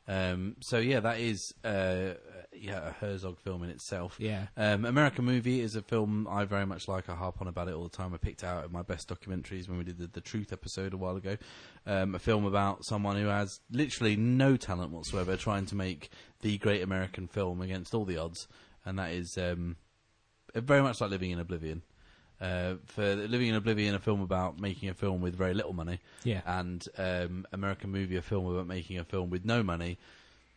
[0.06, 2.14] Um, so yeah, that is uh,
[2.52, 4.16] yeah a Herzog film in itself.
[4.18, 4.46] Yeah.
[4.56, 7.08] Um, American Movie is a film I very much like.
[7.08, 8.12] I harp on about it all the time.
[8.14, 10.98] I picked out of my best documentaries when we did the, the Truth episode a
[10.98, 11.36] while ago.
[11.86, 16.10] Um, a film about someone who has literally no talent whatsoever, trying to make
[16.42, 18.46] the great American film against all the odds,
[18.84, 19.76] and that is um,
[20.54, 21.82] very much like Living in Oblivion.
[22.40, 26.00] Uh, for Living in Oblivion, a film about making a film with very little money,
[26.24, 26.40] Yeah.
[26.46, 29.98] and um, American Movie, a film about making a film with no money,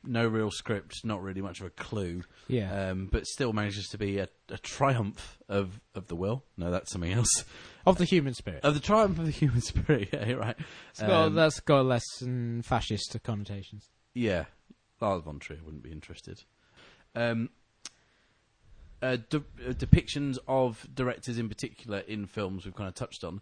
[0.04, 2.90] no real script, not really much of a clue, Yeah.
[2.90, 6.44] um, but still manages to be a, a triumph of, of the will.
[6.58, 7.46] No, that's something else.
[7.86, 8.64] of the human spirit.
[8.64, 10.10] Of the triumph of the human spirit.
[10.14, 10.56] Yeah, right.
[10.90, 13.88] It's got, Um, that's got less than fascist connotations.
[14.14, 14.46] yeah,
[15.00, 16.44] Lars von Trier wouldn't be interested.
[17.16, 17.50] Um,
[19.02, 23.42] uh, de- uh, depictions of directors in particular in films we've kind of touched on.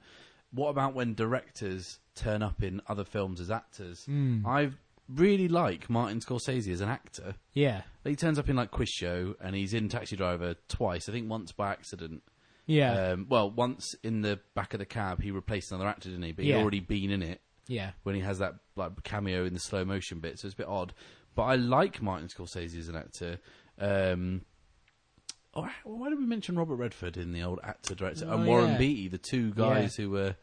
[0.51, 4.05] What about when directors turn up in other films as actors?
[4.09, 4.45] Mm.
[4.45, 4.71] I
[5.09, 7.35] really like Martin Scorsese as an actor.
[7.53, 11.09] Yeah, He turns up in like Quiz Show and he's in Taxi Driver twice.
[11.09, 12.23] I think once by accident.
[12.65, 16.23] yeah, Um, well, once in the back of the cab, he replaced another actor, didn't
[16.23, 16.31] he?
[16.31, 17.91] But he'd already been in it yeah.
[18.03, 20.67] when he has that like cameo in the slow motion bit, so it's a bit
[20.67, 20.93] odd.
[21.35, 23.39] But I like Martin Scorsese as an actor.
[23.77, 24.41] Um,
[25.55, 28.71] oh, why did we mention Robert Redford in the old actor director Oh, and Warren
[28.71, 28.77] yeah.
[28.77, 30.35] Beatty, the two guys who were,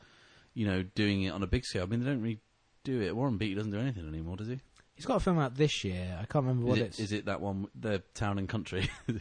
[0.54, 1.82] you know, doing it on a big scale?
[1.82, 2.40] I mean, they don't really
[2.84, 3.14] do it.
[3.14, 4.58] Warren Beatty doesn't do anything anymore, does he?
[4.94, 6.14] He's got a film out this year.
[6.20, 7.00] I can't remember what it, it's.
[7.00, 8.90] is it that one, the Town and Country?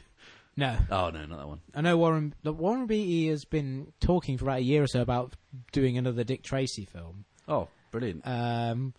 [0.57, 1.61] No, oh no, not that one.
[1.73, 2.35] I know Warren.
[2.43, 5.33] look, Warren Beatty has been talking for about a year or so about
[5.71, 8.27] doing another Dick Tracy film, Oh, brilliant.
[8.27, 8.93] um,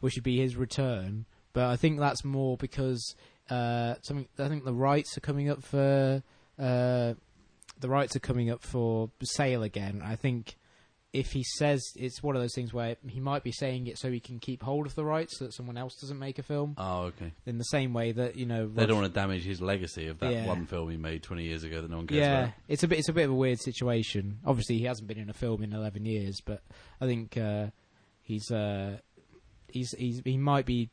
[0.00, 1.26] which would be his return.
[1.52, 3.14] But I think that's more because
[3.50, 4.26] uh, something.
[4.38, 6.22] I think the rights are coming up for
[6.58, 7.14] uh,
[7.80, 10.02] the rights are coming up for sale again.
[10.04, 10.56] I think
[11.12, 14.10] if he says it's one of those things where he might be saying it so
[14.10, 16.74] he can keep hold of the rights so that someone else doesn't make a film.
[16.76, 17.32] Oh, okay.
[17.46, 20.18] In the same way that you know, They don't want to damage his legacy of
[20.18, 20.46] that Yeah.
[20.46, 22.54] one film he made 20 years ago that no one cares yeah, about.
[22.66, 24.38] it's a bit it's a bit of a weird situation.
[24.44, 26.62] Obviously, he hasn't been in a film in eleven years, but
[27.00, 27.66] I think uh,
[28.22, 28.96] he's uh,
[29.68, 30.90] he's he's he might be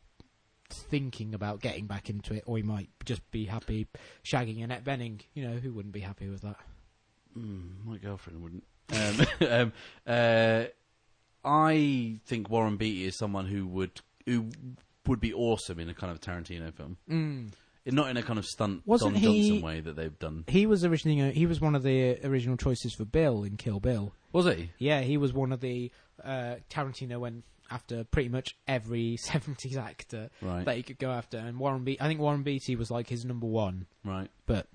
[0.74, 3.88] thinking about getting back into it, or he might just be happy
[4.24, 5.22] shagging Annette Bening.
[5.34, 6.58] You know, who wouldn't be happy with that?
[7.38, 8.64] Mm, my girlfriend wouldn't.
[8.94, 9.74] Um, um,
[10.06, 10.66] uh,
[11.44, 14.50] I think Warren Beatty is someone who would who
[15.08, 17.52] would be awesome in a kind of Tarantino film, Mm.
[17.88, 20.44] not in a kind of stunt Wasn't Don he- Johnson way that they've done.
[20.48, 24.14] He was originally he was one of the original choices for Bill in Kill Bill.
[24.32, 24.70] Was he?
[24.78, 25.92] Yeah, he was one of the
[26.24, 31.38] uh, Tarantino went after pretty much every seventies actor Right, that he could go after,
[31.38, 33.86] and Warren Be- I think Warren Beatty was like his number one.
[34.04, 34.30] right.
[34.46, 34.68] but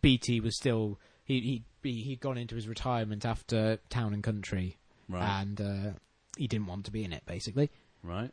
[0.00, 4.76] Beatty was still he he he- he'd gone into his retirement after Town and Country,
[5.08, 5.90] Right, and uh,
[6.36, 7.70] he didn't want to be in it basically.
[8.02, 8.30] right.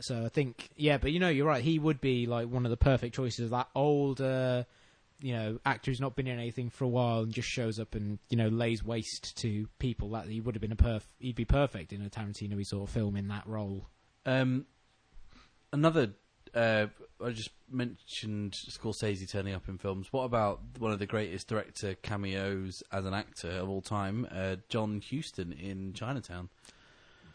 [0.00, 1.62] So I think yeah, but you know you're right.
[1.62, 3.44] He would be like one of the perfect choices.
[3.46, 4.64] Of that old, uh,
[5.22, 7.94] you know, actor who's not been in anything for a while and just shows up
[7.94, 10.10] and you know lays waste to people.
[10.10, 11.02] That he would have been a perf.
[11.18, 13.86] He'd be perfect in a Tarantino sort of film in that role.
[14.26, 14.66] Um,
[15.72, 16.12] another.
[16.54, 16.88] Uh,
[17.24, 20.08] I just mentioned Scorsese turning up in films.
[20.10, 24.56] What about one of the greatest director cameos as an actor of all time, uh,
[24.68, 26.50] John Huston in Chinatown?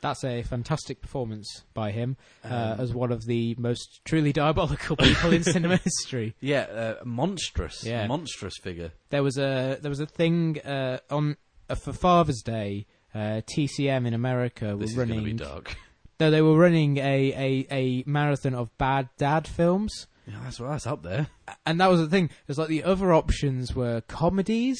[0.07, 4.95] That's a fantastic performance by him uh, Um, as one of the most truly diabolical
[4.95, 6.35] people in cinema history.
[6.39, 8.07] Yeah, uh, monstrous, Yeah.
[8.07, 8.91] monstrous figure.
[9.09, 11.37] there was a there was a thing uh, on
[11.69, 12.85] uh, for Father's Day.
[13.15, 15.35] Uh, TCM in America were This is going to be running.
[15.37, 15.75] dark.
[16.19, 20.87] No, they were running a, a, a marathon of bad dad films, Yeah, that's that's
[20.87, 21.27] up there.
[21.63, 22.25] and that was the thing.
[22.25, 24.79] It was like the other options were comedies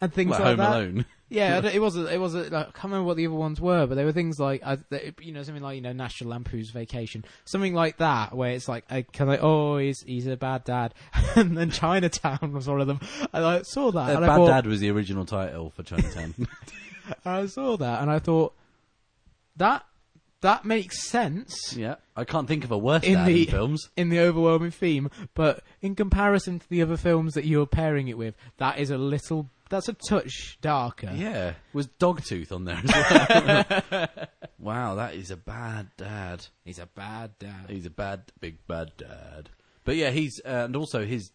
[0.00, 0.70] and things Like like Home that.
[0.70, 1.04] Alone.
[1.32, 2.10] Yeah, it wasn't.
[2.10, 2.52] It wasn't.
[2.52, 4.78] Like, I can't remember what the other ones were, but they were things like, I,
[4.90, 8.68] they, you know, something like you know, National Lampoon's Vacation, something like that, where it's
[8.68, 10.94] like, I kind of, oh, he's he's a bad dad,
[11.36, 13.00] and then Chinatown was one of them.
[13.32, 16.34] I saw that, Uh, and Bad thought, Dad was the original title for Chinatown.
[17.24, 18.54] I saw that, and I thought
[19.56, 19.84] that
[20.40, 23.88] that makes sense yeah, I can't think of a worse In dad the- in films.
[23.96, 28.18] in the overwhelming theme, but in comparison to the other films that you're pairing it
[28.18, 31.10] with, that is a little, that's a touch darker.
[31.14, 34.08] Yeah, was Dogtooth on there as well?
[34.58, 36.46] wow, that is a bad dad.
[36.64, 37.70] He's a bad dad.
[37.70, 39.48] He's a bad, big bad dad.
[39.84, 41.30] But yeah, he's uh, and also his.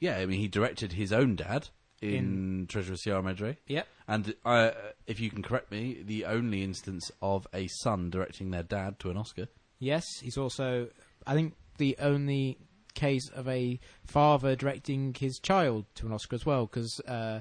[0.00, 1.68] Yeah, I mean, he directed his own dad
[2.02, 3.86] in, Treasure of Sierra Madre, Yep.
[4.06, 4.70] and uh,
[5.06, 9.10] if you can correct me, the only instance of a son directing their dad to
[9.10, 9.48] an Oscar.
[9.78, 10.88] Yes, he's also,
[11.26, 12.58] I think, the only
[12.94, 17.40] case of a father directing his child to an Oscar as well, because uh,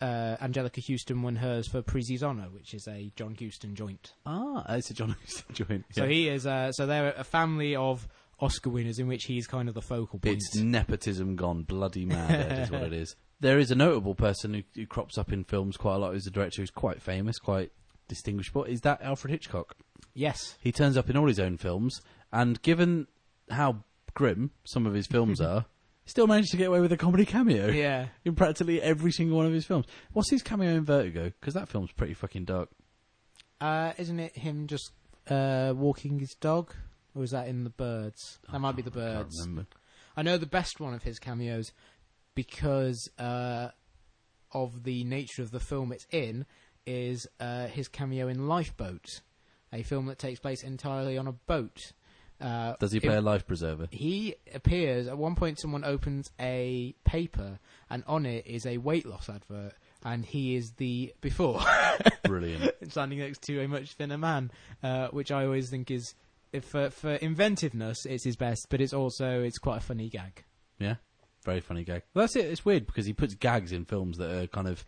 [0.00, 4.12] uh, Anjelica Huston won hers for Prizzi's Honor, which is a John Huston joint.
[4.26, 5.84] Ah, it's a John Huston joint.
[5.92, 8.06] So he is, uh, so they're a family of
[8.40, 10.36] Oscar winners in which he's kind of the focal point.
[10.36, 12.60] It's nepotism gone bloody mad.
[12.60, 13.16] Is what it is.
[13.40, 16.12] There is a notable person who, who crops up in films quite a lot.
[16.12, 17.70] Who's a director who's quite famous, quite
[18.08, 18.64] distinguishable.
[18.64, 19.76] Is that Alfred Hitchcock?
[20.12, 20.56] yes.
[20.60, 22.00] He turns up in all his own films,
[22.32, 23.06] and given
[23.48, 23.84] how
[24.14, 25.66] grim some of his films are,
[26.10, 28.08] still managed to get away with a comedy cameo Yeah.
[28.24, 29.86] in practically every single one of his films.
[30.12, 31.24] What's his cameo in Vertigo?
[31.40, 32.68] Because that film's pretty fucking dark.
[33.60, 34.92] Uh, isn't it him just
[35.28, 36.72] uh, walking his dog?
[37.14, 38.38] Or is that in The Birds?
[38.52, 39.48] That might be The can't- I Birds.
[40.16, 41.72] I know the best one of his cameos
[42.34, 43.68] because uh,
[44.52, 46.46] of the nature of the film it's in
[46.86, 49.20] is uh, his cameo in Lifeboat,
[49.72, 51.92] a film that takes place entirely on a boat.
[52.40, 53.88] Uh, Does he it- play a life preserver?
[53.90, 55.58] he appears at one point.
[55.60, 57.58] Someone opens a paper,
[57.90, 59.72] and on it is a weight loss advert,
[60.04, 61.60] and he is the before
[62.24, 62.72] Brilliant.
[62.92, 64.50] standing next to a much thinner man,
[64.82, 66.14] uh, which I always think is
[66.52, 70.44] if for for inventiveness, it's his best, but it's also it's quite a funny gag.
[70.78, 70.96] Yeah.
[71.44, 72.02] Very funny gag.
[72.14, 72.46] Well, that's it.
[72.46, 74.84] It's weird because he puts gags in films that are kind of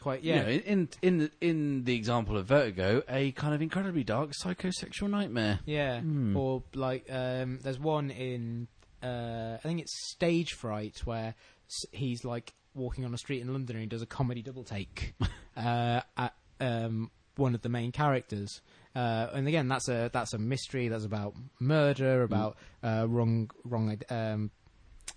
[0.00, 0.42] Quite you yeah.
[0.42, 5.10] know, in in the, in the example of Vertigo, a kind of incredibly dark psychosexual
[5.10, 5.60] nightmare.
[5.66, 6.36] Yeah, Hmm.
[6.36, 8.68] or like um, there's one in
[9.02, 11.34] uh, I think it's Stage Fright where
[11.92, 15.14] he's like walking on a street in London and he does a comedy double take
[15.56, 18.60] uh, at um, one of the main characters.
[18.94, 20.88] Uh, and again, that's a that's a mystery.
[20.88, 24.50] That's about murder, about uh, wrong wrong um,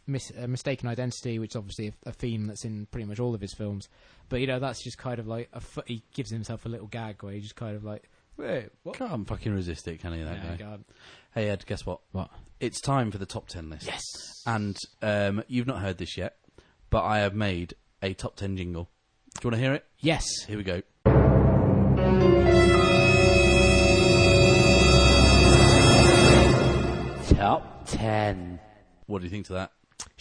[0.07, 3.33] mis- uh, mistaken identity, which is obviously a, a theme that's in pretty much all
[3.35, 3.87] of his films.
[4.29, 7.23] But you know, that's just kind of like a he gives himself a little gag
[7.23, 8.95] where he just kind of like, wait, what?
[8.97, 10.23] Can't fucking resist it, can he?
[10.23, 10.55] That Yeah, guy.
[10.57, 10.83] God.
[11.33, 11.99] Hey Ed, guess what?
[12.11, 12.29] What?
[12.59, 13.85] It's time for the top ten list.
[13.87, 14.01] Yes.
[14.45, 16.35] And um, you've not heard this yet,
[16.89, 18.89] but I have made a top ten jingle.
[19.35, 19.85] Do you want to hear it?
[19.99, 20.25] Yes.
[20.47, 20.81] Here we go.
[27.29, 28.59] Top 10.
[29.07, 29.71] What do you think to that?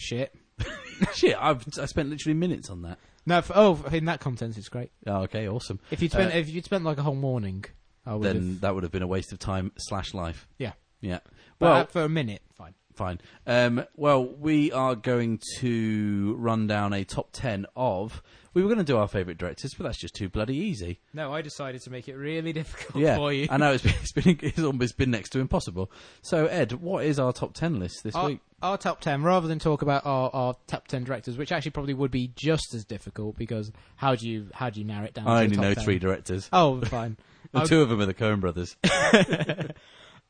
[0.03, 0.35] Shit.
[1.15, 2.99] Shit, I've I spent literally minutes on that.
[3.25, 4.91] No, for, oh, in that context, it's great.
[5.07, 5.79] Oh, okay, awesome.
[5.91, 7.63] If you'd spent, Uh, if you'd spent like a whole morning,
[8.05, 8.61] I would Then have.
[8.61, 10.47] that would have been a waste of time slash life.
[10.57, 10.73] Yeah.
[11.01, 11.19] Yeah.
[11.59, 12.73] But Well, uh, for a minute, fine.
[12.93, 13.21] Fine.
[13.47, 18.21] Um, well, we are going to run down a top 10 of.
[18.53, 20.99] We were going to do our favourite directors, but that's just too bloody easy.
[21.11, 23.15] No, I decided to make it really difficult yeah.
[23.15, 23.47] for you.
[23.49, 25.91] I know it's been, it's, been, it's almost been next to impossible.
[26.21, 28.39] So, Ed, what is our top 10 list this Our, week?
[28.61, 31.93] our top ten, rather than talk about our, our top ten directors, which actually probably
[31.93, 35.27] would be just as difficult because how do you how do you narrow it down?
[35.27, 35.83] I only know 10?
[35.83, 36.47] three directors.
[36.53, 37.17] Oh, fine.
[37.51, 38.75] The I- two of them are the Coen brothers.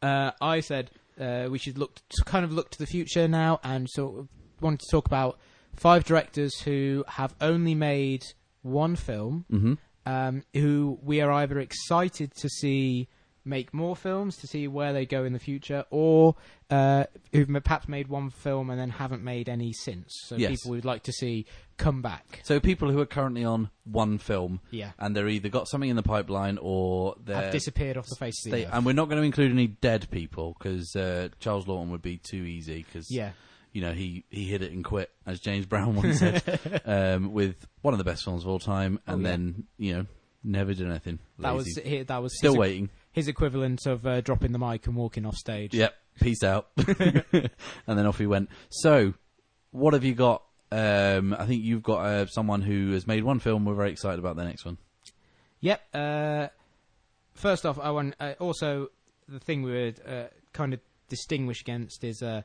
[0.02, 0.90] uh, I said
[1.20, 4.28] uh, we should look to kind of look to the future now, and so of
[4.62, 5.40] wanted to talk about
[5.76, 8.24] five directors who have only made
[8.62, 9.74] one film, hmm
[10.06, 13.08] um, who we are either excited to see
[13.46, 16.36] make more films to see where they go in the future, or
[16.70, 20.14] uh, who've perhaps made one film and then haven't made any since.
[20.26, 20.52] So Yes.
[20.52, 21.46] people we'd like to see
[21.78, 22.42] come back.
[22.44, 25.96] So, people who are currently on one film Yeah, and they're either got something in
[25.96, 27.36] the pipeline or they're.
[27.36, 28.72] have disappeared off the face of the they- earth.
[28.74, 32.18] and we're not going to include any dead people because uh, Charles Laughton would be
[32.18, 33.32] too easy because yeah,
[33.72, 37.66] you know, he, he hit it and quit, as James Brown once said, um, with
[37.82, 39.36] one of the best films of all time, and Oh, yeah.
[39.36, 40.06] then you know,
[40.44, 41.18] never did anything.
[41.40, 42.04] that was Lazy.
[42.04, 42.90] that was still waiting.
[43.14, 45.74] His equivalent of uh, dropping the mic and walking off stage.
[45.74, 47.50] Yep, peace out, and
[47.88, 48.50] then off he went.
[48.70, 49.14] So,
[49.72, 50.44] what have you got?
[50.72, 53.64] Um, I think you've got uh, someone who has made one film.
[53.64, 54.78] We're very excited about the next one.
[55.62, 55.82] Yep.
[55.94, 56.48] Uh,
[57.36, 58.90] first off, I want uh, also
[59.30, 62.42] the thing we would uh, kind of distinguish against is uh,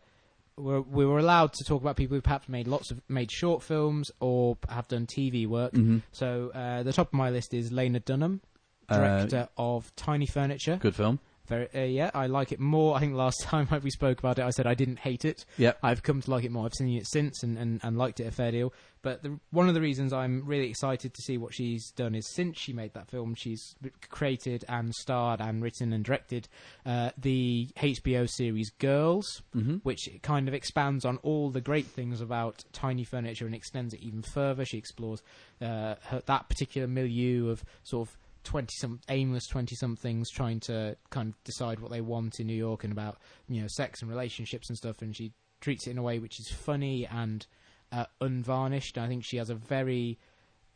[0.57, 3.63] we're, we were allowed to talk about people who perhaps made lots of made short
[3.63, 5.73] films or have done TV work.
[5.73, 6.03] Mhm.
[6.13, 8.41] So uh, the top of my list is Lena Dunham,
[8.89, 10.77] Uh, director of Tiny Furniture.
[10.81, 11.21] Good film.
[11.47, 12.95] Very, uh, yeah, I like it more.
[12.95, 15.47] I think last time we spoke about it, I said I didn't hate it.
[15.57, 15.79] Yep.
[15.83, 16.67] I've come to like it more.
[16.67, 18.73] I've seen it since and, and, and liked it a fair deal.
[19.01, 22.29] But the, one of the reasons I'm really excited to see what she's done is
[22.35, 23.75] since she made that film, she's
[24.11, 26.49] created and starred and written and directed
[26.85, 29.77] uh, the HBO series Girls, Mm-hmm.
[29.85, 34.01] which kind of expands on all the great things about tiny furniture and extends it
[34.03, 34.67] even further.
[34.67, 35.23] She explores
[35.63, 40.97] uh, her, that particular milieu of sort of twenty some aimless twenty somethings trying to
[41.11, 43.19] kind of decide what they want in New York and about
[43.49, 45.03] you know sex and relationships and stuff.
[45.03, 47.47] And she treats it in a way which is funny and
[47.93, 48.97] uh, unvarnished.
[48.99, 50.19] I think she has a very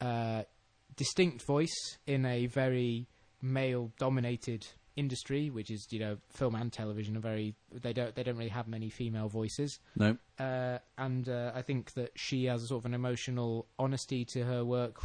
[0.01, 0.43] uh,
[0.97, 3.07] distinct voice in a very
[3.41, 7.17] male-dominated industry, which is you know film and television.
[7.17, 10.17] Are very they don't they don't really have many female voices, No.
[10.39, 14.45] uh, and uh, I think that she has a sort of an emotional honesty to
[14.45, 15.01] her work.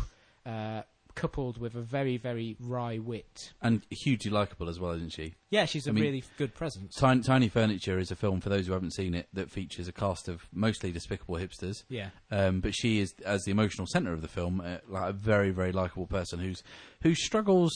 [1.17, 5.33] Coupled with a very very wry wit And hugely likable as well, isn't she?
[5.49, 8.49] yeah she's a I mean- really good presence Tiny, Tiny Furniture is a film for
[8.49, 11.83] those who haven't seen it that features a cast of mostly despicable hipsters.
[11.89, 15.13] yeah Um, but she is, as the emotional centre of the film, uh, like a
[15.13, 16.61] very, very likable person who's
[17.01, 17.71] who struggles.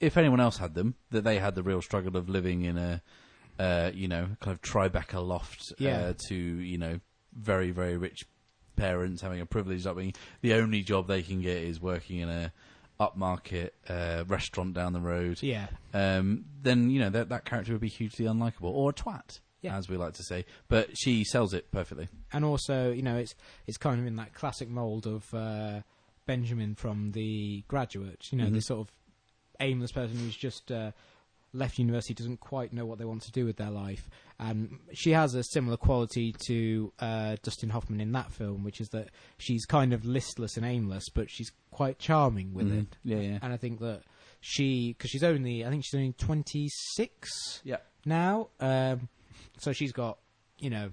[0.00, 3.02] If anyone else had them, that they had the real struggle of living in a,
[3.58, 5.98] uh, you know, kind of Tribeca loft Yeah.
[5.98, 7.00] uh, to you know
[7.32, 8.24] very, very rich
[8.76, 10.14] parents having a privileged upbringing.
[10.42, 12.52] The only job they can get is working in a
[13.00, 15.42] upmarket uh, restaurant down the road.
[15.42, 19.40] yeah Um, then you know that that character would be hugely unlikable or a twat,
[19.62, 19.76] Yeah.
[19.76, 20.44] as we like to say.
[20.68, 22.08] But she sells it perfectly.
[22.32, 23.34] and also you know it's
[23.66, 25.80] it's kind of in that classic mold of uh,
[26.26, 28.28] Benjamin from The Graduate.
[28.30, 28.52] You know, Mhm.
[28.54, 28.94] this sort of
[29.60, 30.92] aimless person who's just uh,
[31.54, 34.10] left university doesn't quite know what they want to do with their life.
[34.38, 38.88] And she has a similar quality to uh, Dustin Hoffman in that film, which is
[38.88, 42.82] that she's kind of listless and aimless, but she's quite charming with Mhm.
[42.82, 42.96] it.
[43.04, 43.38] Yeah, yeah.
[43.40, 44.02] And I think that
[44.40, 47.78] she, because she's only, I think she's only 26 Yeah.
[48.04, 48.48] now.
[48.60, 49.08] Um,
[49.58, 50.18] so she's got,
[50.58, 50.90] you know,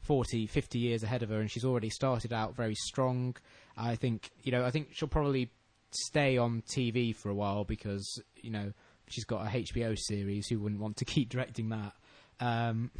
[0.00, 3.36] 40, 50 years ahead of her, and she's already started out very strong.
[3.76, 5.50] I think, you know, I think she'll probably
[5.92, 8.72] stay on TV for a while because, you know,
[9.10, 10.48] she's got a HBO series.
[10.48, 11.92] Who wouldn't want to keep directing that?
[12.40, 12.90] Um,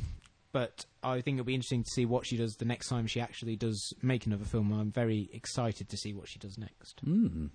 [0.53, 3.21] but I think it'll be interesting to see what she does the next time she
[3.21, 4.73] actually does make another film.
[4.73, 7.01] I'm very excited to see what she does next.
[7.07, 7.51] Mm.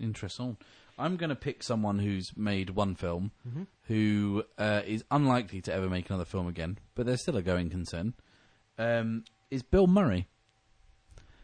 [0.00, 0.56] Interesting.
[0.98, 3.66] I'm going to pick someone who's made one film, Mhm.
[3.88, 7.68] who uh, is unlikely to ever make another film again, but they're still a going
[7.70, 8.14] concern.
[8.78, 10.26] Um, is Bill Murray?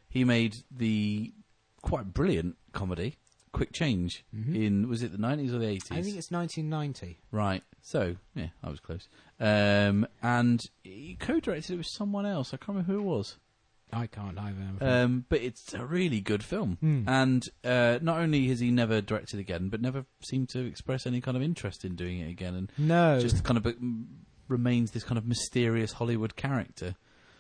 [0.09, 1.35] He made the
[1.83, 3.17] quite brilliant comedy
[3.53, 4.55] Quick Change Mhm.
[4.55, 5.91] in was it the 90s or the 80s?
[5.93, 7.19] I think it's 1990.
[7.31, 7.63] Right.
[7.81, 9.09] So, yeah, I was close.
[9.41, 12.53] Um, and he co-directed it with someone else.
[12.53, 13.37] I can't remember who it was.
[13.93, 14.77] I can't either.
[14.81, 16.77] Um, but it's a really good film.
[16.81, 17.05] Hmm.
[17.09, 21.21] And uh, not only has he never directed again, but never seemed to express any
[21.21, 23.75] kind of interest in doing it again, and no, just kind of
[24.49, 26.97] remains this kind of mysterious Hollywood character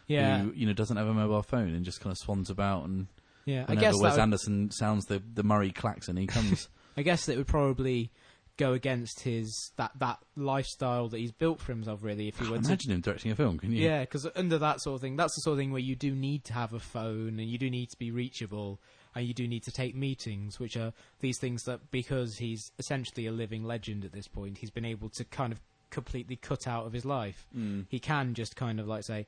[0.07, 2.85] yeah, who you know doesn't have a mobile phone and just kind of swans about
[2.85, 3.09] and
[3.47, 3.64] yeah.
[3.68, 6.68] I guess Wes would, Anderson sounds the the Murray klaxon, he comes.
[6.99, 8.11] I guess that would probably
[8.57, 12.03] go against his that that lifestyle that he's built for himself.
[12.03, 13.82] Really, if you were to Imagine him directing a film, can you?
[13.82, 16.14] Yeah, because under that sort of thing, that's the sort of thing where you do
[16.14, 18.80] need to have a phone and you do need to be reachable
[19.14, 23.26] and you do need to take meetings, which are these things that because he's essentially
[23.26, 26.86] a living legend at this point, he's been able to kind of completely cut out
[26.86, 27.47] of his life.
[27.57, 27.86] Mm.
[27.88, 29.26] He can just kind of like say,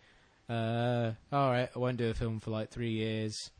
[0.48, 3.50] uh, "All right, I won't do a film for like three years."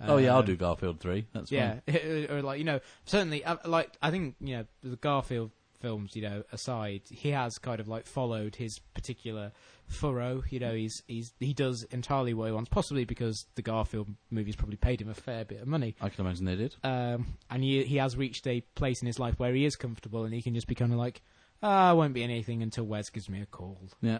[0.00, 1.26] Oh yeah, I'll Um, do Garfield three.
[1.32, 1.80] That's yeah,
[2.30, 6.22] or like you know, certainly, uh, like I think you know the Garfield films, you
[6.22, 9.52] know, aside, he has kind of like followed his particular
[9.86, 10.42] furrow.
[10.50, 14.56] You know, he's he's he does entirely what he wants, possibly because the Garfield movies
[14.56, 15.94] probably paid him a fair bit of money.
[16.00, 16.76] I can imagine they did.
[16.84, 20.24] Um, and he he has reached a place in his life where he is comfortable
[20.24, 21.22] and he can just be kind of like,
[21.62, 23.78] ah, I won't be anything until Wes gives me a call.
[24.00, 24.18] Yeah.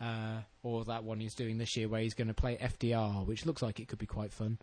[0.00, 3.44] Uh, or that one he's doing this year where he's going to play FDR, which
[3.44, 4.58] looks like it could be quite fun.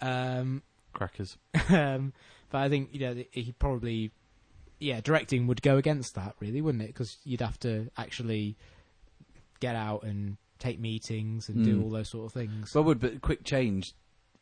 [0.00, 1.36] Um, Crackers.
[1.68, 2.12] um,
[2.50, 4.12] but I think you know he probably,
[4.78, 6.88] yeah, directing would go against that, really, wouldn't it?
[6.88, 8.56] Because you'd have to actually
[9.60, 11.82] get out and take meetings and do Mm.
[11.84, 12.70] all those sort of things.
[12.72, 13.92] But would but Quick Change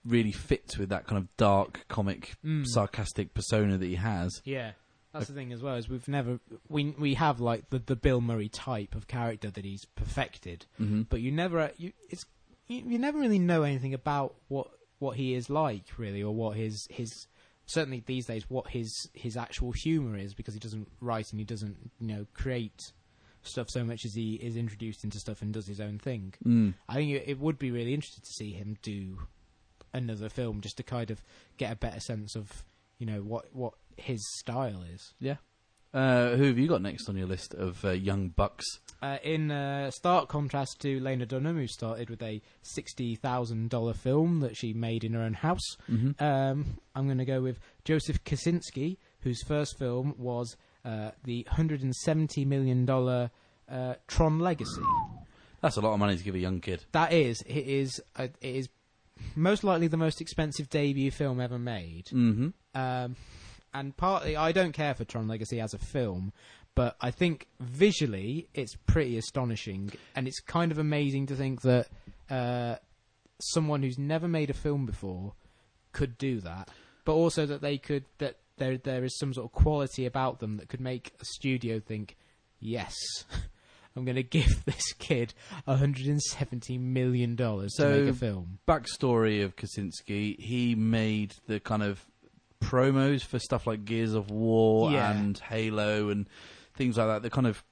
[0.05, 2.67] really fits with that kind of dark comic Mm.
[2.67, 4.41] sarcastic persona that he has.
[4.45, 4.73] yeah,
[5.13, 5.77] that's the thing as well.
[5.77, 6.39] Is we've never
[6.69, 11.03] we we have like the the Bill Murray type of character that he's perfected, Mm-hmm.
[11.03, 12.27] but you never you it's
[12.69, 14.69] you, you never really know anything about what
[15.05, 17.27] what he is like really or what his his
[17.67, 21.45] certainly these days what his his actual humor is because he doesn't write and he
[21.45, 22.93] doesn't you know create
[23.43, 26.33] stuff so much as he is introduced into stuff and does his own thing.
[26.47, 26.73] Mm.
[26.89, 29.19] i think it, it would be really interesting to see him do
[29.93, 31.23] another film just to kind of
[31.59, 32.65] get a better sense of
[32.99, 35.13] you know what what his style is
[35.95, 38.65] Uh, who have you got next on your list of uh, young bucks?
[39.01, 43.95] Uh, in uh, stark contrast to Lena Dunham, who started with a sixty thousand dollar
[43.95, 46.23] film that she made in her own house, Mm-hmm.
[46.25, 51.83] um, I'm going to go with Joseph Kosinski, whose first film was uh, the hundred
[51.83, 53.31] and seventy million dollar
[53.71, 54.83] uh, Tron Legacy.
[55.61, 56.85] That's a lot of money to give a young kid.
[56.93, 58.69] That is, it is, uh, it is
[59.37, 62.07] most likely the most expensive debut film ever made.
[62.07, 62.49] Mm-hmm.
[62.75, 63.17] Um,
[63.75, 66.33] and partly, I don't care for Tron Legacy as a film,
[66.75, 71.89] but I think visually it's pretty astonishing, and it's kind of amazing to think that
[72.31, 72.77] uh,
[73.41, 75.35] someone who's never made a film before
[75.93, 76.69] could do that,
[77.05, 80.57] but also that they could that there there is some sort of quality about them
[80.57, 82.17] that could make a studio think,
[82.61, 82.95] yes.
[83.97, 85.35] I'm going to give this kid
[85.67, 88.59] 170 million dollars to make a film.
[88.67, 92.05] Backstory of Kosinski: He made the kind of
[92.65, 95.11] promos for stuff like Gears of War Yeah.
[95.13, 96.27] and Halo and
[96.75, 97.23] things like that.
[97.23, 97.63] The kind of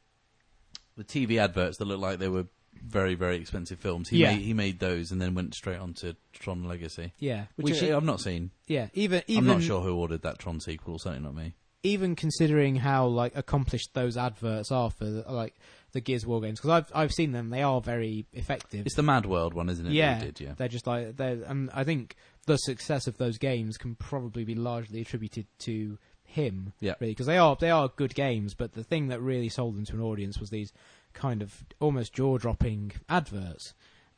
[0.96, 2.46] the TV adverts that look like they were
[2.84, 4.08] very very expensive films.
[4.08, 4.32] He Yeah.
[4.34, 7.96] made, he made those and then went straight on to Tron Legacy, Yeah, which, I,
[7.96, 8.50] I've not seen.
[8.66, 10.98] yeah, even even I'm not sure who ordered that Tron sequel.
[10.98, 11.54] Certainly not me.
[11.84, 15.54] even considering how like accomplished those adverts are for like
[15.92, 18.84] the Gears of War games, because I've I've seen them, they are very effective.
[18.86, 19.92] It's the Mad World one, isn't it?
[19.92, 20.54] yeah, did, yeah.
[20.56, 22.16] they're just like they're, and I think
[22.46, 26.72] the success of those games can probably be largely attributed to him.
[26.80, 26.94] Yeah.
[27.00, 29.84] really, because they are they are good games, but the thing that really sold them
[29.86, 30.72] to an audience was these
[31.12, 33.74] kind of almost jaw dropping adverts,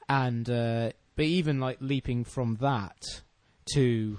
[0.08, 3.02] and uh, but even like leaping from that
[3.74, 4.18] to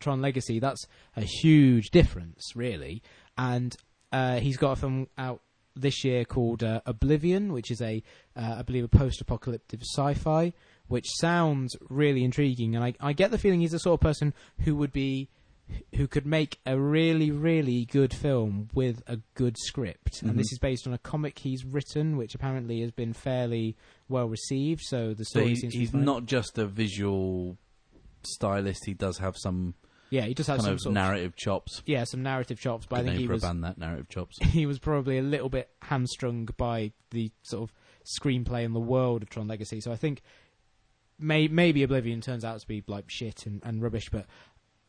[0.00, 0.86] Tron Legacy, that's
[1.16, 3.02] a huge difference, really.
[3.38, 3.76] And
[4.12, 5.42] uh, he's got a film out
[5.74, 8.02] this year called uh, Oblivion, which is a,
[8.34, 10.52] uh, I believe, a post-apocalyptic sci-fi,
[10.88, 12.74] which sounds really intriguing.
[12.76, 15.28] And I, I get the feeling he's the sort of person who would be,
[15.96, 20.22] who could make a really, really good film with a good script.
[20.24, 20.30] Mhm.
[20.30, 23.76] And this is based on a comic he's written, which apparently has been fairly
[24.08, 24.82] well received.
[24.84, 27.56] So the So story he's, seems to he's not just a visual
[28.22, 28.84] stylist.
[28.86, 29.74] He does have some
[30.10, 31.82] Yeah, he does have kind some of sort of narrative chops.
[31.86, 34.38] yeah some narrative chops, but I think he was band that narrative chops.
[34.42, 37.74] he was probably a little bit hamstrung by the sort of
[38.04, 39.80] screenplay and the world of Tron Legacy.
[39.80, 40.22] So I think
[41.18, 44.26] may, maybe Oblivion turns out to be like shit and, and rubbish, but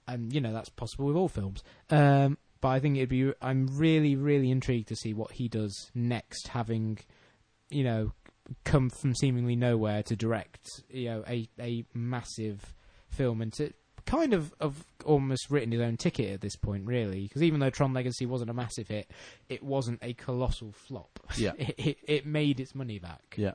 [0.07, 1.63] um, you know that's possible with all films.
[1.89, 3.33] Um, but I think it'd be.
[3.41, 6.99] I'm really, really intrigued to see what he does next, having
[7.69, 8.13] you know
[8.63, 12.73] come from seemingly nowhere to direct you know a a massive
[13.09, 13.73] film and to
[14.05, 17.69] kind of of almost written his own ticket at this point really because even though
[17.69, 19.11] Tron Legacy wasn't a massive hit
[19.49, 21.51] it wasn't a colossal flop Yeah.
[21.57, 23.53] it, it, it made its money back Yeah.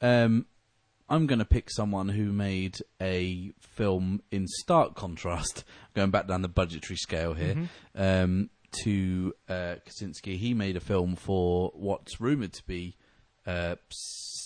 [0.00, 0.46] Um,
[1.08, 6.42] I'm going to pick someone who made a film in stark contrast, going back down
[6.42, 7.68] the budgetary scale here, Mhm.
[8.24, 8.50] um,
[8.82, 10.36] to uh, Kosinski.
[10.36, 12.96] He made a film for what's rumoured to be
[13.46, 13.76] uh,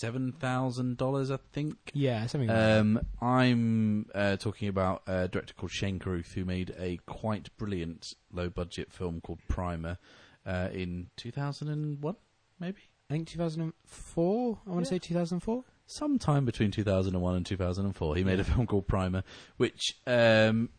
[0.03, 1.75] $7,000, I think.
[1.93, 2.79] yeah something like that.
[2.79, 8.13] Um, I'm uh, talking about a director called Shane Carruth, who made a quite brilliant
[8.31, 9.97] low budget film called Primer
[10.45, 12.15] uh, in 2001,
[12.59, 12.81] maybe?
[13.09, 14.83] I think 2004 I want Yeah.
[14.83, 19.23] to say 2004 sometime between 2001 and 2004 he made a film called primer
[19.57, 20.69] which um,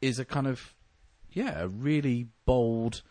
[0.00, 0.74] is a kind of
[1.30, 3.02] yeah a really bold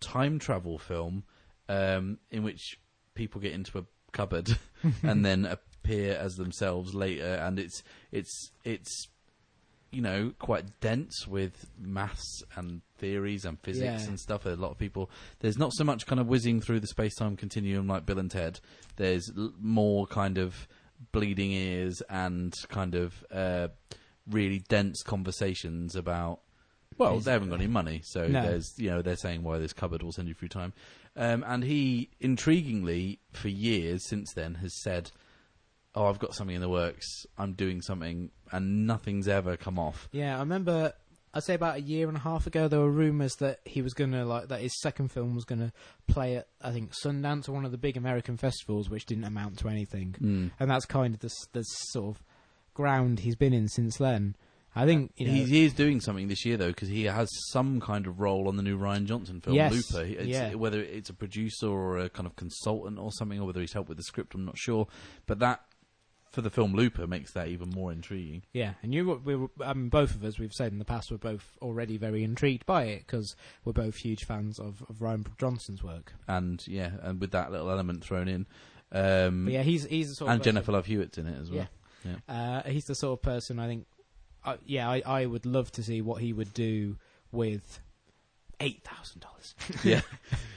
[0.00, 1.24] time travel film
[1.68, 2.78] um, in which
[3.14, 4.58] people get into a cupboard
[5.02, 7.34] and then appear as themselves later.
[7.42, 7.82] And it's
[8.12, 9.08] it's it's
[9.90, 14.08] you know quite dense with maths and theories and physics Yeah.
[14.08, 14.44] and stuff.
[14.46, 17.86] A lot of people there's not so much kind of whizzing through the space-time continuum
[17.88, 18.60] like bill and ted.
[18.96, 20.68] There's l- more kind of
[21.12, 23.68] bleeding ears and kind of uh,
[24.30, 26.40] really dense conversations about
[26.96, 28.42] well they haven't got any money so No.
[28.42, 30.72] there's you know they're saying why this cupboard will send you through time
[31.16, 35.10] um, and he intriguingly for years since then has said
[35.94, 40.08] oh i've got something in the works i'm doing something and nothing's ever come off
[40.12, 40.92] Yeah, I remember.
[41.34, 43.92] I'd say about a year and a half ago, there were rumours that he was
[43.92, 45.72] gonna like that his second film was gonna
[46.06, 49.58] play at I think Sundance or one of the big American festivals, which didn't amount
[49.58, 50.14] to anything.
[50.20, 50.50] Mm.
[50.60, 52.22] And that's kind of the the sort of
[52.72, 54.36] ground he's been in since then.
[54.76, 57.28] I think you know, he, he is doing something this year though because he has
[57.50, 60.04] some kind of role on the new Rian Johnson film Yes, Looper.
[60.04, 60.54] It's, yeah.
[60.54, 63.88] Whether it's a producer or a kind of consultant or something, or whether he's helped
[63.88, 64.88] with the script, I'm not sure.
[65.26, 65.62] But that
[66.34, 68.42] for the film Looper makes that even more intriguing.
[68.52, 71.10] Yeah, and you, we were, I mean, both of us, we've said in the past,
[71.10, 75.26] we're both already very intrigued by it because we're both huge fans of, of Rian
[75.38, 76.12] Johnson's work.
[76.26, 78.46] And yeah, and with that little element thrown in,
[78.92, 81.68] um, yeah, he's he's the sort of and Jennifer Love Hewitt's in it as well.
[82.04, 82.16] Yeah.
[82.28, 83.86] Uh, he's the sort of person I think.
[84.44, 86.96] Uh, yeah, I, I would love to see what he would do
[87.32, 87.80] with
[88.64, 89.54] eight thousand dollars.
[89.84, 90.00] yeah.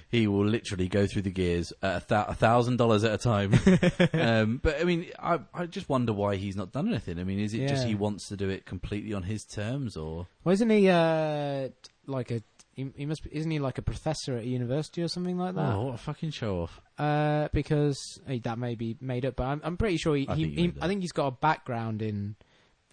[0.10, 3.54] He will literally go through the gears at a thousand dollars at a time.
[4.14, 7.20] um, but I mean, I I just wonder why he's not done anything.
[7.20, 7.90] I mean, is it just Yeah.
[7.90, 11.70] he wants to do it completely on his terms, or Well, isn't he uh,
[12.06, 12.42] like a?
[12.74, 13.24] He, he must.
[13.24, 15.74] Be, isn't he like a professor at a university or something like that?
[15.74, 16.80] oh, what a fucking show off?
[16.98, 17.98] Uh, because
[18.30, 20.26] eh, that may be made up, but I'm, I'm pretty sure he.
[20.28, 22.36] I he, think you he made that I think he's got a background in,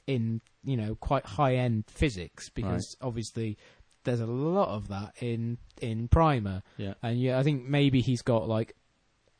[0.09, 3.57] in you know, quite high end physics because obviously
[4.05, 6.95] there's a lot of that in in Primer, Yeah.
[7.03, 8.75] and yeah, I think maybe he's got like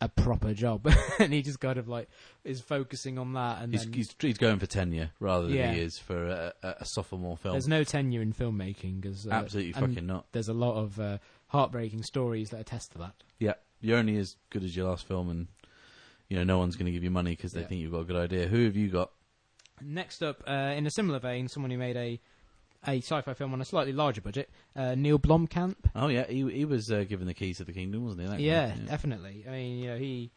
[0.01, 0.87] a proper job,
[1.19, 2.09] and he just kind of like
[2.43, 5.73] is focusing on that, and He's, then he's he's going for tenure rather than Yeah.
[5.73, 7.53] he is for a, a, sophomore film.
[7.55, 10.27] there's no tenure in filmmaking, as uh, Absolutely fucking not.
[10.33, 13.15] There's a lot of uh, heartbreaking stories that attest to that.
[13.39, 15.47] Yeah, you're only as good as your last film, and
[16.29, 17.67] you know no one's going to give you money because they Yeah.
[17.69, 18.49] think you've got a good idea.
[18.49, 19.11] Who have you got?
[19.81, 22.21] Next up, uh, in a similar vein, someone who made a
[22.87, 25.77] a sci-fi film on a slightly larger budget, uh, Neill Blomkamp.
[25.95, 28.27] Oh yeah, he he was uh, given the keys to the kingdom, wasn't he?
[28.29, 28.43] That guy?
[28.43, 29.45] Yeah, definitely.
[29.49, 30.31] I mean, you know, he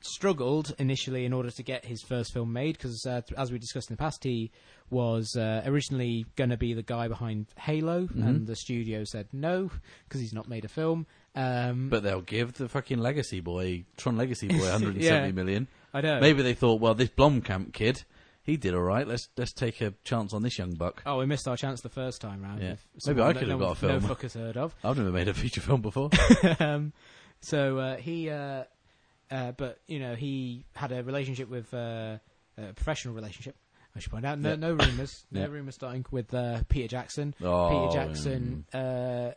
[0.00, 3.58] struggled initially in order to get his first film made because, uh, th- as we
[3.58, 4.50] discussed in the past, he
[4.90, 8.26] was uh, originally going to be the guy behind Halo, Mhm.
[8.26, 9.70] and the studio said no
[10.06, 11.06] because he's not made a film.
[11.34, 15.30] Um, But they'll give the fucking Legacy Boy, Tron Legacy Boy, 170 Yeah.
[15.32, 15.68] million.
[15.94, 16.20] I know.
[16.20, 18.04] Maybe they thought, well, this Blomkamp kid,
[18.44, 19.08] he did all right.
[19.08, 21.02] Let's let's take a chance on this young buck.
[21.06, 22.62] Oh, we missed our chance the first time round.
[22.62, 22.74] Yeah.
[23.06, 24.02] Maybe I could have got a film.
[24.02, 24.74] No fuckers heard of.
[24.84, 26.10] I've never made a feature film before.
[26.60, 26.92] um,
[27.40, 28.64] so uh, he, uh,
[29.30, 32.18] uh, but you know, he had a relationship with uh,
[32.58, 33.56] a professional relationship.
[33.96, 34.56] I should point out, no, Yeah.
[34.56, 35.46] no rumors, no Yeah.
[35.46, 37.34] rumors starting with uh, Peter Jackson.
[37.42, 39.32] Oh, Peter Jackson uh,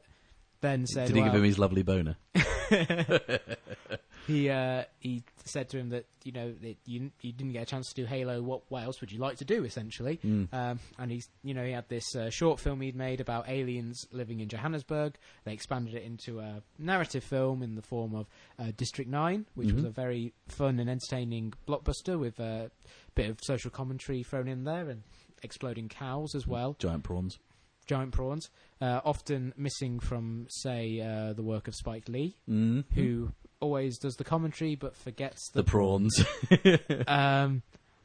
[0.62, 0.88] then mm.
[0.88, 2.18] said, Did he give him his lovely boner?
[4.28, 7.66] he uh, he said to him that you know that you you didn't get a
[7.66, 8.42] chance to do Halo.
[8.42, 9.64] What what else would you like to do?
[9.64, 10.54] Essentially, Mm.
[10.54, 14.06] um, and he's you know he had this uh, short film he'd made about aliens
[14.12, 15.16] living in Johannesburg.
[15.46, 18.28] They expanded it into a narrative film in the form of
[18.60, 19.88] uh, District Nine, which was Mhm.
[19.88, 22.70] a very fun and entertaining blockbuster with a
[23.16, 25.04] bit of social commentary thrown in there and
[25.44, 27.40] exploding cows as well Giant prawns.
[27.86, 28.50] giant prawns,
[28.82, 32.84] uh, often missing from, say, uh, the work of Spike Lee, Mm.
[32.94, 35.70] who always does the commentary but forgets the the.
[35.70, 36.26] prawns.
[37.08, 37.64] um,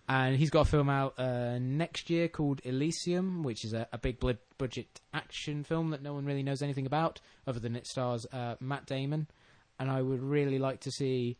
[0.08, 3.98] and he's got a film out uh, next year called Elysium, which is a, a
[3.98, 7.86] big blood budget action film that no one really knows anything about, other than it
[7.86, 9.28] stars uh, Matt Damon.
[9.78, 11.38] And I would really like to see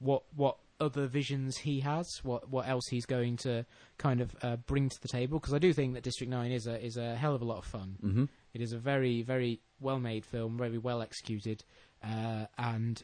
[0.00, 3.64] what what other visions he has, what what else he's going to
[3.96, 5.38] kind of uh, bring to the table.
[5.38, 7.58] Because I do think that District Nine is a is a hell of a lot
[7.58, 7.96] of fun.
[8.00, 8.24] hmm
[8.54, 11.64] It is a very, very well made film, very well executed,
[12.02, 13.02] uh, and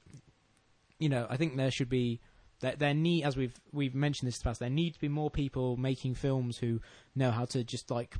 [0.98, 2.20] you know, I think there should be
[2.60, 4.60] there, there need as we've we've mentioned this in the past.
[4.60, 6.80] There need to be more people making films who
[7.14, 8.16] know how to just like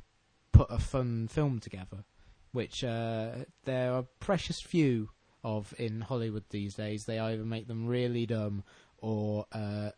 [0.51, 2.03] put a fun film together,
[2.51, 3.29] which uh,
[3.63, 5.09] there are precious few
[5.43, 7.05] of in Hollywood these days.
[7.05, 8.63] They either make them really dumb
[8.97, 9.91] or uh,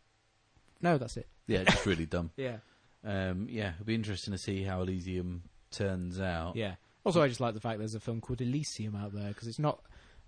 [0.82, 1.28] no, that's it.
[1.48, 2.32] Yeah, just really dumb.
[2.38, 2.58] Yeah,
[3.04, 6.56] Um, yeah, it'll be interesting to see how Elysium turns out.
[6.56, 6.76] yeah.
[7.06, 9.60] Also, I just like the fact there's a film called Elysium out there because it's
[9.60, 9.82] not.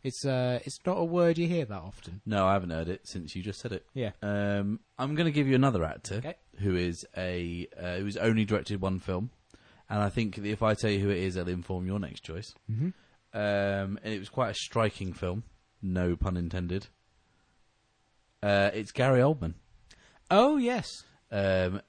[0.03, 2.21] It's uh, it's not a word you hear that often.
[2.25, 3.85] No, I haven't heard it since you just said it.
[3.93, 4.11] Yeah.
[4.21, 6.35] Um, I'm going to give you another actor Okay.
[6.59, 9.29] who is a uh, who's only directed one film,
[9.89, 12.21] and I think that if I tell you who it is, it'll inform your next
[12.21, 12.53] choice.
[12.71, 12.89] Mm-hmm.
[13.33, 15.43] Um, and it was quite a striking film,
[15.81, 16.87] no pun intended.
[18.41, 19.55] Uh, it's Gary Oldman.
[20.31, 20.87] Oh yes,
[21.31, 21.81] Um,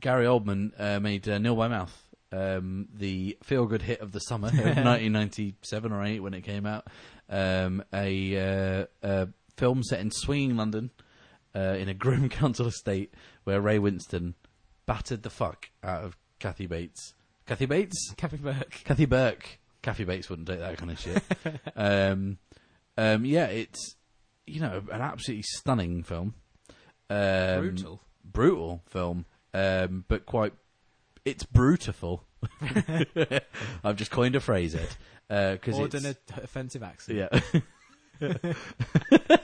[0.00, 4.48] Gary Oldman uh, made uh, Nil by Mouth, um, the feel-good hit of the summer
[4.48, 6.86] of 1997 or 8 when it came out.
[7.28, 10.90] Um, a, uh, a film set in swinging London
[11.54, 13.14] uh, in a grim council estate
[13.44, 14.34] where Ray Winstone
[14.86, 17.14] battered the fuck out of Kathy Bates.
[17.46, 18.12] Kathy Bates?
[18.16, 18.82] Kathy Burke.
[18.84, 19.58] Kathy Burke.
[19.82, 21.22] Kathy Bates wouldn't take that kind of shit.
[21.76, 22.38] um,
[22.96, 23.96] um, yeah, it's
[24.46, 26.34] you know an absolutely stunning film.
[27.08, 28.00] Um, Brutal.
[28.24, 29.24] brutal film,
[29.54, 30.52] um, but quite.
[31.28, 32.20] It's brutiful.
[33.84, 34.96] I've just coined a phrase it
[35.28, 37.18] because Or it's an offensive accent.
[37.18, 37.40] yeah.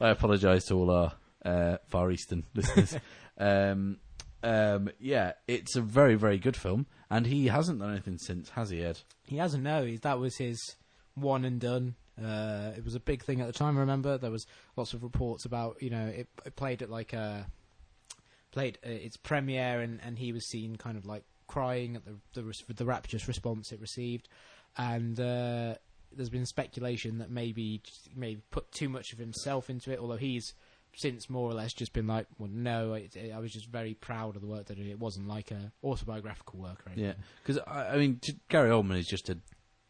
[0.00, 1.12] I apologise to all our
[1.44, 2.96] uh, Far Eastern listeners.
[3.38, 3.98] um,
[4.42, 8.70] um, yeah, it's a very, very good film, and he hasn't done anything since, has
[8.70, 9.00] he, Ed?
[9.26, 9.62] He hasn't.
[9.62, 10.58] No, He- that was his
[11.14, 11.96] one and done.
[12.22, 13.76] Uh, it was a big thing at the time.
[13.76, 14.46] I remember there was
[14.76, 17.46] lots of reports about you know it, it played at like a
[18.52, 22.16] played uh, its premiere and, and he was seen kind of like crying at the
[22.32, 24.28] the, the rapturous response it received,
[24.76, 25.74] and uh,
[26.12, 27.82] there's been speculation that maybe
[28.14, 29.98] maybe put too much of himself into it.
[29.98, 30.54] Although he's
[30.96, 34.34] since more or less just been like, well, no, it, I was just very proud
[34.34, 34.90] of the work that I did.
[34.90, 37.04] It wasn't like a autobiographical work or anything.
[37.04, 39.38] Yeah, because I, I mean, Gary Oldman is just a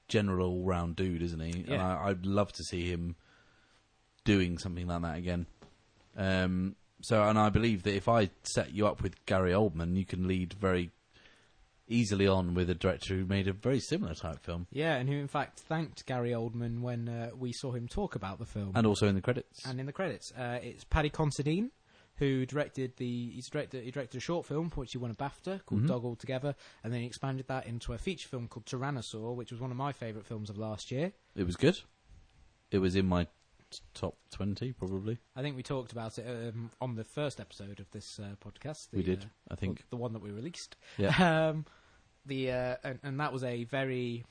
[0.09, 1.53] general all-round dude, isn't he?
[1.53, 1.99] And Yeah.
[1.99, 3.17] I, I'd love to see him
[4.25, 5.47] doing something like that again.
[6.17, 10.05] Um, so, and I believe that if I set you up with Gary Oldman, you
[10.05, 10.91] can lead very
[11.89, 15.17] easily on with a director who made a very similar type film, Yeah, and who
[15.17, 18.73] in fact thanked Gary Oldman when uh, we saw him talk about the film.
[18.77, 19.67] and also in the credits.
[19.67, 21.71] And in the credits, uh, it's Paddy Considine
[22.17, 25.15] who directed the he's directed he directed a short film for which he won a
[25.15, 25.89] BAFTA called Mhm.
[25.89, 26.55] Dog Altogether,
[26.85, 29.77] and then he expanded that into a feature film called Tyrannosaur, which was one of
[29.77, 31.13] my favourite films of last year.
[31.35, 31.81] it was good.
[32.71, 33.27] It was in my
[33.95, 35.19] top twenty, probably.
[35.37, 38.91] I think we talked about it um, on the first episode of this uh, podcast.
[38.91, 39.85] The, we did, uh, I think.
[39.91, 40.77] the one that we released.
[40.99, 41.51] Yeah.
[41.51, 41.65] Um,
[42.27, 44.25] the uh, and, and that was a very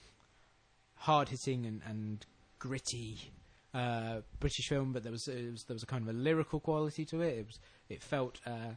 [0.96, 2.26] hard hitting and, and
[2.60, 3.32] gritty
[3.74, 7.06] uh, British film, but there was, was there was a kind of a lyrical quality
[7.06, 7.38] to it.
[7.38, 7.60] It was
[7.90, 8.76] it felt uh,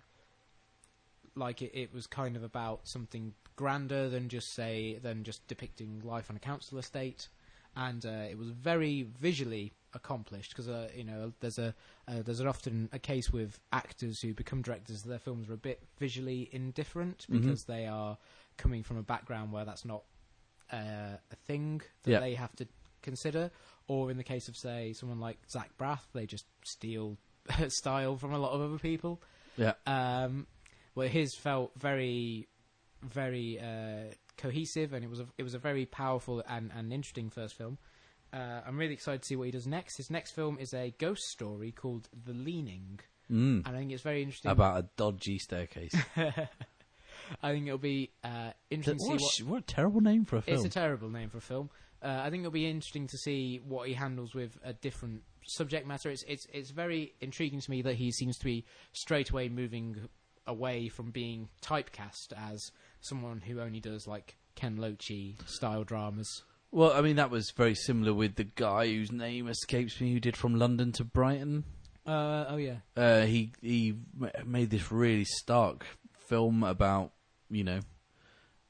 [1.35, 6.03] like it, it was kind of about something grander than just say than just depicting
[6.05, 7.29] life on a council estate,
[7.77, 11.74] and uh, it was very visually accomplished because uh, you know there's a
[12.09, 15.82] uh, there's often a case with actors who become directors their films are a bit
[15.98, 17.40] visually indifferent Mhm.
[17.43, 18.16] because they are
[18.56, 20.05] coming from a background where that's not
[20.73, 22.20] uh, a thing that Yeah.
[22.20, 22.66] they have to
[23.02, 23.51] consider
[23.89, 27.19] or in the case of say someone like Zach Braff they just steal
[27.69, 29.20] style from a lot of other people
[29.56, 29.74] Yeah.
[29.86, 30.47] um,
[30.94, 32.48] well his felt very
[33.02, 37.28] very uh, cohesive and it was a, it was a very powerful and, and interesting
[37.31, 37.77] first film
[38.33, 39.97] uh, I'm really excited to see what he does next.
[39.97, 43.01] His next film is a ghost story called The Leaning,
[43.31, 43.67] Mm.
[43.67, 44.51] and I think it's very interesting.
[44.51, 45.95] About a dodgy staircase.
[46.17, 49.51] I think it'll be uh, interesting to see What a, what.
[49.53, 50.57] what a terrible name for a film.
[50.57, 51.71] It's a terrible name for a film.
[52.03, 55.87] Uh, I think it'll be interesting to see what he handles with a different subject
[55.87, 56.11] matter.
[56.11, 59.97] It's it's it's very intriguing to me that he seems to be straight away moving
[60.47, 65.11] away from being typecast as someone who only does like Ken Loach
[65.47, 66.43] style dramas.
[66.73, 70.19] Well, I mean, that was very similar with the guy whose name escapes me, who
[70.20, 71.65] did From London to Brighton.
[72.05, 73.94] Uh, oh yeah, Uh, he he
[74.44, 75.86] made this really stark
[76.28, 77.12] film about
[77.49, 77.78] you know,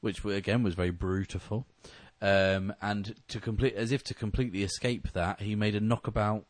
[0.01, 1.65] which again was very brutal,
[2.21, 6.45] um, and to complete as if to completely escape that, he made a knockabout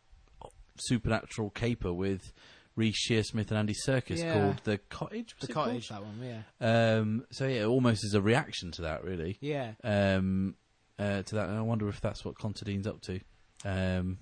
[0.77, 2.33] supernatural caper with
[2.75, 4.33] Reece Shearsmith and Andy Serkis Yeah.
[4.33, 5.35] called The Cottage.
[5.39, 5.67] was the it called?
[5.67, 5.89] cottage.
[5.89, 6.19] That one,
[6.59, 9.37] yeah, Um, so yeah, almost as a reaction to that, really.
[9.39, 9.73] yeah.
[9.83, 10.55] Um,
[10.99, 13.19] uh, to that, and I wonder if that's what Considine's up to.
[13.65, 14.19] Um,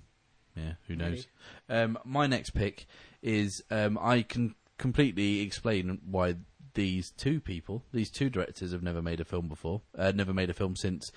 [0.56, 1.26] yeah, who knows?
[1.68, 2.86] Um, my next pick
[3.22, 6.36] is um, I can completely explain why
[6.74, 10.50] these two people, these two directors, have never made a film before, uh, never made
[10.50, 11.10] a film since,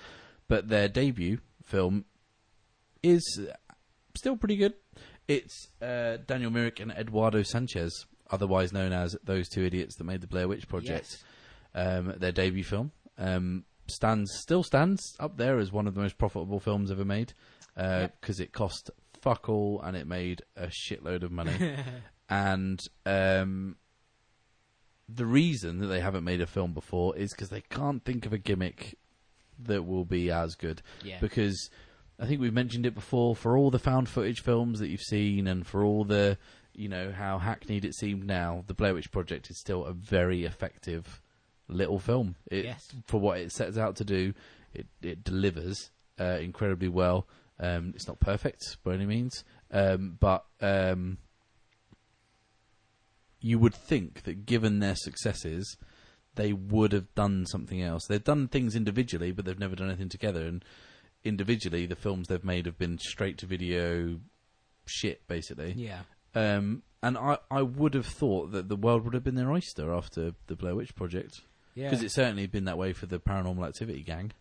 [0.48, 2.04] but their debut film
[3.02, 3.22] is
[4.16, 4.74] still pretty good.
[5.28, 10.20] It's uh, Daniel Myrick and Eduardo Sanchez, otherwise known as those two idiots that made
[10.20, 11.18] the Blair Witch Project
[11.74, 11.96] Yes.
[11.98, 12.92] um, their debut film.
[13.18, 17.32] Um, stands still stands up there as one of the most profitable films ever made
[17.74, 18.90] because it cost
[19.20, 21.76] fuck all and it made a shitload of money.
[22.28, 23.76] and um,
[25.08, 28.32] the reason that they haven't made a film before is because they can't think of
[28.32, 28.98] a gimmick
[29.58, 30.82] that will be as good.
[31.02, 31.18] Yeah.
[31.20, 31.70] Because
[32.18, 33.36] I think we've mentioned it before.
[33.36, 36.38] For all the found footage films that you've seen, and for all the
[36.74, 40.44] you know how hackneyed it seemed now, the Blair Witch Project is still a very
[40.44, 41.20] effective
[41.68, 42.36] little film.
[42.50, 42.88] It, Yes.
[43.06, 44.34] For what it sets out to do,
[44.74, 45.90] it it delivers
[46.20, 47.26] uh, incredibly well.
[47.58, 51.18] Um, it's not perfect by any means, um, but um,
[53.40, 55.76] you would think that given their successes,
[56.34, 58.06] they would have done something else.
[58.06, 60.46] They've done things individually, but they've never done anything together.
[60.46, 60.64] And
[61.24, 64.20] individually, the films they've made have been straight to video
[64.86, 65.72] shit, basically.
[65.76, 66.00] yeah.
[66.34, 69.94] Um, and I, I would have thought that the world would have been their oyster
[69.94, 71.40] after the Blair Witch Project.
[71.76, 71.90] Yeah.
[71.90, 74.32] Because it's certainly been that way for the Paranormal Activity gang,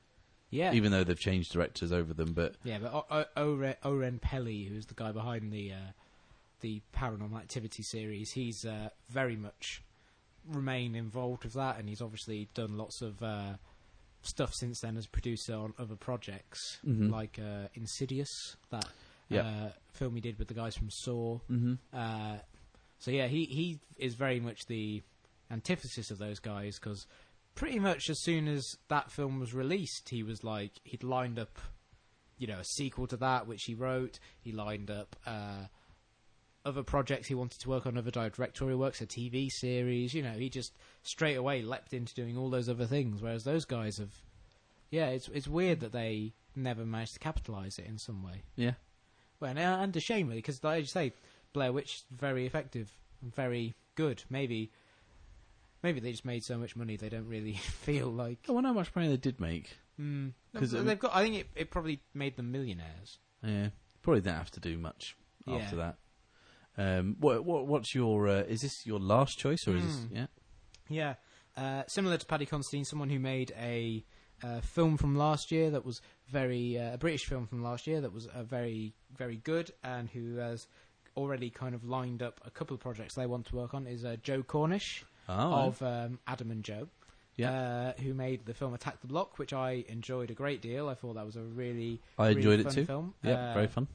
[0.50, 0.72] yeah.
[0.74, 2.34] even though they've changed directors over them.
[2.34, 5.92] But Yeah, but o- o- Oren, Oren Peli, who's the guy behind the uh,
[6.62, 9.84] the Paranormal Activity series, he's uh, very much
[10.48, 13.54] remained involved with that, and he's obviously done lots of uh,
[14.22, 17.12] stuff since then as a producer on other projects, Mhm.
[17.12, 18.88] like uh, Insidious, that
[19.30, 19.42] Yeah.
[19.42, 21.40] uh, film he did with the guys from Saw.
[21.50, 21.74] mm-hmm.
[21.92, 22.38] Uh,
[23.00, 25.02] so yeah, he he is very much the
[25.52, 27.06] antithesis of those guys because
[27.56, 31.58] pretty much as soon as that film was released, he was like he'd lined up,
[32.38, 34.20] you know, a sequel to that which he wrote.
[34.40, 35.66] He lined up uh,
[36.64, 40.14] other projects he wanted to work on, other directorial works, a TV series.
[40.14, 40.74] You know, he just
[41.04, 43.22] straight away leapt into doing all those other things.
[43.22, 44.14] Whereas those guys have,
[44.92, 48.44] yeah, it's it's weird that they never managed to capitalize it in some way.
[48.56, 48.74] yeah,
[49.40, 51.14] Well, and, uh, and a shame really, because like you say,
[51.54, 52.92] Blair Witch very effective
[53.34, 54.24] very good.
[54.30, 54.72] Maybe,
[55.86, 57.54] maybe they just made so much money they don't really
[57.86, 58.40] feel like.
[58.50, 59.78] I wonder how much money they did make.
[60.02, 61.16] Mm, 'Cause they've got.
[61.16, 63.20] I think it, it probably made them millionaires.
[63.44, 63.70] Yeah,
[64.02, 65.56] probably didn't have to do much Yeah.
[65.56, 65.98] after that.
[66.78, 68.28] Um, what, what what's your?
[68.28, 69.96] Uh, is this your last choice or is this?
[69.98, 70.08] Mm.
[70.12, 70.26] Yeah.
[70.88, 71.14] Yeah,
[71.58, 74.04] uh, similar to Paddy Considine, someone who made a
[74.44, 78.02] uh, film from last year that was very uh, a British film from last year
[78.02, 80.68] that was uh, very very good, and who has
[81.16, 84.04] already kind of lined up a couple of projects they want to work on is
[84.04, 85.34] uh, Joe Cornish Oh,
[85.68, 86.88] of um, Adam and Joe.
[87.38, 87.52] Yeah.
[87.98, 90.88] uh, who made the film Attack the Block, which I enjoyed a great deal.
[90.88, 92.86] I thought that was a really, I really enjoyed it too.
[92.86, 93.14] Film.
[93.24, 93.88] Yeah, Uh, very fun.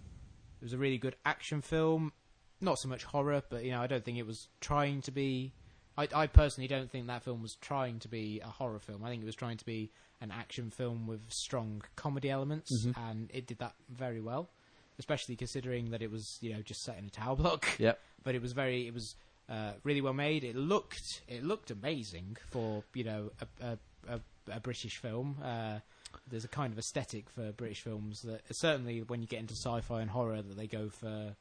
[0.60, 2.12] It was a really good action film.
[2.60, 5.54] Not so much horror, but you know, I don't think it was trying to be.
[5.96, 9.02] I, I personally don't think that film was trying to be a horror film.
[9.02, 9.90] I think it was trying to be
[10.20, 12.94] an action film with strong comedy elements, Mhm.
[13.08, 14.50] and it did that very well.
[14.98, 17.66] Especially considering that it was, you know, just set in a tower block.
[17.78, 17.98] Yep.
[18.22, 19.16] But it was very, it was
[19.50, 20.44] uh, really well made.
[20.44, 23.78] It looked, it looked amazing for you know a, a,
[24.14, 24.20] a,
[24.56, 25.36] a British film.
[25.42, 25.80] Uh,
[26.28, 30.00] there's a kind of aesthetic for British films that certainly when you get into sci-fi
[30.00, 31.34] and horror that they go for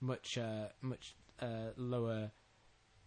[0.00, 2.30] much uh, much uh, lower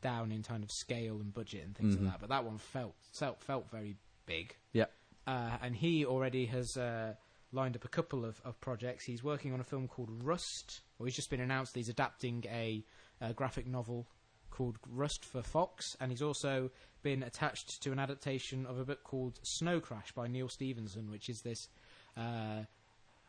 [0.02, 2.04] down in kind of scale and budget and things Mhm.
[2.04, 2.20] like that.
[2.22, 4.56] But that one felt felt felt very big.
[4.74, 4.86] Yeah.
[5.28, 7.14] Uh, and he already has uh,
[7.52, 9.06] lined up a couple of, of projects.
[9.06, 12.46] He's working on a film called Rust, or he's just been announced that he's adapting
[12.50, 12.84] a,
[13.22, 14.08] a graphic novel
[14.50, 16.72] called Rust for Fox, and he's also
[17.02, 21.30] been attached to an adaptation of a book called Snow Crash by Neal Stephenson, which
[21.30, 21.70] is this.
[22.18, 22.64] Uh,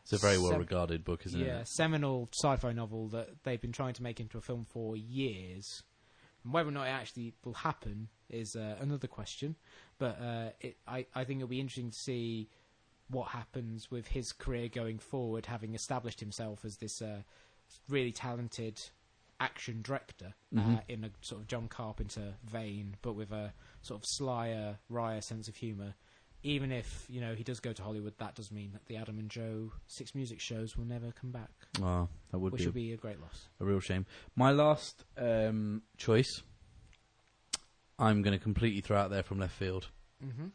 [0.03, 1.67] It's a very well regarded book, isn't yeah, it?
[1.67, 5.83] seminal sci-fi novel that they've been trying to make into a film for years.
[6.43, 9.55] And whether or not it actually will happen is uh, another question.
[9.99, 12.49] But uh, it, I, I think it'll be interesting to see
[13.09, 17.21] what happens with his career going forward, having established himself as this uh,
[17.87, 18.81] really talented
[19.41, 20.81] action director uh, Mhm.
[20.87, 25.47] in a sort of John Carpenter vein, but with a sort of slyer, wryer sense
[25.49, 25.95] of humour.
[26.43, 29.19] Even if you know he does go to Hollywood, that does mean that the Adam
[29.19, 31.51] and Joe Six Music shows will never come back,
[31.81, 33.47] Oh, that would which be, would be a great loss.
[33.59, 34.05] a real shame.
[34.35, 36.41] My last um, choice,
[37.99, 39.89] I'm going to completely throw out there from left field.
[40.23, 40.47] Mm-hmm.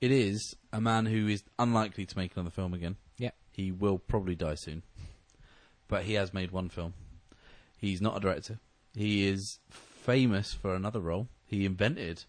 [0.00, 2.96] It is a man who is unlikely to make another film again.
[3.18, 3.34] Yep.
[3.52, 4.82] He will probably die soon.
[5.88, 6.94] But he has made one film.
[7.80, 8.58] He's not a director.
[8.94, 11.28] He is famous for another role.
[11.46, 12.24] He invented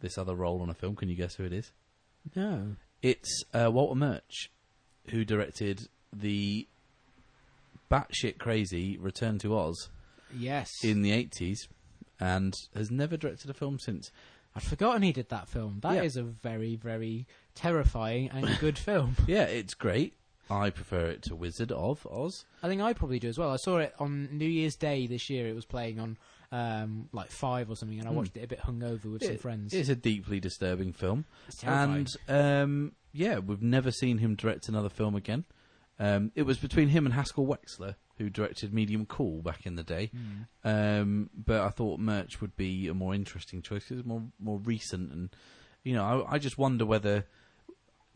[0.00, 0.96] this other role on a film.
[0.96, 1.72] Can you guess who it is?
[2.36, 2.76] No.
[3.00, 4.50] It's uh, Walter Murch,
[5.08, 6.66] who directed the
[7.90, 9.88] batshit crazy Return to Oz
[10.36, 10.70] Yes.
[10.82, 11.58] in the 80s
[12.20, 14.10] and has never directed a film since.
[14.54, 15.78] I'd forgotten he did that film.
[15.82, 16.22] That is Yeah.
[16.22, 19.16] a very, very terrifying and good film.
[19.26, 20.14] Yeah, it's great.
[20.52, 22.44] I prefer it to Wizard of Oz.
[22.62, 23.50] I think I probably do as well.
[23.50, 25.46] I saw it on New Year's Day this year.
[25.48, 26.18] It was playing on
[26.52, 28.18] um, like five or something, and I Hmm.
[28.18, 29.72] watched it a bit hungover with some It- friends.
[29.72, 31.24] It's a deeply disturbing film.
[31.48, 32.06] It's terrifying.
[32.28, 35.46] And um, yeah, we've never seen him direct another film again.
[35.98, 39.82] Um, it was between him and Haskell Wexler, who directed Medium Cool back in the
[39.82, 40.10] day.
[40.64, 41.00] Mm.
[41.00, 44.58] Um, but I thought Murch would be a more interesting choice 'cause it's more more
[44.58, 45.30] recent, and
[45.84, 47.26] you know, I, I just wonder whether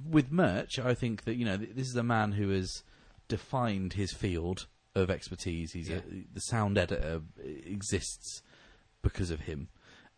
[0.05, 2.83] with Murch, I think that you know th- this is a man who has
[3.29, 5.73] defined his field of expertise.
[5.73, 6.03] He's a,
[6.33, 7.21] the sound editor
[7.65, 8.43] exists
[9.03, 9.69] because of him.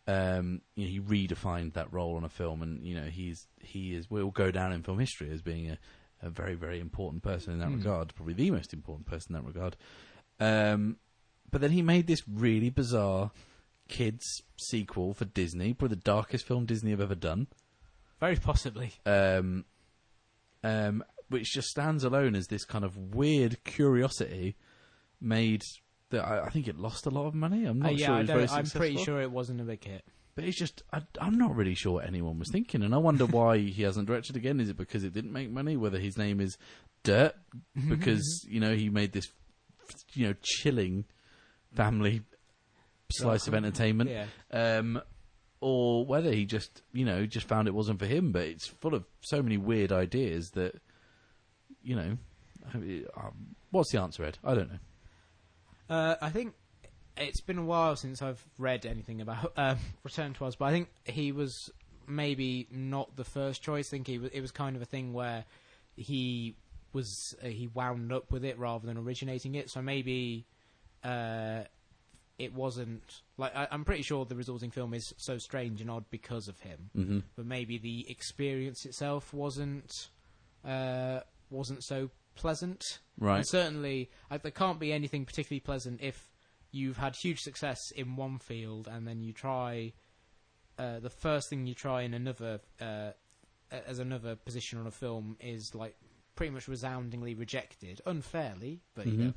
[0.07, 3.95] Um, you know, he redefined that role on a film, and you know he's he
[3.95, 5.79] is will go down in film history as being a,
[6.23, 7.77] a very very important person in that Hmm.
[7.79, 9.77] regard, probably the most important person in that regard.
[10.41, 10.97] Um,
[11.51, 13.31] but then he made this really bizarre
[13.89, 17.47] kids sequel for Disney, probably the darkest film Disney have ever done,
[18.21, 18.93] Very possibly.
[19.07, 19.65] um,
[20.65, 24.57] um, which just stands alone as this kind of weird curiosity
[25.21, 25.63] made.
[26.11, 27.67] That I, I think it lost a lot of money.
[27.67, 28.15] I'm not Uh, yeah, sure.
[28.15, 30.05] I It was very don't, I'm pretty sure it wasn't a big hit.
[30.35, 33.27] But it's just, I, I'm not really sure what anyone was thinking, and I wonder
[33.39, 34.59] why he hasn't directed again.
[34.61, 35.77] Is it because it didn't make money?
[35.77, 36.57] Whether his name is
[37.03, 37.35] Dirt
[37.89, 39.29] because you know he made this,
[40.15, 41.05] you know, chilling
[41.75, 42.23] family
[43.13, 44.27] slice of entertainment, Yeah.
[44.79, 45.03] um,
[45.61, 48.33] or whether he just, you know, just found it wasn't for him.
[48.33, 50.81] But it's full of so many weird ideas that,
[51.83, 52.17] you know,
[52.73, 54.39] I mean, um, what's the answer, Ed?
[54.45, 54.79] I don't know.
[55.95, 56.55] Uh, I think
[57.17, 60.71] it's been a while since I've read anything about um, Return to Oz, but I
[60.71, 61.71] think he was
[62.07, 63.89] maybe not the first choice.
[63.89, 65.45] I think he it was kind of a thing where
[65.97, 66.57] he
[66.93, 69.71] was uh, he wound up with it rather than originating it.
[69.71, 70.47] So maybe
[71.05, 71.65] uh,
[72.39, 76.05] it wasn't like I, I'm pretty sure the resulting film is so strange and odd
[76.11, 76.91] because of him.
[76.95, 79.91] hmm But maybe the experience itself wasn't
[80.65, 81.21] uh,
[81.51, 82.83] wasn't so pleasant.
[83.19, 83.39] Right.
[83.39, 86.31] And certainly, uh, there can't be anything particularly pleasant if
[86.71, 89.93] you've had huge success in one field and then you try
[90.79, 93.11] uh, the first thing you try in another uh,
[93.71, 95.97] as another position on a film is like
[96.37, 99.19] pretty much resoundingly rejected unfairly, but you Mhm.
[99.19, 99.33] know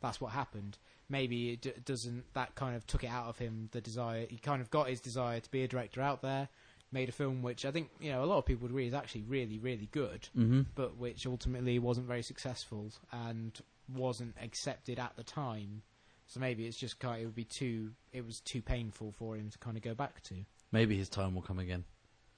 [0.00, 0.78] that's what happened.
[1.10, 2.24] Maybe it d- doesn't.
[2.34, 3.68] That kind of took it out of him.
[3.72, 6.48] The desire he kind of got his desire to be a director out there.
[6.90, 8.94] Made a film which I think you know a lot of people would agree is
[8.94, 13.58] actually really really good hmm but which ultimately wasn't very successful and
[13.94, 15.82] wasn't accepted at the time.
[16.26, 17.22] So maybe it's just kind.
[17.22, 17.92] It would be too.
[18.12, 20.34] It was too painful for him to kind of go back to.
[20.72, 21.84] Maybe his time will come again.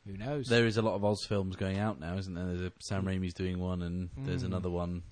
[0.06, 0.46] Who knows?
[0.46, 2.46] There is a lot of Oz films going out now, isn't there?
[2.46, 4.46] There's a Sam Raimi's doing one, and there's Mm.
[4.46, 5.02] another one.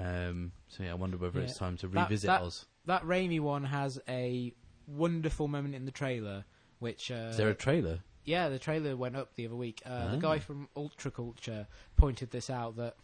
[0.00, 1.58] Um, so yeah, I wonder whether it's Yeah.
[1.58, 2.66] time to That- revisit that- Oz.
[2.86, 4.54] that Raimi one has a
[4.86, 6.44] wonderful moment in the trailer,
[6.78, 8.00] which uh, Is there a trailer?
[8.24, 9.82] yeah, the trailer went up the other week.
[9.84, 10.10] Uh, Ah.
[10.12, 11.66] The guy from Ultra Culture
[11.96, 12.96] pointed this out that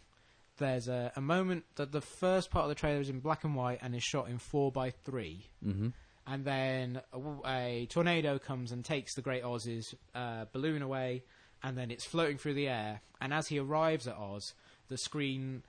[0.57, 3.55] there's a, a moment that the first part of the trailer is in black and
[3.55, 5.49] white and is shot in four by three.
[5.63, 5.89] hmm
[6.29, 11.23] and then a, w- a tornado comes and takes the Great Oz's uh, balloon away,
[11.63, 12.99] and then it's floating through the air.
[13.21, 14.53] And as he arrives at Oz,
[14.89, 15.63] the screen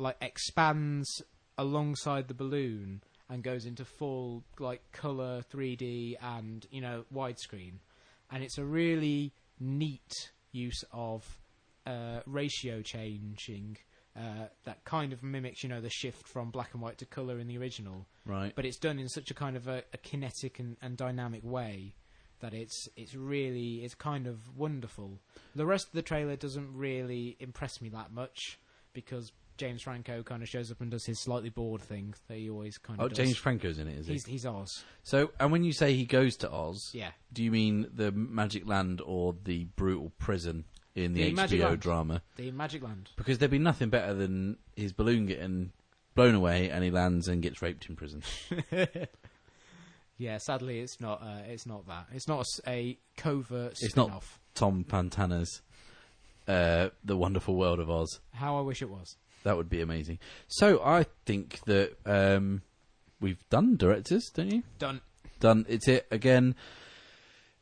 [0.00, 1.22] like expands
[1.58, 7.74] alongside the balloon and goes into full like color 3D and you know widescreen,
[8.30, 11.38] and it's a really neat use of
[11.86, 13.76] uh, ratio changing.
[14.16, 17.38] Uh, that kind of mimics, you know, the shift from black and white to color
[17.38, 18.52] in the original Right.
[18.56, 21.94] but it's done in such a kind of a, a kinetic and, and dynamic way
[22.40, 25.20] that it's it's really it's kind of wonderful.
[25.54, 28.58] The rest of the trailer doesn't really impress me that much
[28.92, 29.30] because
[29.60, 32.78] James Franco kind of shows up and does his slightly bored thing that he always
[32.78, 33.16] kind of Oh, does.
[33.18, 34.14] James Franco's in it, is he?
[34.14, 34.82] He's he's Oz.
[35.02, 37.10] So, and when you say he goes to Oz, Yeah.
[37.32, 40.64] do you mean the Magic Land or the brutal prison
[40.94, 41.80] in the, The Magic HBO Land.
[41.80, 42.22] drama?
[42.36, 43.10] The Magic Land.
[43.16, 45.72] Because there'd be nothing better than his balloon getting
[46.16, 48.22] blown away and he lands and gets raped in prison.
[50.18, 51.22] Yeah, sadly, it's not.
[51.22, 52.08] Uh, it's not that.
[52.12, 54.38] It's not a s- a, covert It's not- spin-off.
[54.54, 55.62] Tom Fontana's
[56.46, 58.20] uh, The Wonderful World of Oz.
[58.34, 59.16] How I wish it was.
[59.44, 60.18] That would be amazing.
[60.48, 62.62] So I think that um,
[63.20, 64.62] we've done directors, don't you?
[64.78, 65.00] Done.
[65.40, 65.64] Done.
[65.68, 66.54] It's it again.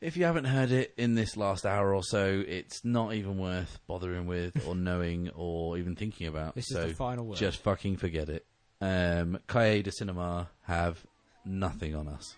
[0.01, 3.79] If you haven't heard it in this last hour or so, it's not even worth
[3.85, 6.55] bothering with or knowing or even thinking about.
[6.55, 7.37] This so is the final word.
[7.37, 8.45] just fucking forget it.
[8.81, 11.05] Um, de Cinema have
[11.43, 12.35] nothing on us.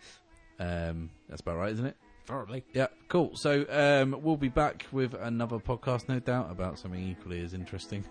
[0.59, 1.97] Um, that's about right, isn't it?
[2.31, 2.63] Probably.
[2.73, 3.31] Yeah, cool.
[3.35, 8.05] So um, we'll be back with another podcast, no doubt, about something equally as interesting.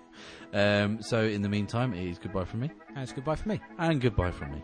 [0.53, 3.61] Um, so in the meantime, it is goodbye from me And it's goodbye for me.
[3.79, 4.63] and goodbye from me.